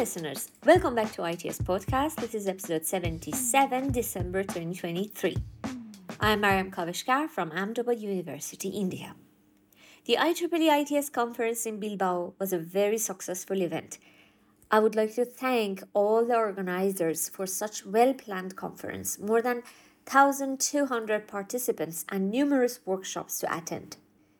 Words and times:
listeners. 0.00 0.48
Welcome 0.64 0.94
back 0.94 1.12
to 1.12 1.24
ITS 1.26 1.58
Podcast. 1.58 2.14
This 2.16 2.34
is 2.34 2.48
episode 2.48 2.86
77, 2.86 3.92
December 3.92 4.42
2023. 4.42 5.36
I'm 6.18 6.40
Mariam 6.40 6.70
Kavashkar 6.70 7.28
from 7.28 7.52
Ahmedabad 7.52 8.00
University, 8.00 8.70
India. 8.70 9.14
The 10.06 10.16
IEEE 10.18 10.90
ITS 10.90 11.10
conference 11.10 11.66
in 11.66 11.78
Bilbao 11.78 12.32
was 12.38 12.54
a 12.54 12.58
very 12.58 12.96
successful 12.96 13.60
event. 13.60 13.98
I 14.70 14.78
would 14.78 14.94
like 14.94 15.14
to 15.16 15.26
thank 15.26 15.82
all 15.92 16.24
the 16.24 16.34
organizers 16.34 17.28
for 17.28 17.44
such 17.44 17.84
well-planned 17.84 18.56
conference, 18.56 19.18
more 19.18 19.42
than 19.42 19.62
1200 20.10 21.28
participants 21.28 22.06
and 22.08 22.30
numerous 22.30 22.80
workshops 22.86 23.38
to 23.40 23.54
attend. 23.54 23.98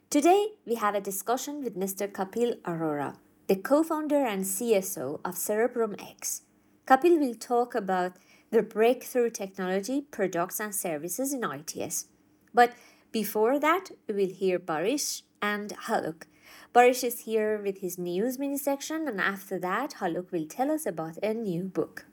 Today, 0.08 0.52
we 0.64 0.76
have 0.76 0.94
a 0.94 1.02
discussion 1.02 1.62
with 1.62 1.76
Mr. 1.76 2.10
Kapil 2.10 2.58
Arora, 2.62 3.16
the 3.50 3.56
co-founder 3.56 4.24
and 4.24 4.44
CSO 4.44 5.18
of 5.24 5.34
CerebrumX. 5.34 6.42
Kapil 6.86 7.18
will 7.18 7.34
talk 7.34 7.74
about 7.74 8.12
the 8.52 8.62
breakthrough 8.62 9.28
technology, 9.28 10.02
products 10.02 10.60
and 10.60 10.72
services 10.72 11.32
in 11.32 11.42
ITS. 11.42 12.06
But 12.54 12.74
before 13.10 13.58
that, 13.58 13.90
we 14.06 14.14
will 14.14 14.32
hear 14.32 14.60
Barish 14.60 15.22
and 15.42 15.70
Haluk. 15.88 16.26
Barish 16.72 17.02
is 17.02 17.22
here 17.22 17.60
with 17.60 17.78
his 17.78 17.98
news 17.98 18.38
mini 18.38 18.56
section, 18.56 19.08
and 19.08 19.20
after 19.20 19.58
that, 19.58 19.94
Haluk 19.94 20.30
will 20.30 20.46
tell 20.46 20.70
us 20.70 20.86
about 20.86 21.16
a 21.20 21.34
new 21.34 21.64
book. 21.64 22.06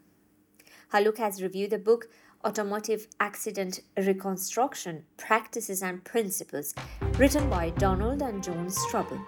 Haluk 0.92 1.20
has 1.20 1.44
reviewed 1.44 1.70
the 1.70 1.78
book 1.78 2.08
Automotive 2.44 3.06
Accident 3.20 3.82
Reconstruction 3.96 5.04
Practices 5.18 5.84
and 5.84 6.04
Principles, 6.04 6.74
written 7.20 7.48
by 7.48 7.70
Donald 7.70 8.24
and 8.24 8.44
Joan 8.44 8.72
Struble. 8.72 9.20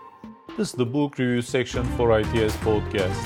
This 0.60 0.72
is 0.72 0.76
the 0.76 0.86
book 0.86 1.18
review 1.18 1.42
section 1.42 1.86
for 1.96 2.20
ITS 2.20 2.54
podcast, 2.58 3.22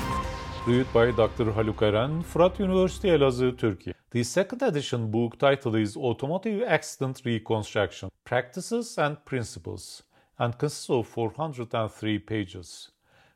reviewed 0.68 0.86
by 0.92 1.10
Dr. 1.10 1.46
Haluk 1.46 1.82
Eren, 1.82 2.22
Fırat 2.22 2.60
University 2.60 3.08
Elazığ, 3.08 3.58
Turkey. 3.58 3.92
The 4.12 4.22
second 4.22 4.62
edition 4.62 5.10
book 5.10 5.36
title 5.36 5.74
is 5.74 5.96
Automotive 5.96 6.62
Accident 6.62 7.22
Reconstruction 7.24 8.10
Practices 8.24 8.98
and 8.98 9.16
Principles 9.24 10.04
and 10.38 10.56
consists 10.56 10.88
of 10.88 11.08
403 11.08 12.20
pages. 12.20 12.92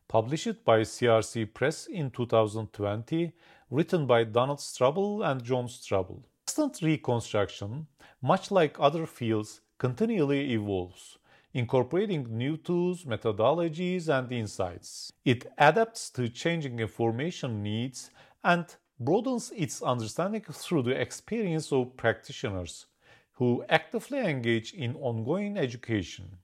Published 0.06 0.64
by 0.64 0.82
CRC 0.82 1.52
Press 1.52 1.88
in 1.88 2.12
2020, 2.12 3.32
written 3.68 4.06
by 4.06 4.22
Donald 4.22 4.60
Struble 4.60 5.24
and 5.24 5.42
John 5.42 5.66
Struble. 5.66 6.22
Accident 6.46 6.78
reconstruction, 6.82 7.88
much 8.22 8.52
like 8.52 8.76
other 8.78 9.06
fields, 9.06 9.60
continually 9.76 10.52
evolves, 10.52 11.18
incorporating 11.54 12.26
new 12.30 12.56
tools, 12.56 13.04
methodologies, 13.04 14.08
and 14.08 14.30
insights. 14.32 15.12
It 15.24 15.46
adapts 15.58 16.10
to 16.10 16.28
changing 16.28 16.78
information 16.78 17.62
needs 17.62 18.10
and 18.44 18.66
broadens 19.00 19.52
its 19.56 19.82
understanding 19.82 20.44
through 20.50 20.82
the 20.82 21.00
experience 21.00 21.72
of 21.72 21.96
practitioners 21.96 22.86
who 23.32 23.64
actively 23.68 24.18
engage 24.18 24.74
in 24.74 24.96
ongoing 24.96 25.56
education. 25.56 26.38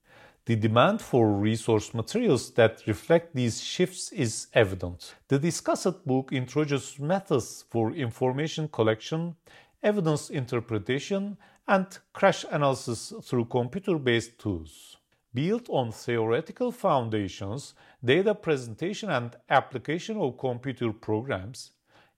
The 0.46 0.56
demand 0.56 1.00
for 1.00 1.32
resource 1.32 1.94
materials 1.94 2.50
that 2.52 2.86
reflect 2.86 3.34
these 3.34 3.62
shifts 3.62 4.12
is 4.12 4.48
evident. 4.52 5.14
The 5.28 5.38
discussed 5.38 6.04
book 6.04 6.32
introduces 6.32 7.00
methods 7.00 7.64
for 7.70 7.92
information 7.92 8.68
collection, 8.68 9.36
evidence 9.82 10.30
interpretation, 10.30 11.38
and 11.66 11.98
crash 12.12 12.44
analysis 12.50 13.12
through 13.22 13.46
computer 13.46 13.98
based 13.98 14.38
tools. 14.38 14.96
Built 15.32 15.68
on 15.68 15.90
theoretical 15.90 16.70
foundations, 16.70 17.74
data 18.04 18.34
presentation, 18.34 19.10
and 19.10 19.34
application 19.50 20.16
of 20.16 20.38
computer 20.38 20.92
programs, 20.92 21.72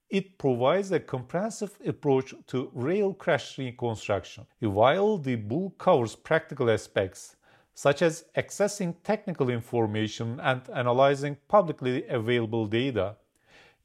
it 0.09 0.37
provides 0.37 0.91
a 0.91 0.99
comprehensive 0.99 1.77
approach 1.85 2.33
to 2.47 2.69
rail 2.73 3.13
crash 3.13 3.57
reconstruction. 3.57 4.45
While 4.59 5.17
the 5.17 5.35
book 5.35 5.77
covers 5.77 6.15
practical 6.15 6.69
aspects, 6.69 7.35
such 7.73 8.01
as 8.01 8.25
accessing 8.35 8.95
technical 9.03 9.49
information 9.49 10.39
and 10.39 10.61
analyzing 10.73 11.37
publicly 11.47 12.07
available 12.07 12.67
data, 12.67 13.15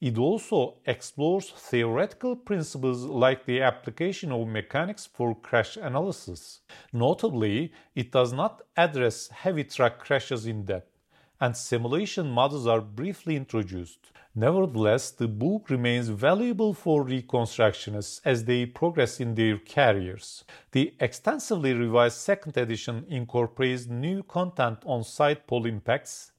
it 0.03 0.17
also 0.17 0.75
explores 0.85 1.49
theoretical 1.51 2.35
principles 2.35 3.05
like 3.05 3.45
the 3.45 3.61
application 3.61 4.33
of 4.33 4.45
mechanics 4.45 5.05
for 5.05 5.33
crash 5.33 5.77
analysis. 5.77 6.59
Notably, 6.91 7.71
it 7.95 8.11
does 8.11 8.33
not 8.33 8.63
address 8.75 9.29
heavy 9.29 9.63
truck 9.63 9.99
crashes 9.99 10.45
in 10.45 10.65
depth, 10.65 10.91
and 11.39 11.55
simulation 11.55 12.29
models 12.29 12.67
are 12.67 12.81
briefly 12.81 13.37
introduced. 13.37 14.11
Nevertheless, 14.35 15.09
the 15.11 15.29
book 15.29 15.69
remains 15.69 16.09
valuable 16.09 16.73
for 16.73 17.05
reconstructionists 17.05 18.19
as 18.25 18.43
they 18.43 18.65
progress 18.65 19.21
in 19.21 19.35
their 19.35 19.57
careers. 19.57 20.43
The 20.73 20.95
extensively 20.99 21.73
revised 21.73 22.17
second 22.17 22.57
edition 22.57 23.05
incorporates 23.07 23.87
new 23.87 24.21
content 24.23 24.79
on 24.85 25.05
side 25.05 25.47
pole 25.47 25.65
impacts, 25.65 26.32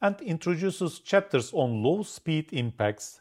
and 0.00 0.20
introduces 0.20 1.00
chapters 1.00 1.52
on 1.52 1.82
low 1.82 2.02
speed 2.02 2.48
impacts, 2.52 3.20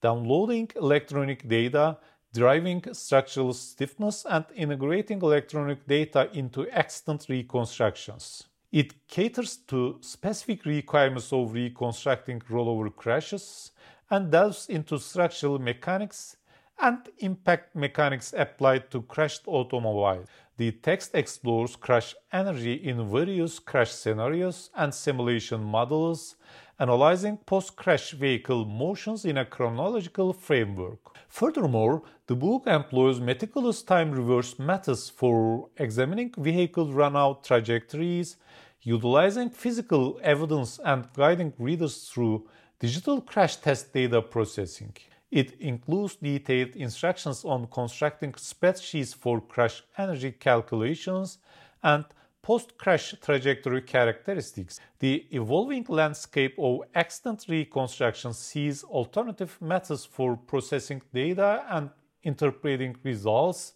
downloading 0.00 0.70
electronic 0.76 1.48
data, 1.48 1.98
driving 2.34 2.82
structural 2.92 3.52
stiffness, 3.52 4.24
and 4.28 4.44
integrating 4.54 5.20
electronic 5.20 5.86
data 5.86 6.30
into 6.32 6.68
accident 6.70 7.26
reconstructions. 7.28 8.44
It 8.70 9.06
caters 9.06 9.56
to 9.68 9.98
specific 10.00 10.64
requirements 10.64 11.32
of 11.32 11.52
reconstructing 11.52 12.40
rollover 12.50 12.94
crashes 12.94 13.72
and 14.08 14.30
delves 14.30 14.68
into 14.68 14.98
structural 14.98 15.58
mechanics 15.58 16.36
and 16.80 16.98
impact 17.18 17.76
mechanics 17.76 18.34
applied 18.36 18.90
to 18.90 19.02
crashed 19.02 19.42
automobiles. 19.46 20.26
The 20.58 20.70
text 20.70 21.14
explores 21.14 21.76
crash 21.76 22.14
energy 22.30 22.74
in 22.74 23.10
various 23.10 23.58
crash 23.58 23.90
scenarios 23.92 24.68
and 24.76 24.94
simulation 24.94 25.64
models, 25.64 26.36
analyzing 26.78 27.38
post 27.38 27.74
crash 27.74 28.10
vehicle 28.10 28.66
motions 28.66 29.24
in 29.24 29.38
a 29.38 29.46
chronological 29.46 30.34
framework. 30.34 30.98
Furthermore, 31.28 32.02
the 32.26 32.36
book 32.36 32.64
employs 32.66 33.18
meticulous 33.18 33.82
time 33.82 34.10
reverse 34.10 34.58
methods 34.58 35.08
for 35.08 35.70
examining 35.78 36.34
vehicle 36.36 36.88
runout 36.88 37.42
trajectories, 37.42 38.36
utilizing 38.82 39.48
physical 39.48 40.20
evidence, 40.22 40.78
and 40.84 41.08
guiding 41.14 41.54
readers 41.58 42.10
through 42.10 42.46
digital 42.78 43.22
crash 43.22 43.56
test 43.56 43.92
data 43.94 44.20
processing. 44.20 44.92
It 45.32 45.58
includes 45.60 46.16
detailed 46.16 46.76
instructions 46.76 47.42
on 47.42 47.66
constructing 47.68 48.32
spreadsheets 48.32 49.14
for 49.14 49.40
crash 49.40 49.82
energy 49.96 50.30
calculations 50.30 51.38
and 51.82 52.04
post 52.42 52.76
crash 52.76 53.14
trajectory 53.22 53.80
characteristics. 53.80 54.78
The 54.98 55.26
evolving 55.30 55.86
landscape 55.88 56.54
of 56.58 56.82
accident 56.94 57.46
reconstruction 57.48 58.34
sees 58.34 58.84
alternative 58.84 59.56
methods 59.62 60.04
for 60.04 60.36
processing 60.36 61.00
data 61.14 61.64
and 61.70 61.88
interpreting 62.22 62.96
results, 63.02 63.72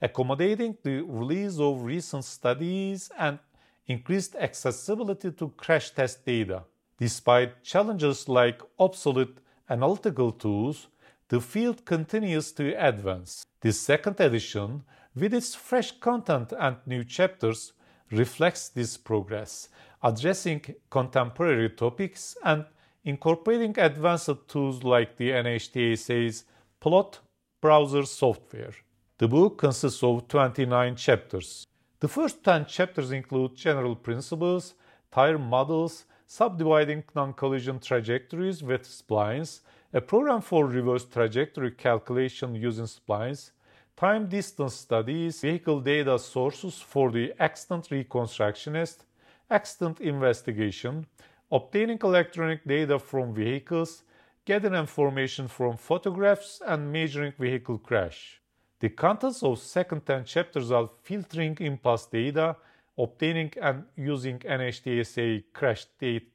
accommodating 0.00 0.76
the 0.84 1.00
release 1.00 1.58
of 1.58 1.82
recent 1.82 2.24
studies 2.24 3.10
and 3.18 3.40
increased 3.88 4.36
accessibility 4.36 5.32
to 5.32 5.48
crash 5.56 5.90
test 5.90 6.24
data. 6.24 6.62
Despite 6.96 7.64
challenges 7.64 8.28
like 8.28 8.62
obsolete 8.78 9.38
analytical 9.68 10.30
tools, 10.30 10.86
the 11.32 11.40
field 11.40 11.86
continues 11.86 12.52
to 12.52 12.74
advance. 12.74 13.42
This 13.62 13.80
second 13.80 14.20
edition, 14.20 14.82
with 15.14 15.32
its 15.32 15.54
fresh 15.54 15.90
content 15.92 16.52
and 16.60 16.76
new 16.84 17.04
chapters, 17.04 17.72
reflects 18.10 18.68
this 18.68 18.98
progress, 18.98 19.70
addressing 20.02 20.60
contemporary 20.90 21.70
topics 21.70 22.36
and 22.44 22.66
incorporating 23.04 23.74
advanced 23.78 24.46
tools 24.46 24.84
like 24.84 25.16
the 25.16 25.30
NHTSA's 25.30 26.44
Plot 26.80 27.20
browser 27.62 28.02
software. 28.02 28.74
The 29.16 29.28
book 29.28 29.56
consists 29.56 30.02
of 30.02 30.28
29 30.28 30.96
chapters. 30.96 31.66
The 32.00 32.08
first 32.08 32.44
10 32.44 32.66
chapters 32.66 33.10
include 33.10 33.56
general 33.56 33.96
principles, 33.96 34.74
tire 35.10 35.38
models, 35.38 36.04
subdividing 36.26 37.04
non-collision 37.14 37.78
trajectories 37.78 38.62
with 38.62 38.82
splines, 38.82 39.60
a 39.94 40.00
program 40.00 40.40
for 40.40 40.66
reverse 40.66 41.04
trajectory 41.04 41.70
calculation 41.70 42.54
using 42.54 42.86
splines, 42.86 43.50
time 43.94 44.26
distance 44.26 44.74
studies, 44.74 45.42
vehicle 45.42 45.80
data 45.80 46.18
sources 46.18 46.80
for 46.80 47.10
the 47.10 47.34
accident 47.38 47.88
reconstructionist, 47.90 49.04
accident 49.50 50.00
investigation, 50.00 51.06
obtaining 51.50 51.98
electronic 52.02 52.64
data 52.64 52.98
from 52.98 53.34
vehicles, 53.34 54.04
getting 54.46 54.74
information 54.74 55.46
from 55.46 55.76
photographs, 55.76 56.62
and 56.66 56.90
measuring 56.90 57.32
vehicle 57.38 57.76
crash. 57.76 58.40
The 58.80 58.88
contents 58.88 59.42
of 59.42 59.58
second 59.58 60.06
10 60.06 60.24
chapters 60.24 60.72
are 60.72 60.88
filtering 61.02 61.56
impulse 61.60 62.06
data, 62.06 62.56
obtaining 62.98 63.52
and 63.60 63.84
using 63.94 64.38
NHTSA 64.38 65.44
crash 65.52 65.86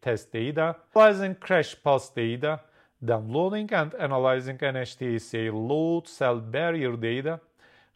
test 0.02 0.32
data, 0.32 0.76
analyzing 0.96 1.36
crash 1.36 1.76
pulse 1.84 2.10
data, 2.10 2.62
downloading 3.04 3.72
and 3.74 3.94
analyzing 3.96 4.58
NHTSA 4.58 5.52
load 5.54 6.08
cell 6.08 6.40
barrier 6.40 6.96
data, 6.96 7.40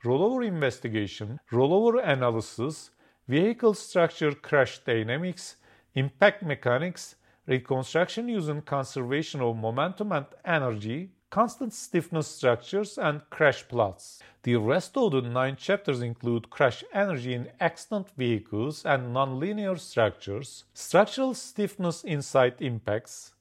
rollover 0.03 0.45
investigation, 0.45 1.39
rollover 1.51 2.01
analysis, 2.03 2.91
vehicle 3.27 3.73
structure 3.73 4.33
crash 4.33 4.79
dynamics, 4.79 5.55
impact 5.95 6.43
mechanics, 6.43 7.15
reconstruction 7.47 8.27
using 8.27 8.61
conservation 8.61 9.41
of 9.41 9.57
momentum 9.57 10.11
and 10.11 10.25
energy, 10.45 11.09
constant 11.29 11.73
stiffness 11.73 12.27
structures, 12.27 12.97
and 12.97 13.21
crash 13.29 13.67
plots. 13.67 14.21
The 14.43 14.57
rest 14.57 14.97
of 14.97 15.11
the 15.11 15.21
nine 15.21 15.55
chapters 15.55 16.01
include 16.01 16.49
crash 16.49 16.83
energy 16.93 17.33
in 17.33 17.49
accident 17.59 18.09
vehicles 18.17 18.85
and 18.85 19.15
nonlinear 19.15 19.79
structures, 19.79 20.65
structural 20.73 21.33
stiffness 21.33 22.03
inside 22.03 22.55
impacts, 22.59 23.33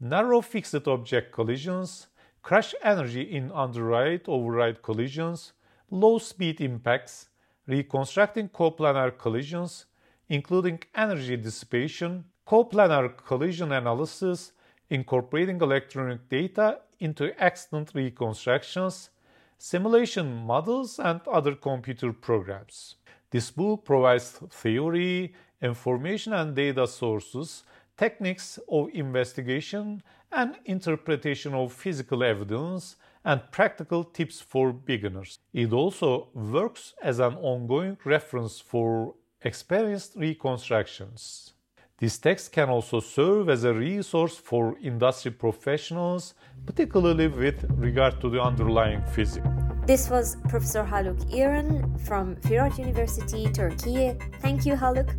narrow 0.00 0.40
fixed 0.40 0.86
object 0.86 1.32
collisions, 1.32 2.08
crash 2.42 2.74
energy 2.82 3.22
in 3.22 3.50
underride 3.52 4.22
override 4.28 4.82
collisions, 4.82 5.52
low 5.90 6.18
speed 6.18 6.60
impacts, 6.60 7.28
reconstructing 7.66 8.48
coplanar 8.48 9.16
collisions, 9.16 9.86
including 10.28 10.80
energy 10.94 11.36
dissipation, 11.36 12.24
coplanar 12.46 13.16
collision 13.16 13.72
analysis, 13.72 14.52
incorporating 14.90 15.60
electronic 15.60 16.28
data 16.28 16.78
into 17.00 17.38
accident 17.42 17.90
reconstructions, 17.94 19.10
simulation 19.58 20.32
models, 20.46 20.98
and 20.98 21.20
other 21.26 21.54
computer 21.54 22.12
programs. 22.12 22.96
This 23.30 23.50
book 23.50 23.84
provides 23.84 24.38
theory, 24.50 25.34
information 25.60 26.32
and 26.32 26.54
data 26.54 26.86
sources, 26.86 27.64
techniques 27.96 28.58
of 28.70 28.88
investigation 28.92 30.02
and 30.32 30.56
interpretation 30.64 31.54
of 31.54 31.72
physical 31.72 32.22
evidence, 32.22 32.96
and 33.24 33.40
practical 33.50 34.04
tips 34.04 34.40
for 34.40 34.72
beginners. 34.72 35.40
It 35.52 35.72
also 35.72 36.28
works 36.32 36.94
as 37.02 37.18
an 37.18 37.34
ongoing 37.34 37.98
reference 38.04 38.60
for 38.60 39.14
experienced 39.42 40.14
reconstructions. 40.14 41.52
This 41.98 42.18
text 42.18 42.52
can 42.52 42.68
also 42.68 43.00
serve 43.00 43.48
as 43.48 43.64
a 43.64 43.74
resource 43.74 44.36
for 44.36 44.76
industry 44.80 45.32
professionals, 45.32 46.34
particularly 46.66 47.26
with 47.26 47.64
regard 47.70 48.20
to 48.20 48.30
the 48.30 48.40
underlying 48.40 49.02
physics. 49.06 49.65
This 49.86 50.10
was 50.10 50.36
Professor 50.48 50.82
Haluk 50.82 51.20
Eren 51.30 52.00
from 52.08 52.34
Firat 52.42 52.76
University, 52.76 53.46
Turkey. 53.52 54.18
Thank 54.42 54.66
you, 54.66 54.74
Haluk. 54.74 55.14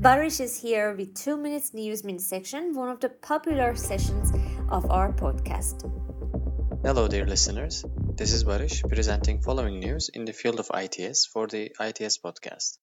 Barish 0.00 0.38
is 0.38 0.56
here 0.56 0.94
with 0.94 1.12
two 1.16 1.36
minutes 1.36 1.74
news 1.74 2.04
min 2.04 2.20
section, 2.20 2.72
one 2.72 2.88
of 2.88 3.00
the 3.00 3.08
popular 3.08 3.74
sessions 3.74 4.30
of 4.68 4.88
our 4.92 5.12
podcast. 5.12 5.90
Hello, 6.84 7.08
dear 7.08 7.26
listeners. 7.26 7.84
This 8.14 8.32
is 8.32 8.44
Barish 8.44 8.88
presenting 8.88 9.42
following 9.42 9.80
news 9.80 10.08
in 10.08 10.24
the 10.24 10.32
field 10.32 10.60
of 10.60 10.70
ITS 10.72 11.26
for 11.26 11.48
the 11.48 11.72
ITS 11.80 12.18
podcast. 12.18 12.78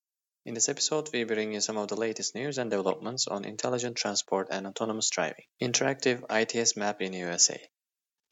In 0.46 0.54
this 0.56 0.68
episode, 0.68 1.08
we 1.14 1.24
bring 1.24 1.54
you 1.54 1.62
some 1.62 1.78
of 1.78 1.88
the 1.88 1.96
latest 1.96 2.36
news 2.36 2.58
and 2.58 2.70
developments 2.70 3.30
on 3.30 3.46
intelligent 3.46 3.96
transport 3.96 4.50
and 4.52 4.68
autonomous 4.68 5.10
driving. 5.10 5.46
Interactive 5.62 6.22
ITS 6.30 6.76
map 6.76 7.02
in 7.02 7.14
USA. 7.14 7.62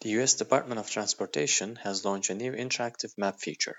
The 0.02 0.20
US 0.20 0.34
Department 0.34 0.80
of 0.80 0.90
Transportation 0.90 1.76
has 1.76 2.04
launched 2.04 2.32
a 2.32 2.34
new 2.34 2.54
interactive 2.54 3.16
map 3.20 3.40
feature. 3.40 3.76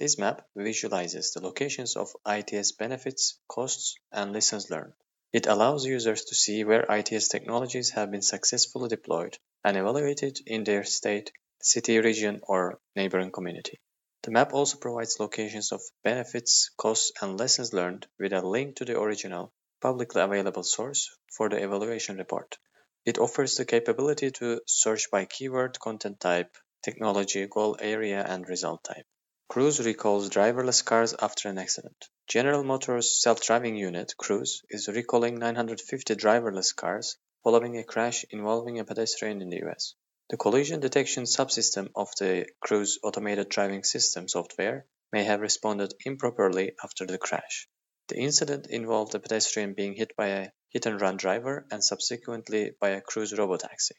This 0.00 0.18
map 0.18 0.48
visualizes 0.56 1.30
the 1.30 1.42
locations 1.42 1.94
of 1.94 2.16
ITS 2.26 2.72
benefits, 2.72 3.38
costs, 3.46 3.94
and 4.10 4.32
lessons 4.32 4.68
learned. 4.68 4.94
It 5.32 5.46
allows 5.46 5.86
users 5.86 6.24
to 6.24 6.34
see 6.34 6.64
where 6.64 6.82
ITS 6.90 7.28
technologies 7.28 7.90
have 7.90 8.10
been 8.10 8.22
successfully 8.22 8.88
deployed 8.88 9.38
and 9.62 9.76
evaluated 9.76 10.40
in 10.44 10.64
their 10.64 10.82
state, 10.82 11.30
city, 11.62 12.00
region, 12.00 12.40
or 12.42 12.80
neighboring 12.96 13.30
community. 13.30 13.78
The 14.24 14.32
map 14.32 14.54
also 14.54 14.76
provides 14.78 15.20
locations 15.20 15.70
of 15.70 15.82
benefits, 16.02 16.70
costs, 16.76 17.12
and 17.22 17.38
lessons 17.38 17.72
learned 17.72 18.08
with 18.18 18.32
a 18.32 18.42
link 18.42 18.74
to 18.78 18.84
the 18.84 19.00
original, 19.00 19.52
publicly 19.80 20.20
available 20.20 20.64
source 20.64 21.16
for 21.30 21.48
the 21.48 21.62
evaluation 21.62 22.16
report. 22.16 22.58
It 23.04 23.18
offers 23.18 23.56
the 23.56 23.64
capability 23.64 24.30
to 24.30 24.60
search 24.66 25.10
by 25.10 25.26
keyword, 25.26 25.78
content 25.78 26.20
type, 26.20 26.56
technology, 26.82 27.46
goal 27.46 27.76
area, 27.78 28.24
and 28.26 28.48
result 28.48 28.82
type. 28.84 29.06
Cruise 29.48 29.78
recalls 29.78 30.30
driverless 30.30 30.82
cars 30.82 31.14
after 31.20 31.50
an 31.50 31.58
accident. 31.58 32.08
General 32.28 32.64
Motors 32.64 33.20
self-driving 33.20 33.76
unit, 33.76 34.14
Cruise, 34.16 34.62
is 34.70 34.88
recalling 34.88 35.38
950 35.38 36.14
driverless 36.14 36.74
cars 36.74 37.18
following 37.42 37.76
a 37.76 37.84
crash 37.84 38.24
involving 38.30 38.78
a 38.78 38.84
pedestrian 38.84 39.42
in 39.42 39.50
the 39.50 39.62
US. 39.66 39.94
The 40.30 40.38
collision 40.38 40.80
detection 40.80 41.24
subsystem 41.24 41.90
of 41.94 42.08
the 42.18 42.46
Cruise 42.60 42.98
automated 43.02 43.50
driving 43.50 43.84
system 43.84 44.28
software 44.28 44.86
may 45.12 45.24
have 45.24 45.42
responded 45.42 45.92
improperly 46.06 46.72
after 46.82 47.04
the 47.04 47.18
crash. 47.18 47.68
The 48.08 48.16
incident 48.16 48.66
involved 48.68 49.14
a 49.14 49.20
pedestrian 49.20 49.74
being 49.74 49.94
hit 49.94 50.16
by 50.16 50.28
a 50.28 50.50
hit-and-run 50.74 51.16
driver 51.16 51.66
and 51.70 51.82
subsequently 51.82 52.72
by 52.78 52.90
a 52.90 53.00
Cruise 53.00 53.32
robotaxi. 53.32 53.92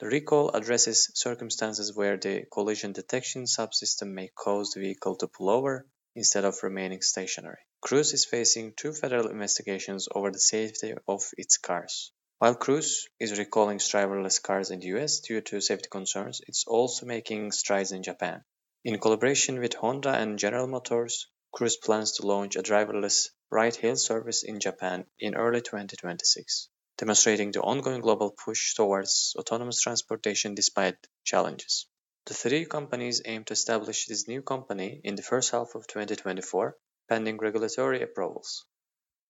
The 0.00 0.08
recall 0.08 0.50
addresses 0.50 1.10
circumstances 1.14 1.96
where 1.96 2.18
the 2.18 2.44
collision 2.52 2.92
detection 2.92 3.44
subsystem 3.44 4.08
may 4.08 4.28
cause 4.28 4.72
the 4.72 4.80
vehicle 4.80 5.16
to 5.16 5.28
pull 5.28 5.48
over 5.48 5.86
instead 6.14 6.44
of 6.44 6.62
remaining 6.62 7.00
stationary. 7.00 7.60
Cruise 7.80 8.12
is 8.12 8.24
facing 8.24 8.74
two 8.74 8.92
federal 8.92 9.28
investigations 9.28 10.08
over 10.14 10.30
the 10.30 10.38
safety 10.38 10.92
of 11.06 11.22
its 11.38 11.56
cars. 11.56 12.12
While 12.38 12.56
Cruise 12.56 13.08
is 13.18 13.38
recalling 13.38 13.78
driverless 13.78 14.42
cars 14.42 14.70
in 14.70 14.80
the 14.80 14.88
US 14.96 15.20
due 15.20 15.40
to 15.40 15.60
safety 15.62 15.88
concerns, 15.88 16.42
it's 16.46 16.66
also 16.66 17.06
making 17.06 17.52
strides 17.52 17.92
in 17.92 18.02
Japan. 18.02 18.44
In 18.84 18.98
collaboration 18.98 19.60
with 19.60 19.74
Honda 19.74 20.10
and 20.10 20.38
General 20.38 20.66
Motors, 20.66 21.28
Cruise 21.56 21.78
plans 21.78 22.12
to 22.12 22.26
launch 22.26 22.54
a 22.56 22.62
driverless 22.62 23.30
ride-hail 23.50 23.96
service 23.96 24.42
in 24.42 24.60
Japan 24.60 25.06
in 25.18 25.34
early 25.34 25.62
2026, 25.62 26.68
demonstrating 26.98 27.50
the 27.50 27.62
ongoing 27.62 28.02
global 28.02 28.30
push 28.30 28.74
towards 28.74 29.34
autonomous 29.38 29.80
transportation 29.80 30.54
despite 30.54 30.98
challenges. 31.24 31.86
The 32.26 32.34
three 32.34 32.66
companies 32.66 33.22
aim 33.24 33.44
to 33.44 33.54
establish 33.54 34.04
this 34.04 34.28
new 34.28 34.42
company 34.42 35.00
in 35.02 35.14
the 35.14 35.22
first 35.22 35.50
half 35.50 35.74
of 35.74 35.86
2024, 35.86 36.76
pending 37.08 37.38
regulatory 37.38 38.02
approvals. 38.02 38.66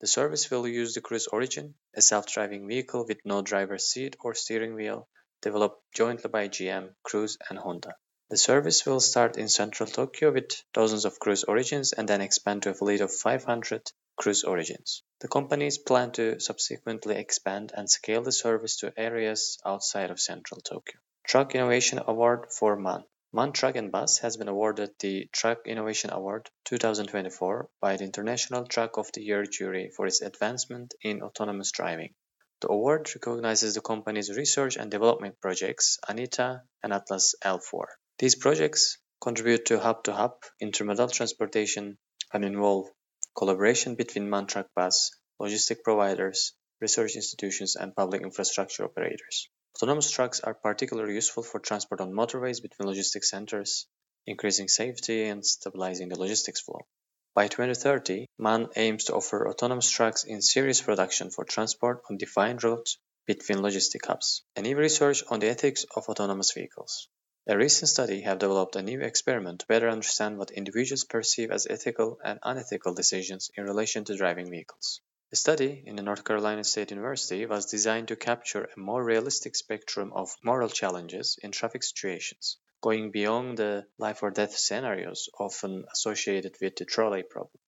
The 0.01 0.09
service 0.09 0.51
will 0.51 0.67
use 0.67 0.95
the 0.95 1.03
Cruise 1.03 1.29
Origin, 1.29 1.77
a 1.95 2.03
self-driving 2.03 2.67
vehicle 2.67 3.07
with 3.07 3.25
no 3.25 3.41
driver's 3.43 3.87
seat 3.87 4.17
or 4.19 4.35
steering 4.35 4.75
wheel, 4.75 5.09
developed 5.43 5.81
jointly 5.95 6.29
by 6.29 6.49
GM, 6.49 6.93
Cruise, 7.05 7.39
and 7.49 7.57
Honda. 7.57 7.95
The 8.29 8.37
service 8.37 8.85
will 8.85 8.99
start 8.99 9.37
in 9.37 9.49
central 9.49 9.89
Tokyo 9.89 10.33
with 10.33 10.61
dozens 10.73 11.05
of 11.05 11.21
Cruise 11.21 11.45
Origins 11.45 11.93
and 11.93 12.09
then 12.09 12.21
expand 12.21 12.65
to 12.65 12.71
a 12.71 12.75
fleet 12.75 13.01
of 13.01 13.15
500 13.15 13.93
Cruise 14.17 14.43
Origins. 14.43 15.05
The 15.21 15.29
companies 15.29 15.79
plan 15.79 16.11
to 16.13 16.41
subsequently 16.41 17.15
expand 17.15 17.71
and 17.73 17.89
scale 17.89 18.23
the 18.23 18.33
service 18.33 18.79
to 18.79 18.93
areas 18.97 19.59
outside 19.65 20.11
of 20.11 20.19
central 20.19 20.61
Tokyo. 20.61 20.99
Truck 21.25 21.55
Innovation 21.55 22.01
Award 22.05 22.53
for 22.53 22.75
MAN. 22.75 23.05
MAN 23.33 23.53
Truck 23.53 23.77
and 23.77 23.93
Bus 23.93 24.19
has 24.19 24.37
been 24.37 24.49
awarded 24.49 24.99
the 24.99 25.29
Truck 25.31 25.69
Innovation 25.69 26.11
Award 26.13 26.51
2024 26.65 27.71
by 27.81 27.97
the 27.97 28.05
International 28.05 28.67
Truck 28.67 28.99
of 28.99 29.13
the 29.13 29.23
Year 29.23 29.47
jury 29.47 29.93
for 29.95 30.05
its 30.05 30.21
advancement 30.21 30.95
in 31.01 31.23
autonomous 31.23 31.71
driving. 31.71 32.13
The 32.61 32.73
award 32.73 33.09
recognizes 33.15 33.75
the 33.75 33.83
company's 33.83 34.37
research 34.37 34.77
and 34.77 34.91
development 34.91 35.41
projects 35.41 36.01
ANITA 36.09 36.63
and 36.83 36.93
Atlas 36.93 37.37
L4. 37.45 37.85
These 38.19 38.37
projects 38.37 38.97
contribute 39.21 39.67
to 39.67 39.79
hub-to-hub 39.79 40.43
intermodal 40.63 41.13
transportation 41.13 41.99
and 42.33 42.47
involve 42.47 42.89
collaboration 43.37 43.95
between 43.95 44.31
MAN 44.31 44.47
Truck 44.47 44.69
Bus, 44.75 45.11
logistic 45.39 45.83
providers, 45.85 46.55
research 46.81 47.15
institutions, 47.15 47.77
and 47.77 47.95
public 47.95 48.23
infrastructure 48.23 48.85
operators. 48.85 49.51
Autonomous 49.77 50.11
trucks 50.11 50.41
are 50.41 50.55
particularly 50.55 51.13
useful 51.13 51.43
for 51.43 51.61
transport 51.61 52.01
on 52.01 52.13
motorways 52.13 52.63
between 52.63 52.89
logistics 52.89 53.29
centers, 53.29 53.87
increasing 54.27 54.69
safety 54.69 55.25
and 55.25 55.45
stabilizing 55.45 56.09
the 56.09 56.19
logistics 56.19 56.63
flow. 56.63 56.87
By 57.35 57.49
2030, 57.49 58.29
MAN 58.39 58.69
aims 58.77 59.05
to 59.05 59.15
offer 59.15 59.47
autonomous 59.47 59.91
trucks 59.91 60.25
in 60.25 60.41
series 60.41 60.81
production 60.81 61.29
for 61.29 61.45
transport 61.45 62.01
on 62.09 62.17
defined 62.17 62.65
routes 62.65 62.97
between 63.27 63.59
logistic 63.59 64.07
hubs. 64.07 64.43
and 64.57 64.65
new 64.65 64.75
research 64.75 65.23
on 65.29 65.41
the 65.41 65.49
ethics 65.49 65.85
of 65.95 66.09
autonomous 66.09 66.53
vehicles. 66.53 67.09
A 67.49 67.57
recent 67.57 67.89
study 67.89 68.23
have 68.23 68.41
developed 68.41 68.75
a 68.75 68.83
new 68.83 69.01
experiment 69.03 69.61
to 69.61 69.69
better 69.69 69.89
understand 69.89 70.37
what 70.37 70.51
individuals 70.51 71.05
perceive 71.05 71.53
as 71.53 71.69
ethical 71.71 72.19
and 72.25 72.41
unethical 72.43 72.93
decisions 72.93 73.53
in 73.57 73.63
relation 73.63 74.05
to 74.05 74.17
driving 74.17 74.51
vehicles. 74.51 75.01
The 75.31 75.37
study 75.37 75.85
in 75.87 75.95
the 75.95 76.03
North 76.03 76.25
Carolina 76.25 76.65
State 76.65 76.91
University 76.91 77.47
was 77.47 77.67
designed 77.67 78.09
to 78.09 78.17
capture 78.17 78.65
a 78.65 78.81
more 78.81 79.05
realistic 79.05 79.55
spectrum 79.55 80.13
of 80.13 80.37
moral 80.43 80.69
challenges 80.69 81.39
in 81.41 81.53
traffic 81.53 81.85
situations, 81.85 82.59
going 82.81 83.13
beyond 83.13 83.59
the 83.59 83.87
life 83.97 84.25
or 84.25 84.33
death 84.33 84.57
scenarios 84.57 85.29
often 85.39 85.85
associated 85.93 86.57
with 86.61 86.75
the 86.75 86.85
trolley 86.85 87.23
problem. 87.23 87.61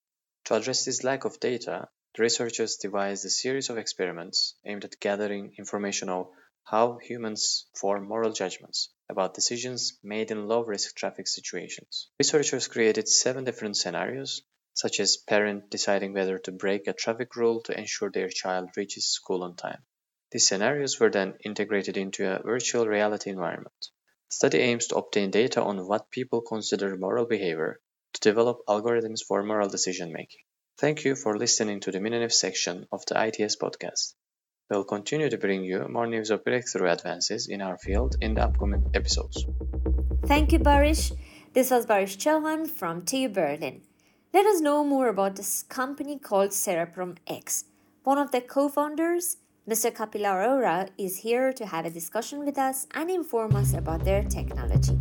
To 0.46 0.56
address 0.56 0.86
this 0.86 1.04
lack 1.04 1.24
of 1.24 1.38
data, 1.38 1.88
the 2.16 2.22
researchers 2.22 2.78
devised 2.78 3.24
a 3.24 3.30
series 3.30 3.70
of 3.70 3.78
experiments 3.78 4.56
aimed 4.64 4.84
at 4.84 4.98
gathering 4.98 5.54
information 5.56 6.08
on 6.08 6.26
how 6.70 6.98
humans 6.98 7.64
form 7.74 8.06
moral 8.06 8.30
judgments 8.30 8.90
about 9.08 9.32
decisions 9.32 9.98
made 10.02 10.30
in 10.30 10.46
low 10.48 10.62
risk 10.62 10.94
traffic 10.94 11.26
situations. 11.26 12.10
Researchers 12.20 12.68
created 12.68 13.08
seven 13.08 13.44
different 13.44 13.74
scenarios, 13.74 14.42
such 14.74 15.00
as 15.00 15.16
parent 15.16 15.70
deciding 15.70 16.12
whether 16.12 16.38
to 16.38 16.52
break 16.52 16.86
a 16.86 16.92
traffic 16.92 17.34
rule 17.36 17.62
to 17.62 17.78
ensure 17.78 18.10
their 18.10 18.28
child 18.28 18.68
reaches 18.76 19.06
school 19.06 19.44
on 19.44 19.56
time. 19.56 19.82
These 20.30 20.46
scenarios 20.46 21.00
were 21.00 21.08
then 21.08 21.38
integrated 21.42 21.96
into 21.96 22.30
a 22.30 22.42
virtual 22.42 22.86
reality 22.86 23.30
environment. 23.30 23.88
The 24.28 24.34
study 24.34 24.58
aims 24.58 24.88
to 24.88 24.96
obtain 24.96 25.30
data 25.30 25.62
on 25.62 25.86
what 25.86 26.10
people 26.10 26.42
consider 26.42 26.98
moral 26.98 27.24
behavior 27.24 27.80
to 28.12 28.20
develop 28.20 28.58
algorithms 28.68 29.24
for 29.26 29.42
moral 29.42 29.70
decision 29.70 30.12
making. 30.12 30.42
Thank 30.76 31.06
you 31.06 31.16
for 31.16 31.38
listening 31.38 31.80
to 31.80 31.92
the 31.92 31.98
Mininev 31.98 32.30
section 32.30 32.86
of 32.92 33.06
the 33.06 33.18
ITS 33.26 33.56
podcast. 33.56 34.12
We'll 34.70 34.84
continue 34.84 35.30
to 35.30 35.38
bring 35.38 35.64
you 35.64 35.88
more 35.88 36.06
news 36.06 36.28
of 36.28 36.44
breakthrough 36.44 36.90
advances 36.90 37.48
in 37.48 37.62
our 37.62 37.78
field 37.78 38.16
in 38.20 38.34
the 38.34 38.44
upcoming 38.44 38.84
episodes. 38.92 39.46
Thank 40.26 40.52
you, 40.52 40.58
Barish. 40.58 41.16
This 41.54 41.70
was 41.70 41.86
Barish 41.86 42.18
Chauhan 42.18 42.68
from 42.68 43.00
TU 43.06 43.30
Berlin. 43.30 43.80
Let 44.34 44.44
us 44.44 44.60
know 44.60 44.84
more 44.84 45.08
about 45.08 45.36
this 45.36 45.62
company 45.62 46.18
called 46.18 46.52
Cerebrum 46.52 47.14
X. 47.26 47.64
One 48.04 48.18
of 48.18 48.30
the 48.30 48.42
co 48.42 48.68
founders, 48.68 49.38
Mr. 49.66 49.90
Kapil 49.90 50.26
Arora, 50.26 50.90
is 50.98 51.16
here 51.16 51.50
to 51.54 51.64
have 51.64 51.86
a 51.86 51.90
discussion 51.90 52.44
with 52.44 52.58
us 52.58 52.86
and 52.92 53.10
inform 53.10 53.56
us 53.56 53.72
about 53.72 54.04
their 54.04 54.22
technology. 54.22 54.98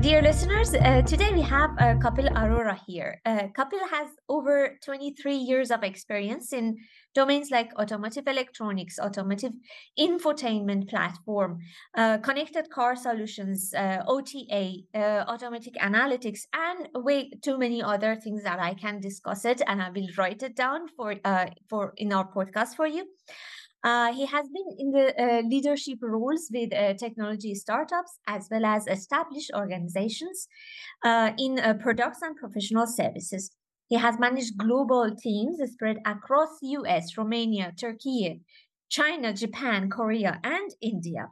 Dear 0.00 0.22
listeners, 0.22 0.74
uh, 0.74 1.02
today 1.02 1.32
we 1.32 1.42
have 1.42 1.70
uh, 1.78 1.94
Kapil 1.98 2.32
Arora 2.32 2.78
here. 2.86 3.20
Uh, 3.26 3.48
Kapil 3.56 3.82
has 3.90 4.08
over 4.28 4.78
23 4.84 5.34
years 5.34 5.70
of 5.70 5.82
experience 5.82 6.52
in 6.52 6.78
domains 7.14 7.50
like 7.50 7.70
automotive 7.78 8.26
electronics, 8.26 8.98
automotive 8.98 9.52
infotainment 9.98 10.88
platform, 10.88 11.58
uh, 11.96 12.18
connected 12.18 12.70
car 12.70 12.96
solutions, 12.96 13.72
uh, 13.74 14.02
OTA, 14.06 14.84
uh, 14.94 15.24
automatic 15.28 15.74
analytics, 15.74 16.40
and 16.52 16.88
way 16.94 17.30
too 17.42 17.58
many 17.58 17.82
other 17.82 18.16
things 18.16 18.42
that 18.44 18.58
I 18.58 18.74
can 18.74 19.00
discuss 19.00 19.44
it, 19.44 19.62
and 19.66 19.82
I 19.82 19.90
will 19.90 20.08
write 20.16 20.42
it 20.42 20.56
down 20.56 20.88
for 20.96 21.14
for 21.68 21.92
in 21.96 22.12
our 22.12 22.30
podcast 22.32 22.74
for 22.76 22.86
you. 22.86 23.04
Uh, 23.84 24.12
he 24.12 24.26
has 24.26 24.46
been 24.48 24.66
in 24.78 24.90
the 24.90 25.14
uh, 25.22 25.40
leadership 25.42 25.98
roles 26.02 26.48
with 26.52 26.74
uh, 26.74 26.94
technology 26.94 27.54
startups 27.54 28.18
as 28.26 28.48
well 28.50 28.64
as 28.64 28.86
established 28.88 29.52
organizations 29.54 30.48
uh, 31.04 31.30
in 31.38 31.60
uh, 31.60 31.74
products 31.74 32.20
and 32.22 32.36
professional 32.36 32.86
services. 32.86 33.52
He 33.88 33.96
has 33.96 34.18
managed 34.18 34.58
global 34.58 35.14
teams 35.16 35.58
spread 35.72 35.98
across 36.04 36.58
US, 36.62 37.16
Romania, 37.16 37.72
Turkey, 37.78 38.42
China, 38.90 39.32
Japan, 39.32 39.90
Korea, 39.90 40.40
and 40.44 40.70
India. 40.80 41.28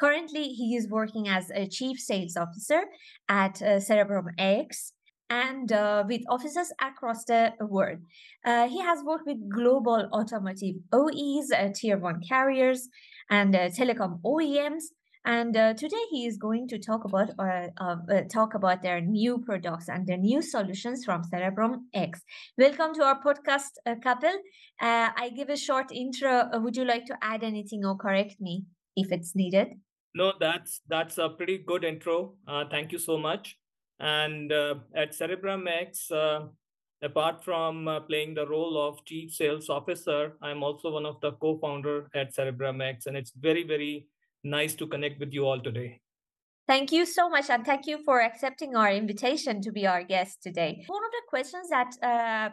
Currently, 0.00 0.44
he 0.44 0.76
is 0.76 0.88
working 0.88 1.28
as 1.28 1.50
a 1.50 1.68
chief 1.68 1.98
sales 1.98 2.36
officer 2.36 2.82
at 3.28 3.60
uh, 3.60 3.80
Cerebrum 3.80 4.28
X, 4.38 4.92
and 5.28 5.72
uh, 5.72 6.04
with 6.06 6.22
offices 6.28 6.72
across 6.80 7.24
the 7.24 7.52
world. 7.60 7.98
Uh, 8.44 8.68
he 8.68 8.80
has 8.80 9.02
worked 9.04 9.26
with 9.26 9.38
global 9.48 10.08
automotive 10.12 10.76
OEs, 10.92 11.50
uh, 11.50 11.68
tier 11.74 11.98
one 11.98 12.20
carriers, 12.26 12.88
and 13.30 13.54
uh, 13.54 13.68
telecom 13.68 14.20
OEMs. 14.24 14.84
And 15.26 15.56
uh, 15.56 15.74
today 15.74 16.04
he 16.12 16.24
is 16.24 16.36
going 16.36 16.68
to 16.68 16.78
talk 16.78 17.04
about 17.04 17.30
uh, 17.38 17.96
talk 18.32 18.54
about 18.54 18.80
their 18.80 19.00
new 19.00 19.38
products 19.38 19.88
and 19.88 20.06
their 20.06 20.16
new 20.16 20.40
solutions 20.40 21.04
from 21.04 21.22
CerebrumX. 21.24 22.20
Welcome 22.56 22.94
to 22.94 23.02
our 23.02 23.20
podcast, 23.20 23.72
Kapil. 23.88 24.36
I 24.80 25.32
give 25.34 25.48
a 25.48 25.56
short 25.56 25.90
intro. 25.90 26.48
would 26.60 26.76
you 26.76 26.84
like 26.84 27.06
to 27.06 27.18
add 27.22 27.42
anything 27.42 27.84
or 27.84 27.96
correct 27.96 28.36
me 28.40 28.66
if 28.94 29.10
it's 29.10 29.34
needed? 29.34 29.74
No, 30.14 30.32
that's 30.38 30.80
that's 30.86 31.18
a 31.18 31.28
pretty 31.28 31.58
good 31.58 31.82
intro. 31.82 32.36
thank 32.70 32.92
you 32.92 32.98
so 33.00 33.18
much. 33.18 33.58
And 33.98 34.52
uh, 34.52 34.76
at 34.94 35.10
CerebrumX, 35.10 36.12
uh, 36.12 36.46
apart 37.02 37.42
from 37.42 37.88
uh, 37.88 38.00
playing 38.00 38.34
the 38.34 38.46
role 38.46 38.78
of 38.78 39.04
chief 39.04 39.32
sales 39.32 39.68
officer, 39.68 40.36
I'm 40.40 40.62
also 40.62 40.92
one 40.92 41.06
of 41.06 41.20
the 41.20 41.32
co-founder 41.32 42.10
at 42.14 42.32
CerebrumX, 42.32 43.06
and 43.06 43.16
it's 43.16 43.32
very, 43.32 43.64
very 43.64 44.06
nice 44.46 44.74
to 44.76 44.86
connect 44.86 45.20
with 45.20 45.32
you 45.32 45.44
all 45.44 45.60
today. 45.60 46.00
Thank 46.68 46.90
you 46.90 47.06
so 47.06 47.28
much, 47.28 47.48
and 47.48 47.64
thank 47.64 47.86
you 47.86 47.98
for 48.04 48.20
accepting 48.20 48.74
our 48.74 48.90
invitation 48.90 49.62
to 49.62 49.70
be 49.70 49.86
our 49.86 50.02
guest 50.02 50.42
today. 50.42 50.82
One 50.88 51.04
of 51.04 51.12
the 51.12 51.22
questions 51.28 51.68
that 51.70 51.90
uh, 52.02 52.50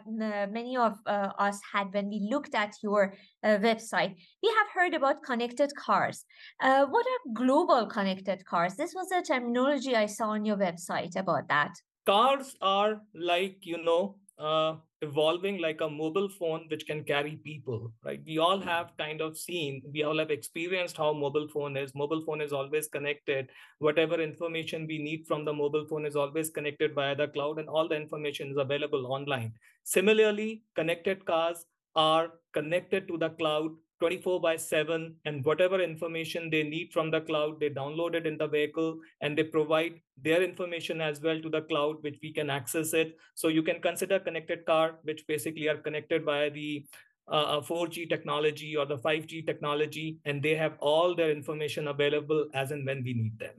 many 0.52 0.76
of 0.76 0.92
uh, 1.04 1.30
us 1.36 1.58
had 1.72 1.92
when 1.92 2.08
we 2.08 2.28
looked 2.30 2.54
at 2.54 2.74
your 2.80 3.14
uh, 3.42 3.58
website, 3.58 4.14
we 4.40 4.48
have 4.50 4.68
heard 4.72 4.94
about 4.94 5.24
connected 5.24 5.74
cars. 5.74 6.24
Uh, 6.60 6.86
what 6.86 7.04
are 7.04 7.32
global 7.32 7.86
connected 7.86 8.44
cars? 8.44 8.76
This 8.76 8.94
was 8.94 9.10
a 9.10 9.20
terminology 9.20 9.96
I 9.96 10.06
saw 10.06 10.28
on 10.28 10.44
your 10.44 10.58
website 10.58 11.16
about 11.16 11.48
that. 11.48 11.72
Cars 12.06 12.54
are 12.60 13.00
like, 13.16 13.56
you 13.62 13.82
know, 13.82 14.14
uh, 14.38 14.74
evolving 15.00 15.60
like 15.60 15.80
a 15.80 15.88
mobile 15.88 16.28
phone 16.28 16.66
which 16.68 16.86
can 16.86 17.04
carry 17.04 17.36
people 17.36 17.92
right? 18.04 18.20
We 18.26 18.38
all 18.38 18.58
have 18.60 18.92
kind 18.98 19.20
of 19.20 19.36
seen 19.36 19.82
we 19.92 20.02
all 20.02 20.18
have 20.18 20.30
experienced 20.30 20.96
how 20.96 21.12
mobile 21.12 21.48
phone 21.48 21.76
is. 21.76 21.94
Mobile 21.94 22.24
phone 22.24 22.40
is 22.40 22.52
always 22.52 22.88
connected. 22.88 23.48
Whatever 23.78 24.20
information 24.20 24.86
we 24.86 24.98
need 24.98 25.26
from 25.26 25.44
the 25.44 25.52
mobile 25.52 25.86
phone 25.88 26.06
is 26.06 26.16
always 26.16 26.50
connected 26.50 26.94
via 26.94 27.14
the 27.14 27.28
cloud 27.28 27.58
and 27.58 27.68
all 27.68 27.88
the 27.88 27.96
information 27.96 28.50
is 28.50 28.56
available 28.56 29.06
online. 29.06 29.52
Similarly 29.84 30.62
connected 30.74 31.24
cars 31.24 31.66
are 31.94 32.32
connected 32.52 33.06
to 33.08 33.18
the 33.18 33.30
cloud 33.30 33.70
24 34.00 34.40
by 34.40 34.56
7 34.56 35.14
and 35.24 35.44
whatever 35.44 35.80
information 35.80 36.50
they 36.50 36.62
need 36.62 36.92
from 36.92 37.10
the 37.10 37.20
cloud 37.20 37.60
they 37.60 37.70
download 37.70 38.14
it 38.14 38.26
in 38.26 38.36
the 38.36 38.46
vehicle 38.46 38.98
and 39.20 39.38
they 39.38 39.44
provide 39.44 40.00
their 40.22 40.42
information 40.42 41.00
as 41.00 41.20
well 41.20 41.40
to 41.40 41.48
the 41.48 41.62
cloud 41.62 41.96
which 42.02 42.18
we 42.22 42.32
can 42.32 42.50
access 42.50 42.92
it. 42.92 43.16
So 43.34 43.48
you 43.48 43.62
can 43.62 43.80
consider 43.80 44.18
connected 44.18 44.66
car 44.66 44.96
which 45.02 45.26
basically 45.26 45.68
are 45.68 45.76
connected 45.76 46.24
by 46.24 46.50
the 46.50 46.84
uh, 47.28 47.60
4g 47.60 48.08
technology 48.08 48.76
or 48.76 48.84
the 48.84 48.98
5g 48.98 49.46
technology 49.46 50.18
and 50.24 50.42
they 50.42 50.54
have 50.54 50.76
all 50.80 51.14
their 51.14 51.30
information 51.30 51.88
available 51.88 52.46
as 52.52 52.70
and 52.70 52.84
when 52.84 53.02
we 53.02 53.14
need 53.14 53.38
them. 53.38 53.54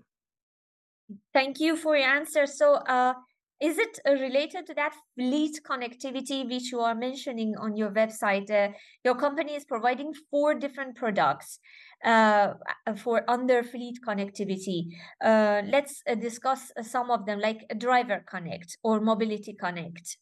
Thank 1.34 1.60
you 1.60 1.76
for 1.76 1.96
your 1.96 2.10
answer. 2.10 2.46
So 2.46 2.76
uh 2.76 3.14
is 3.62 3.78
it 3.78 4.00
uh, 4.06 4.12
related 4.14 4.66
to 4.68 4.74
that 4.74 4.94
fleet 5.16 5.60
connectivity 5.70 6.48
which 6.50 6.72
you 6.72 6.80
are 6.82 6.96
mentioning 6.96 7.56
on 7.60 7.78
your 7.78 7.90
website? 7.90 8.50
Uh, 8.52 8.74
your 9.04 9.16
company 9.16 9.56
is 9.56 9.64
providing 9.64 10.14
four 10.30 10.54
different 10.54 10.96
products 10.96 11.60
uh, 12.04 12.54
for 12.98 13.24
under 13.30 13.64
fleet 13.64 13.98
connectivity. 14.06 14.88
Uh, 15.24 15.62
let's 15.66 16.02
uh, 16.10 16.16
discuss 16.16 16.72
some 16.82 17.10
of 17.10 17.26
them, 17.26 17.40
like 17.40 17.66
Driver 17.78 18.24
Connect 18.30 18.78
or 18.84 19.00
Mobility 19.00 19.54
Connect. 19.54 20.18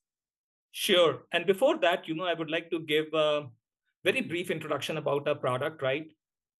Sure. 0.72 1.24
And 1.32 1.46
before 1.46 1.80
that, 1.80 2.08
you 2.08 2.16
know, 2.16 2.26
I 2.26 2.34
would 2.34 2.52
like 2.52 2.70
to 2.70 2.80
give 2.80 3.06
a 3.14 3.48
very 4.04 4.22
brief 4.22 4.52
introduction 4.52 4.98
about 4.98 5.28
our 5.28 5.36
product, 5.36 5.82
right? 5.82 6.06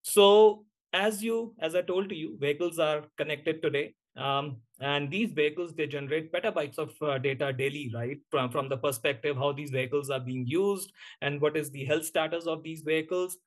So, 0.02 0.66
as 0.92 1.24
you, 1.24 1.56
as 1.60 1.76
I 1.76 1.82
told 1.82 2.10
to 2.10 2.16
you, 2.16 2.38
vehicles 2.40 2.78
are 2.78 3.06
connected 3.18 3.62
today 3.62 3.96
um, 4.16 4.58
and 4.80 5.10
these 5.10 5.32
vehicles, 5.32 5.74
they 5.74 5.88
generate 5.88 6.32
petabytes 6.32 6.78
of 6.78 6.94
uh, 7.02 7.18
data 7.18 7.54
daily, 7.54 7.92
right? 7.94 8.18
From, 8.30 8.50
from 8.52 8.70
the 8.70 8.78
perspective 8.78 9.38
how 9.38 9.54
these 9.54 9.72
vehicles 9.72 10.10
are 10.10 10.20
being 10.20 10.46
used 10.46 10.92
and 11.22 11.42
what 11.42 11.56
is 11.56 11.72
the 11.72 11.86
health 11.86 12.06
status 12.06 12.46
of 12.46 12.64
these 12.64 12.82
vehicles. 12.82 13.38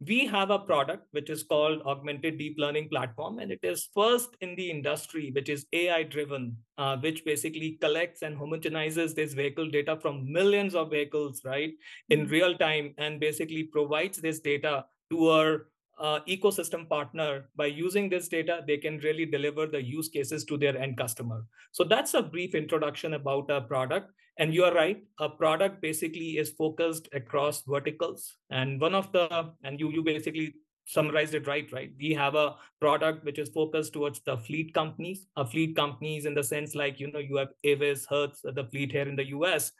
We 0.00 0.26
have 0.26 0.50
a 0.50 0.60
product 0.60 1.08
which 1.10 1.28
is 1.28 1.42
called 1.42 1.82
Augmented 1.82 2.38
Deep 2.38 2.54
Learning 2.56 2.88
Platform, 2.88 3.40
and 3.40 3.50
it 3.50 3.58
is 3.64 3.88
first 3.92 4.28
in 4.40 4.54
the 4.54 4.70
industry, 4.70 5.32
which 5.34 5.48
is 5.48 5.66
AI 5.72 6.04
driven, 6.04 6.56
uh, 6.78 6.96
which 6.98 7.24
basically 7.24 7.78
collects 7.80 8.22
and 8.22 8.36
homogenizes 8.36 9.16
this 9.16 9.34
vehicle 9.34 9.68
data 9.68 9.98
from 10.00 10.32
millions 10.32 10.76
of 10.76 10.90
vehicles, 10.90 11.42
right, 11.44 11.72
in 12.10 12.20
mm-hmm. 12.20 12.30
real 12.30 12.56
time, 12.56 12.94
and 12.96 13.18
basically 13.18 13.64
provides 13.64 14.18
this 14.18 14.38
data 14.38 14.84
to 15.10 15.28
our 15.30 15.66
uh, 15.98 16.20
ecosystem 16.28 16.88
partner 16.88 17.48
by 17.56 17.66
using 17.66 18.08
this 18.08 18.28
data 18.28 18.62
they 18.66 18.76
can 18.76 18.98
really 18.98 19.26
deliver 19.26 19.66
the 19.66 19.82
use 19.82 20.08
cases 20.08 20.44
to 20.44 20.56
their 20.56 20.76
end 20.76 20.96
customer. 20.96 21.44
So 21.72 21.84
that's 21.84 22.14
a 22.14 22.22
brief 22.22 22.54
introduction 22.54 23.14
about 23.14 23.50
our 23.50 23.60
product. 23.60 24.12
And 24.38 24.54
you 24.54 24.64
are 24.64 24.72
right 24.72 25.02
a 25.18 25.28
product 25.28 25.82
basically 25.82 26.38
is 26.38 26.50
focused 26.50 27.08
across 27.12 27.62
verticals. 27.62 28.36
And 28.50 28.80
one 28.80 28.94
of 28.94 29.10
the 29.12 29.52
and 29.64 29.80
you 29.80 29.90
you 29.90 30.02
basically 30.02 30.54
summarized 30.86 31.34
it 31.34 31.46
right 31.46 31.70
right? 31.72 31.92
We 31.98 32.14
have 32.14 32.34
a 32.34 32.54
product 32.80 33.24
which 33.24 33.38
is 33.38 33.48
focused 33.48 33.92
towards 33.92 34.20
the 34.20 34.38
fleet 34.38 34.72
companies. 34.74 35.26
A 35.36 35.44
fleet 35.44 35.74
companies 35.74 36.24
in 36.24 36.34
the 36.34 36.44
sense 36.44 36.74
like 36.74 37.00
you 37.00 37.10
know 37.10 37.18
you 37.18 37.36
have 37.36 37.48
avis 37.64 38.06
hertz 38.08 38.40
the 38.42 38.64
fleet 38.70 38.92
here 38.92 39.08
in 39.08 39.16
the 39.16 39.24
us 39.24 39.72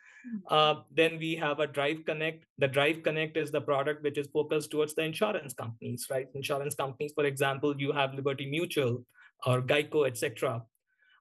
uh, 0.48 0.74
then 0.94 1.18
we 1.18 1.34
have 1.36 1.60
a 1.60 1.66
Drive 1.66 2.04
Connect. 2.06 2.44
The 2.58 2.68
Drive 2.68 3.02
Connect 3.02 3.36
is 3.36 3.50
the 3.50 3.60
product 3.60 4.02
which 4.02 4.18
is 4.18 4.28
focused 4.28 4.70
towards 4.70 4.94
the 4.94 5.02
insurance 5.02 5.54
companies, 5.54 6.06
right? 6.10 6.26
Insurance 6.34 6.74
companies, 6.74 7.12
for 7.14 7.24
example, 7.24 7.74
you 7.78 7.92
have 7.92 8.14
Liberty 8.14 8.46
Mutual 8.46 9.04
or 9.46 9.62
Geico, 9.62 10.06
etc. 10.06 10.62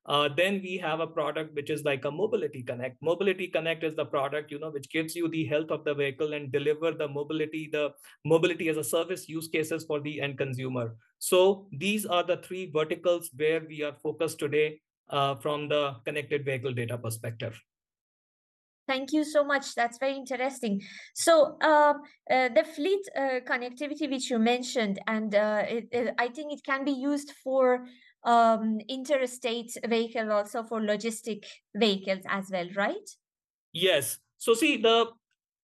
Uh, 0.07 0.29
then 0.35 0.61
we 0.63 0.77
have 0.77 1.01
a 1.01 1.07
product 1.07 1.53
which 1.53 1.69
is 1.69 1.83
like 1.83 2.05
a 2.05 2.11
mobility 2.11 2.63
connect. 2.63 3.01
Mobility 3.01 3.47
connect 3.47 3.83
is 3.83 3.93
the 3.95 4.05
product 4.05 4.51
you 4.51 4.59
know 4.59 4.69
which 4.69 4.89
gives 4.89 5.15
you 5.15 5.27
the 5.27 5.45
health 5.45 5.69
of 5.69 5.83
the 5.83 5.93
vehicle 5.93 6.33
and 6.33 6.49
deliver 6.51 6.91
the 6.91 7.07
mobility 7.07 7.69
the 7.71 7.91
mobility 8.23 8.69
as 8.69 8.77
a 8.77 8.83
service 8.83 9.27
use 9.27 9.49
cases 9.49 9.83
for 9.83 9.99
the 9.99 10.21
end 10.21 10.37
consumer. 10.37 10.95
So 11.19 11.67
these 11.73 12.05
are 12.05 12.23
the 12.23 12.37
three 12.37 12.71
verticals 12.71 13.29
where 13.35 13.61
we 13.67 13.83
are 13.83 13.95
focused 14.01 14.39
today 14.39 14.79
uh, 15.09 15.35
from 15.35 15.67
the 15.67 15.95
connected 16.05 16.45
vehicle 16.45 16.73
data 16.73 16.97
perspective. 16.97 17.61
Thank 18.87 19.11
you 19.11 19.23
so 19.25 19.43
much. 19.43 19.75
That's 19.75 19.97
very 19.97 20.15
interesting. 20.15 20.81
So 21.13 21.57
uh, 21.61 21.93
uh, 22.31 22.49
the 22.49 22.63
fleet 22.63 23.01
uh, 23.15 23.39
connectivity, 23.45 24.09
which 24.09 24.29
you 24.29 24.39
mentioned, 24.39 24.99
and 25.07 25.35
uh, 25.35 25.63
it, 25.67 25.87
it, 25.91 26.15
I 26.17 26.29
think 26.29 26.53
it 26.53 26.63
can 26.63 26.85
be 26.85 26.91
used 26.91 27.33
for 27.43 27.85
um, 28.23 28.79
interstate 28.87 29.75
vehicle, 29.85 30.31
also 30.31 30.63
for 30.63 30.79
logistic 30.79 31.43
vehicles 31.75 32.23
as 32.29 32.49
well, 32.49 32.67
right? 32.75 33.09
Yes. 33.73 34.19
So 34.37 34.53
see 34.53 34.77
the 34.77 35.07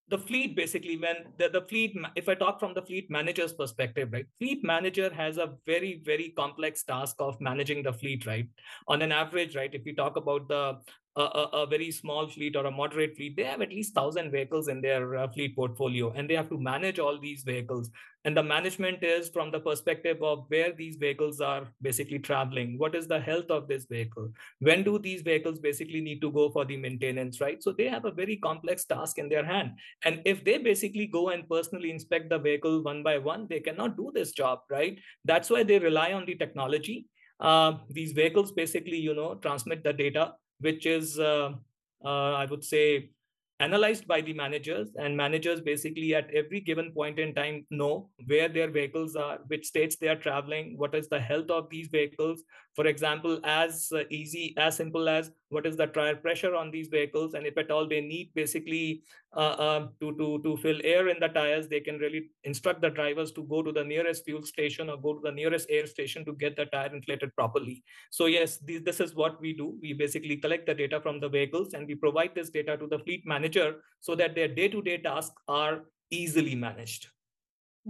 the 0.09 0.17
fleet 0.17 0.55
basically 0.55 0.97
when 0.97 1.15
the, 1.37 1.47
the 1.49 1.61
fleet 1.61 1.95
if 2.15 2.27
i 2.27 2.35
talk 2.35 2.59
from 2.59 2.73
the 2.73 2.81
fleet 2.81 3.09
manager's 3.09 3.53
perspective 3.53 4.09
right 4.11 4.25
fleet 4.37 4.63
manager 4.63 5.11
has 5.13 5.37
a 5.37 5.53
very 5.65 6.01
very 6.03 6.33
complex 6.37 6.83
task 6.83 7.15
of 7.19 7.39
managing 7.39 7.81
the 7.81 7.93
fleet 7.93 8.25
right 8.25 8.47
on 8.89 9.01
an 9.01 9.13
average 9.13 9.55
right 9.55 9.73
if 9.73 9.81
we 9.85 9.93
talk 9.93 10.17
about 10.17 10.47
the 10.49 10.77
a, 11.15 11.21
a, 11.53 11.67
very 11.67 11.91
small 11.91 12.27
fleet 12.27 12.55
or 12.55 12.65
a 12.65 12.71
moderate 12.71 13.15
fleet, 13.15 13.35
they 13.35 13.43
have 13.43 13.61
at 13.61 13.69
least 13.69 13.93
thousand 13.93 14.31
vehicles 14.31 14.67
in 14.67 14.81
their 14.81 15.15
uh, 15.15 15.27
fleet 15.27 15.55
portfolio, 15.55 16.11
and 16.13 16.27
they 16.27 16.33
have 16.33 16.49
to 16.49 16.57
manage 16.57 16.97
all 16.97 17.19
these 17.19 17.43
vehicles. 17.43 17.91
And 18.25 18.35
the 18.35 18.41
management 18.41 19.03
is 19.03 19.29
from 19.29 19.51
the 19.51 19.59
perspective 19.59 20.23
of 20.23 20.45
where 20.47 20.71
these 20.71 20.95
vehicles 20.95 21.41
are 21.41 21.67
basically 21.81 22.19
traveling. 22.19 22.79
What 22.79 22.95
is 22.95 23.05
the 23.05 23.19
health 23.19 23.51
of 23.51 23.67
this 23.67 23.85
vehicle? 23.85 24.31
When 24.59 24.81
do 24.81 24.97
these 24.97 25.21
vehicles 25.21 25.59
basically 25.59 26.01
need 26.01 26.21
to 26.21 26.31
go 26.31 26.49
for 26.49 26.65
the 26.65 26.77
maintenance, 26.77 27.41
right? 27.41 27.61
So 27.61 27.73
they 27.73 27.89
have 27.89 28.05
a 28.05 28.11
very 28.11 28.37
complex 28.37 28.85
task 28.85 29.19
in 29.19 29.29
their 29.29 29.45
hand. 29.45 29.73
And 30.05 30.21
if 30.25 30.43
they 30.43 30.57
basically 30.57 31.05
go 31.05 31.29
and 31.29 31.47
personally 31.47 31.91
inspect 31.91 32.29
the 32.29 32.39
vehicle 32.39 32.81
one 32.81 33.03
by 33.03 33.17
one, 33.17 33.47
they 33.49 33.59
cannot 33.59 33.97
do 33.97 34.11
this 34.15 34.31
job, 34.31 34.59
right? 34.71 34.97
That's 35.25 35.49
why 35.49 35.63
they 35.63 35.79
rely 35.79 36.13
on 36.13 36.25
the 36.25 36.35
technology. 36.35 37.07
Uh, 37.39 37.73
these 37.89 38.13
vehicles 38.13 38.53
basically, 38.53 38.97
you 38.97 39.13
know, 39.13 39.35
transmit 39.35 39.83
the 39.83 39.91
data 39.91 40.33
which 40.59 40.85
is, 40.85 41.19
uh, 41.19 41.53
uh, 42.03 42.33
I 42.33 42.45
would 42.45 42.63
say, 42.63 43.09
analyzed 43.65 44.07
by 44.07 44.19
the 44.21 44.33
managers 44.33 44.89
and 44.95 45.15
managers 45.15 45.61
basically 45.61 46.13
at 46.15 46.29
every 46.41 46.59
given 46.69 46.91
point 46.91 47.19
in 47.19 47.33
time 47.35 47.65
know 47.69 48.09
where 48.27 48.49
their 48.49 48.69
vehicles 48.77 49.15
are 49.15 49.39
which 49.47 49.65
states 49.67 49.95
they 49.97 50.07
are 50.13 50.21
traveling 50.27 50.75
what 50.77 50.95
is 50.95 51.07
the 51.09 51.19
health 51.19 51.49
of 51.49 51.69
these 51.69 51.87
vehicles. 51.87 52.43
For 52.75 52.87
example 52.87 53.39
as 53.43 53.91
uh, 53.93 54.03
easy 54.09 54.53
as 54.57 54.75
simple 54.75 55.07
as 55.07 55.31
what 55.49 55.67
is 55.67 55.77
the 55.77 55.85
tire 55.85 56.15
pressure 56.15 56.55
on 56.55 56.71
these 56.71 56.87
vehicles 56.87 57.35
and 57.35 57.45
if 57.45 57.57
at 57.57 57.69
all 57.69 57.87
they 57.87 58.01
need 58.01 58.31
basically 58.33 59.03
uh, 59.35 59.55
uh, 59.65 59.87
to, 59.99 60.15
to, 60.17 60.41
to 60.43 60.57
fill 60.57 60.79
air 60.83 61.07
in 61.09 61.19
the 61.19 61.27
tires 61.27 61.67
they 61.67 61.79
can 61.79 61.97
really 61.97 62.29
instruct 62.43 62.81
the 62.81 62.89
drivers 62.89 63.31
to 63.31 63.43
go 63.43 63.61
to 63.61 63.71
the 63.71 63.83
nearest 63.83 64.25
fuel 64.25 64.43
station 64.43 64.89
or 64.89 64.97
go 64.97 65.13
to 65.13 65.21
the 65.23 65.31
nearest 65.31 65.67
air 65.69 65.85
station 65.85 66.25
to 66.25 66.33
get 66.33 66.55
the 66.55 66.65
tire 66.65 66.93
inflated 66.93 67.35
properly. 67.35 67.83
So 68.09 68.25
yes 68.25 68.57
this, 68.57 68.81
this 68.83 68.99
is 68.99 69.15
what 69.15 69.39
we 69.39 69.53
do. 69.53 69.77
We 69.81 69.93
basically 69.93 70.37
collect 70.37 70.65
the 70.65 70.73
data 70.73 70.99
from 70.99 71.19
the 71.19 71.29
vehicles 71.29 71.73
and 71.73 71.87
we 71.87 71.95
provide 71.95 72.33
this 72.33 72.49
data 72.49 72.77
to 72.77 72.87
the 72.87 72.99
fleet 72.99 73.23
manager 73.53 73.81
so 73.99 74.15
that 74.15 74.35
their 74.35 74.47
day-to-day 74.47 74.97
tasks 74.97 75.35
are 75.47 75.83
easily 76.11 76.55
managed 76.55 77.07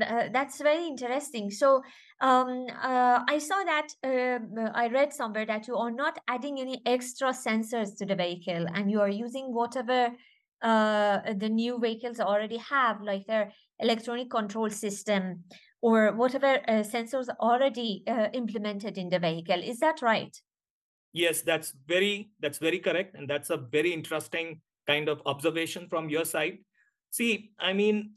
uh, 0.01 0.27
that's 0.34 0.60
very 0.60 0.88
interesting. 0.88 1.51
So 1.51 1.84
um, 2.20 2.65
uh, 2.82 3.20
I 3.29 3.38
saw 3.38 3.63
that 3.63 3.89
uh, 4.03 4.72
I 4.74 4.88
read 4.88 5.13
somewhere 5.13 5.46
that 5.46 5.67
you 5.67 5.75
are 5.75 5.91
not 5.91 6.17
adding 6.27 6.60
any 6.60 6.82
extra 6.84 7.27
sensors 7.27 7.96
to 8.00 8.05
the 8.08 8.15
vehicle, 8.15 8.65
and 8.74 8.89
you 8.89 9.01
are 9.01 9.10
using 9.10 9.53
whatever 9.53 10.10
uh, 10.63 11.20
the 11.38 11.48
new 11.48 11.79
vehicles 11.79 12.20
already 12.20 12.58
have, 12.58 13.03
like 13.03 13.27
their 13.27 13.51
electronic 13.77 14.32
control 14.32 14.72
system 14.72 15.43
or 15.84 16.13
whatever 16.13 16.60
uh, 16.67 16.82
sensors 16.82 17.27
already 17.39 18.01
uh, 18.08 18.29
implemented 18.34 18.98
in 18.98 19.10
the 19.10 19.20
vehicle. 19.20 19.62
Is 19.62 19.77
that 19.77 20.01
right? 20.01 20.36
Yes, 21.13 21.43
that's 21.43 21.71
very 21.86 22.32
that's 22.39 22.58
very 22.58 22.80
correct, 22.80 23.15
and 23.15 23.30
that's 23.30 23.52
a 23.52 23.58
very 23.58 23.93
interesting 23.93 24.62
kind 24.88 25.10
of 25.10 25.22
observation 25.26 25.88
from 25.88 26.10
your 26.10 26.26
side. 26.26 26.60
See, 27.12 27.52
I 27.60 27.74
mean, 27.74 28.13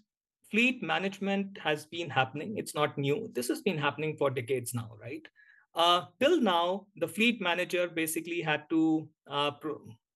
fleet 0.50 0.82
management 0.82 1.58
has 1.58 1.86
been 1.86 2.10
happening. 2.10 2.56
It's 2.56 2.74
not 2.74 2.96
new. 2.96 3.30
This 3.34 3.48
has 3.48 3.62
been 3.62 3.78
happening 3.78 4.16
for 4.16 4.30
decades 4.30 4.74
now, 4.74 4.90
right? 5.00 5.26
Uh, 5.74 6.06
till 6.20 6.40
now, 6.40 6.86
the 6.96 7.08
fleet 7.08 7.40
manager 7.40 7.88
basically 7.88 8.40
had 8.40 8.68
to, 8.70 9.08
uh, 9.30 9.50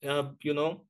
uh, 0.09 0.31
you 0.43 0.55
know, 0.55 0.85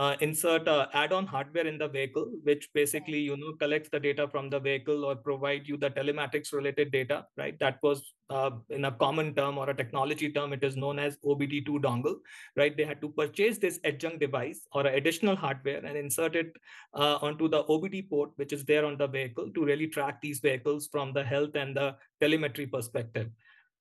uh, 0.00 0.16
insert 0.20 0.66
uh, 0.66 0.86
add-on 0.94 1.26
hardware 1.26 1.66
in 1.66 1.76
the 1.76 1.86
vehicle, 1.86 2.28
which 2.44 2.70
basically 2.72 3.18
you 3.20 3.36
know 3.36 3.52
collects 3.60 3.90
the 3.92 4.00
data 4.00 4.26
from 4.26 4.48
the 4.48 4.58
vehicle 4.58 5.04
or 5.04 5.14
provide 5.14 5.68
you 5.68 5.76
the 5.76 5.90
telematics 5.90 6.54
related 6.54 6.90
data. 6.90 7.26
Right, 7.36 7.58
that 7.58 7.78
was 7.82 8.14
uh, 8.30 8.52
in 8.70 8.86
a 8.86 8.92
common 8.92 9.34
term 9.34 9.58
or 9.58 9.68
a 9.68 9.74
technology 9.74 10.32
term, 10.32 10.54
it 10.54 10.64
is 10.64 10.74
known 10.74 10.98
as 10.98 11.18
OBD2 11.18 11.82
dongle. 11.86 12.14
Right, 12.56 12.74
they 12.74 12.86
had 12.86 13.02
to 13.02 13.10
purchase 13.10 13.58
this 13.58 13.78
adjunct 13.84 14.20
device 14.20 14.66
or 14.72 14.86
additional 14.86 15.36
hardware 15.36 15.84
and 15.84 15.98
insert 15.98 16.34
it 16.34 16.56
uh, 16.94 17.18
onto 17.20 17.48
the 17.48 17.64
OBD 17.64 18.08
port, 18.08 18.30
which 18.36 18.54
is 18.54 18.64
there 18.64 18.86
on 18.86 18.96
the 18.96 19.06
vehicle, 19.06 19.50
to 19.50 19.64
really 19.66 19.86
track 19.86 20.22
these 20.22 20.40
vehicles 20.40 20.88
from 20.90 21.12
the 21.12 21.22
health 21.22 21.56
and 21.56 21.76
the 21.76 21.94
telemetry 22.22 22.66
perspective. 22.66 23.28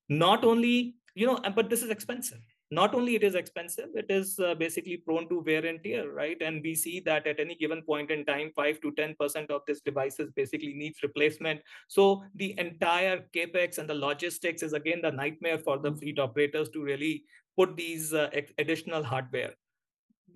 Not 0.10 0.44
only 0.44 0.96
you 1.16 1.26
know, 1.26 1.40
but 1.56 1.70
this 1.70 1.82
is 1.84 1.90
expensive 1.90 2.40
not 2.72 2.94
only 2.94 3.16
it 3.16 3.24
is 3.24 3.36
expensive 3.36 3.90
it 3.96 4.06
is 4.10 4.38
uh, 4.40 4.54
basically 4.54 4.98
prone 4.98 5.28
to 5.28 5.40
wear 5.40 5.66
and 5.66 5.84
tear 5.84 6.12
right? 6.12 6.38
And 6.42 6.62
we 6.64 6.76
see 6.76 7.00
that 7.02 7.26
at 7.26 7.40
any 7.40 7.56
given 7.56 7.82
point 7.82 8.12
in 8.12 8.26
time 8.26 8.52
5 8.56 8.82
to 8.82 8.92
10% 8.92 9.50
of 9.50 9.62
this 9.68 9.82
devices 9.82 10.32
basically 10.36 10.74
needs 10.74 11.02
replacement. 11.02 11.62
So 11.88 12.24
the 12.36 12.58
entire 12.60 13.26
capex 13.36 13.78
and 13.78 13.90
the 13.90 13.96
logistics 13.96 14.62
is 14.64 14.74
again 14.74 15.02
the 15.02 15.12
nightmare 15.12 15.58
for 15.58 15.78
the 15.80 15.94
fleet 15.94 16.20
operators 16.20 16.70
to 16.70 16.84
really 16.84 17.24
put 17.58 17.76
these 17.76 18.14
uh, 18.14 18.30
additional 18.58 19.04
hardware. 19.04 19.54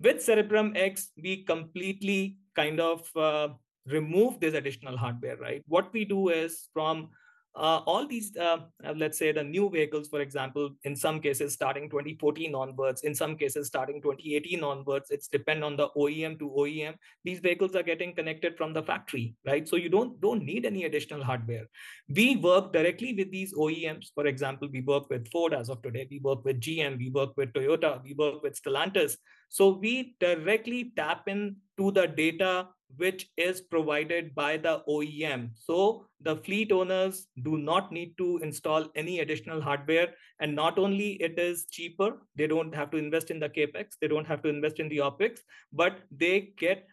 With 0.00 0.16
CerebrumX 0.16 1.06
we 1.22 1.44
completely 1.44 2.38
kind 2.56 2.80
of 2.80 3.08
uh, 3.16 3.48
remove 3.86 4.40
this 4.40 4.54
additional 4.54 4.96
hardware 4.96 5.36
right? 5.36 5.62
What 5.68 5.92
we 5.92 6.04
do 6.04 6.30
is 6.30 6.68
from 6.72 7.10
uh, 7.56 7.80
all 7.86 8.06
these, 8.06 8.36
uh, 8.36 8.58
uh, 8.84 8.94
let's 8.96 9.16
say 9.16 9.30
the 9.30 9.42
new 9.42 9.70
vehicles, 9.70 10.08
for 10.08 10.20
example, 10.20 10.70
in 10.82 10.96
some 10.96 11.20
cases 11.20 11.52
starting 11.52 11.88
2014 11.88 12.52
onwards, 12.52 13.02
in 13.02 13.14
some 13.14 13.36
cases 13.36 13.68
starting 13.68 14.02
2018 14.02 14.64
onwards, 14.64 15.10
it's 15.10 15.28
depend 15.28 15.62
on 15.62 15.76
the 15.76 15.88
OEM 15.96 16.36
to 16.40 16.50
OEM. 16.50 16.94
These 17.22 17.38
vehicles 17.38 17.76
are 17.76 17.84
getting 17.84 18.12
connected 18.12 18.56
from 18.56 18.72
the 18.72 18.82
factory, 18.82 19.36
right? 19.46 19.68
So 19.68 19.76
you 19.76 19.88
don't 19.88 20.20
don't 20.20 20.44
need 20.44 20.66
any 20.66 20.84
additional 20.84 21.22
hardware. 21.22 21.66
We 22.08 22.36
work 22.36 22.72
directly 22.72 23.14
with 23.14 23.30
these 23.30 23.54
OEMs. 23.54 24.10
For 24.14 24.26
example, 24.26 24.68
we 24.72 24.80
work 24.80 25.08
with 25.08 25.30
Ford 25.30 25.54
as 25.54 25.68
of 25.68 25.80
today. 25.82 26.08
We 26.10 26.18
work 26.18 26.44
with 26.44 26.60
GM. 26.60 26.98
We 26.98 27.10
work 27.10 27.36
with 27.36 27.52
Toyota. 27.52 28.02
We 28.02 28.14
work 28.14 28.42
with 28.42 28.60
Stellantis. 28.60 29.16
So 29.48 29.68
we 29.68 30.16
directly 30.18 30.92
tap 30.96 31.28
in 31.28 31.56
to 31.78 31.92
the 31.92 32.08
data 32.08 32.68
which 32.96 33.30
is 33.36 33.60
provided 33.60 34.34
by 34.34 34.56
the 34.56 34.82
OEM. 34.88 35.50
So 35.54 36.06
the 36.20 36.36
fleet 36.36 36.72
owners 36.72 37.26
do 37.42 37.58
not 37.58 37.92
need 37.92 38.16
to 38.18 38.38
install 38.38 38.88
any 38.94 39.20
additional 39.20 39.60
hardware. 39.60 40.14
And 40.40 40.54
not 40.54 40.78
only 40.78 41.12
it 41.22 41.38
is 41.38 41.66
cheaper, 41.70 42.18
they 42.36 42.46
don't 42.46 42.74
have 42.74 42.90
to 42.92 42.96
invest 42.96 43.30
in 43.30 43.40
the 43.40 43.48
CAPEX, 43.48 43.96
they 44.00 44.08
don't 44.08 44.26
have 44.26 44.42
to 44.42 44.48
invest 44.48 44.78
in 44.80 44.88
the 44.88 44.98
OPEX, 44.98 45.40
but 45.72 45.98
they 46.10 46.52
get 46.58 46.86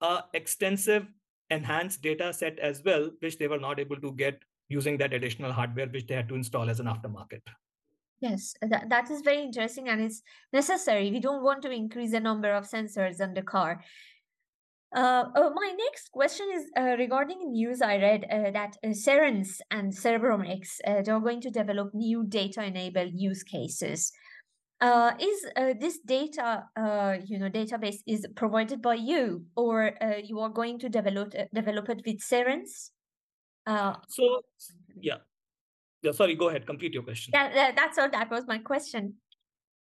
a 0.00 0.24
extensive 0.34 1.06
enhanced 1.50 2.02
data 2.02 2.32
set 2.32 2.58
as 2.58 2.82
well, 2.84 3.10
which 3.20 3.38
they 3.38 3.48
were 3.48 3.58
not 3.58 3.78
able 3.78 3.96
to 3.96 4.12
get 4.12 4.40
using 4.68 4.96
that 4.98 5.12
additional 5.12 5.52
hardware, 5.52 5.86
which 5.86 6.06
they 6.06 6.14
had 6.14 6.28
to 6.28 6.34
install 6.34 6.70
as 6.70 6.80
an 6.80 6.86
aftermarket. 6.86 7.42
Yes, 8.22 8.54
that, 8.62 8.88
that 8.88 9.10
is 9.10 9.20
very 9.22 9.42
interesting 9.42 9.88
and 9.88 10.00
it's 10.00 10.22
necessary. 10.52 11.10
We 11.10 11.18
don't 11.18 11.42
want 11.42 11.60
to 11.62 11.70
increase 11.70 12.12
the 12.12 12.20
number 12.20 12.52
of 12.52 12.68
sensors 12.68 13.20
on 13.20 13.34
the 13.34 13.42
car. 13.42 13.82
Uh, 14.94 15.24
uh, 15.34 15.50
my 15.54 15.72
next 15.78 16.12
question 16.12 16.46
is 16.54 16.64
uh, 16.76 16.96
regarding 16.98 17.50
news 17.50 17.80
I 17.80 17.96
read 17.96 18.26
uh, 18.30 18.50
that 18.50 18.76
uh, 18.84 18.88
Cerence 18.88 19.60
and 19.70 19.94
Cerebrum 19.94 20.42
uh, 20.42 21.02
they 21.02 21.10
are 21.10 21.20
going 21.20 21.40
to 21.40 21.50
develop 21.50 21.94
new 21.94 22.24
data-enabled 22.28 23.12
use 23.14 23.42
cases. 23.42 24.12
is 25.18 25.46
this 25.80 25.98
data, 26.04 26.64
you 27.24 27.38
know, 27.38 27.48
database 27.48 28.00
is 28.06 28.26
provided 28.36 28.82
by 28.82 28.94
you, 28.94 29.44
or 29.56 29.92
you 30.22 30.40
are 30.40 30.50
going 30.50 30.78
to 30.80 30.88
develop 30.88 31.32
develop 31.54 31.88
it 31.88 32.02
with 32.04 32.20
Cerence? 32.20 32.90
so, 34.08 34.42
yeah, 35.00 35.20
yeah. 36.02 36.12
Sorry, 36.12 36.34
go 36.34 36.48
ahead. 36.48 36.66
Complete 36.66 36.92
your 36.92 37.04
question. 37.04 37.30
Yeah, 37.32 37.72
that's 37.74 37.96
all. 37.96 38.10
That 38.10 38.30
was 38.30 38.44
my 38.46 38.58
question. 38.58 39.14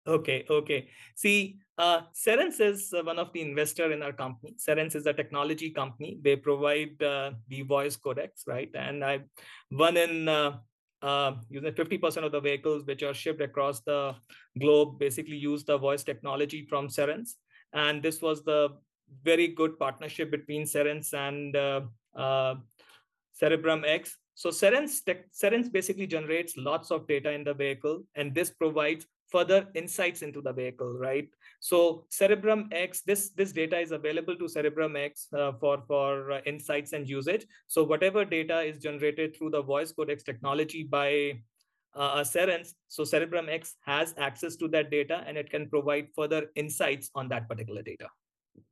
Okay, 0.06 0.46
okay. 0.50 0.88
See, 1.16 1.58
uh, 1.78 2.02
Cerence 2.14 2.60
is 2.60 2.94
uh, 2.94 3.04
one 3.04 3.20
of 3.20 3.34
the 3.34 3.42
investor 3.42 3.92
in 3.92 4.04
our 4.04 4.14
company. 4.14 4.56
Cerence 4.58 4.96
is 4.96 5.06
a 5.06 5.14
technology 5.14 5.72
company. 5.72 6.20
They 6.22 6.36
provide 6.36 7.02
uh, 7.02 7.32
the 7.48 7.64
voice 7.64 7.98
codecs, 7.98 8.48
right? 8.48 8.70
And 8.76 9.04
I, 9.04 9.22
one 9.70 9.98
in 9.98 10.28
uh, 10.28 10.58
uh, 11.02 11.34
using 11.50 11.72
50% 11.72 12.24
of 12.24 12.32
the 12.32 12.40
vehicles 12.40 12.86
which 12.86 13.04
are 13.04 13.14
shipped 13.14 13.42
across 13.42 13.82
the 13.82 14.16
globe 14.60 15.00
basically 15.00 15.36
use 15.36 15.64
the 15.66 15.78
voice 15.78 16.04
technology 16.04 16.66
from 16.70 16.88
Cerence. 16.88 17.32
And 17.74 18.02
this 18.02 18.22
was 18.22 18.44
the 18.44 18.70
very 19.24 19.48
good 19.48 19.78
partnership 19.78 20.32
between 20.32 20.64
Cerence 20.64 21.14
and 21.14 21.56
uh, 21.56 21.82
uh, 22.16 22.56
CerebrumX. 23.42 24.12
So 24.36 24.50
Cerence, 24.50 25.02
Cerence 25.34 25.72
basically 25.72 26.08
generates 26.08 26.56
lots 26.56 26.92
of 26.92 27.08
data 27.08 27.32
in 27.32 27.44
the 27.44 27.54
vehicle, 27.54 28.04
and 28.16 28.34
this 28.34 28.50
provides 28.50 29.06
further 29.34 29.68
insights 29.74 30.22
into 30.22 30.42
the 30.42 30.54
vehicle, 30.54 30.98
right? 31.00 31.28
So 31.60 32.06
CerebrumX, 32.12 33.04
this, 33.04 33.32
this 33.32 33.52
data 33.52 33.80
is 33.80 33.92
available 33.92 34.36
to 34.36 34.46
CerebrumX 34.46 35.34
uh, 35.34 35.54
for, 35.60 35.84
for 35.88 36.32
uh, 36.34 36.42
insights 36.46 36.94
and 36.94 37.10
usage. 37.10 37.46
So 37.68 37.84
whatever 37.84 38.24
data 38.24 38.62
is 38.62 38.78
generated 38.78 39.36
through 39.36 39.50
the 39.50 39.64
voice 39.64 39.92
codex 39.92 40.24
technology 40.24 40.84
by 40.84 41.42
uh, 41.96 42.24
so 42.24 43.04
CerebrumX 43.04 43.74
has 43.86 44.16
access 44.18 44.56
to 44.56 44.68
that 44.70 44.90
data 44.90 45.24
and 45.28 45.38
it 45.38 45.50
can 45.50 45.70
provide 45.70 46.08
further 46.16 46.48
insights 46.56 47.12
on 47.14 47.28
that 47.30 47.48
particular 47.48 47.84
data. 47.84 48.08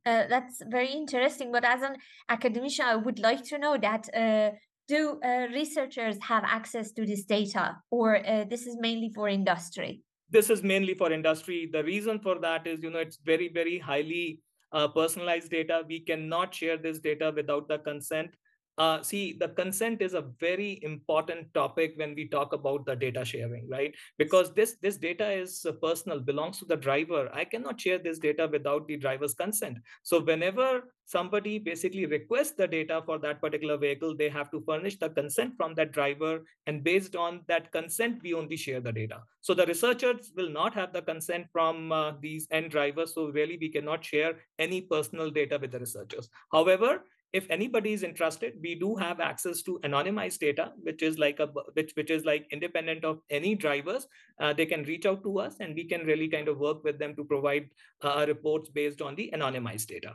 Uh, 0.06 0.24
that's 0.28 0.62
very 0.66 0.90
interesting. 0.90 1.52
But 1.52 1.64
as 1.64 1.82
an 1.82 1.96
academician, 2.28 2.84
I 2.84 2.96
would 2.96 3.18
like 3.18 3.44
to 3.44 3.58
know 3.58 3.76
that 3.78 4.08
uh, 4.14 4.56
do 4.88 5.20
uh, 5.24 5.46
researchers 5.52 6.16
have 6.22 6.44
access 6.44 6.92
to 6.92 7.06
this 7.06 7.24
data, 7.24 7.76
or 7.90 8.16
uh, 8.26 8.44
this 8.44 8.66
is 8.66 8.76
mainly 8.80 9.10
for 9.14 9.28
industry? 9.28 10.02
This 10.32 10.50
is 10.50 10.62
mainly 10.62 10.94
for 10.94 11.12
industry. 11.12 11.68
The 11.72 11.84
reason 11.84 12.18
for 12.18 12.38
that 12.40 12.66
is, 12.66 12.82
you 12.82 12.90
know, 12.90 12.98
it's 12.98 13.18
very, 13.18 13.48
very 13.48 13.78
highly 13.78 14.40
uh, 14.72 14.88
personalized 14.88 15.50
data. 15.50 15.82
We 15.86 16.00
cannot 16.00 16.54
share 16.54 16.76
this 16.78 16.98
data 16.98 17.32
without 17.34 17.68
the 17.68 17.78
consent 17.78 18.30
uh, 18.78 19.02
see, 19.02 19.36
the 19.38 19.48
consent 19.48 20.00
is 20.00 20.14
a 20.14 20.24
very 20.40 20.80
important 20.82 21.52
topic 21.52 21.92
when 21.96 22.14
we 22.14 22.26
talk 22.28 22.52
about 22.54 22.86
the 22.86 22.96
data 22.96 23.24
sharing, 23.24 23.68
right? 23.68 23.94
Because 24.16 24.54
this 24.54 24.76
this 24.80 24.96
data 24.96 25.30
is 25.30 25.66
uh, 25.68 25.72
personal, 25.72 26.20
belongs 26.20 26.58
to 26.60 26.64
the 26.64 26.76
driver. 26.76 27.28
I 27.34 27.44
cannot 27.44 27.80
share 27.80 27.98
this 27.98 28.18
data 28.18 28.48
without 28.50 28.88
the 28.88 28.96
driver's 28.96 29.34
consent. 29.34 29.78
So 30.02 30.20
whenever 30.20 30.94
somebody 31.04 31.58
basically 31.58 32.06
requests 32.06 32.52
the 32.52 32.66
data 32.66 33.02
for 33.04 33.18
that 33.18 33.40
particular 33.42 33.76
vehicle, 33.76 34.16
they 34.16 34.30
have 34.30 34.50
to 34.52 34.62
furnish 34.66 34.98
the 34.98 35.10
consent 35.10 35.54
from 35.56 35.74
that 35.74 35.92
driver, 35.92 36.40
and 36.66 36.82
based 36.82 37.14
on 37.14 37.42
that 37.48 37.72
consent, 37.72 38.20
we 38.22 38.32
only 38.32 38.56
share 38.56 38.80
the 38.80 38.92
data. 38.92 39.20
So 39.42 39.52
the 39.52 39.66
researchers 39.66 40.32
will 40.34 40.50
not 40.50 40.74
have 40.74 40.92
the 40.92 41.02
consent 41.02 41.46
from 41.52 41.92
uh, 41.92 42.12
these 42.20 42.48
end 42.50 42.70
drivers. 42.70 43.14
So 43.14 43.26
really, 43.26 43.58
we 43.60 43.68
cannot 43.68 44.02
share 44.02 44.36
any 44.58 44.80
personal 44.80 45.30
data 45.30 45.58
with 45.60 45.72
the 45.72 45.80
researchers. 45.80 46.30
However, 46.50 47.04
if 47.32 47.46
anybody 47.50 47.92
is 47.92 48.02
interested 48.02 48.54
we 48.60 48.74
do 48.74 48.94
have 48.94 49.20
access 49.20 49.62
to 49.62 49.78
anonymized 49.84 50.38
data 50.38 50.72
which 50.82 51.02
is 51.02 51.18
like 51.18 51.40
a 51.40 51.46
which 51.74 51.92
which 51.96 52.10
is 52.10 52.24
like 52.24 52.46
independent 52.50 53.04
of 53.04 53.20
any 53.30 53.54
drivers. 53.54 54.06
Uh, 54.40 54.52
they 54.52 54.66
can 54.66 54.82
reach 54.84 55.06
out 55.06 55.22
to 55.22 55.38
us 55.38 55.56
and 55.60 55.74
we 55.74 55.84
can 55.84 56.06
really 56.06 56.28
kind 56.28 56.48
of 56.48 56.58
work 56.58 56.84
with 56.84 56.98
them 56.98 57.14
to 57.16 57.24
provide 57.24 57.68
uh, 58.02 58.24
reports 58.28 58.68
based 58.70 59.02
on 59.02 59.14
the 59.14 59.30
anonymized 59.34 59.86
data. 59.86 60.12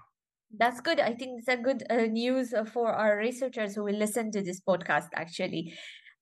That's 0.57 0.79
good. 0.79 0.99
I 0.99 1.13
think 1.13 1.39
it's 1.39 1.47
a 1.47 1.57
good 1.57 1.83
uh, 1.89 2.05
news 2.05 2.53
for 2.73 2.93
our 2.93 3.17
researchers 3.17 3.75
who 3.75 3.83
will 3.83 3.97
listen 3.97 4.31
to 4.31 4.41
this 4.41 4.61
podcast 4.61 5.09
actually. 5.13 5.73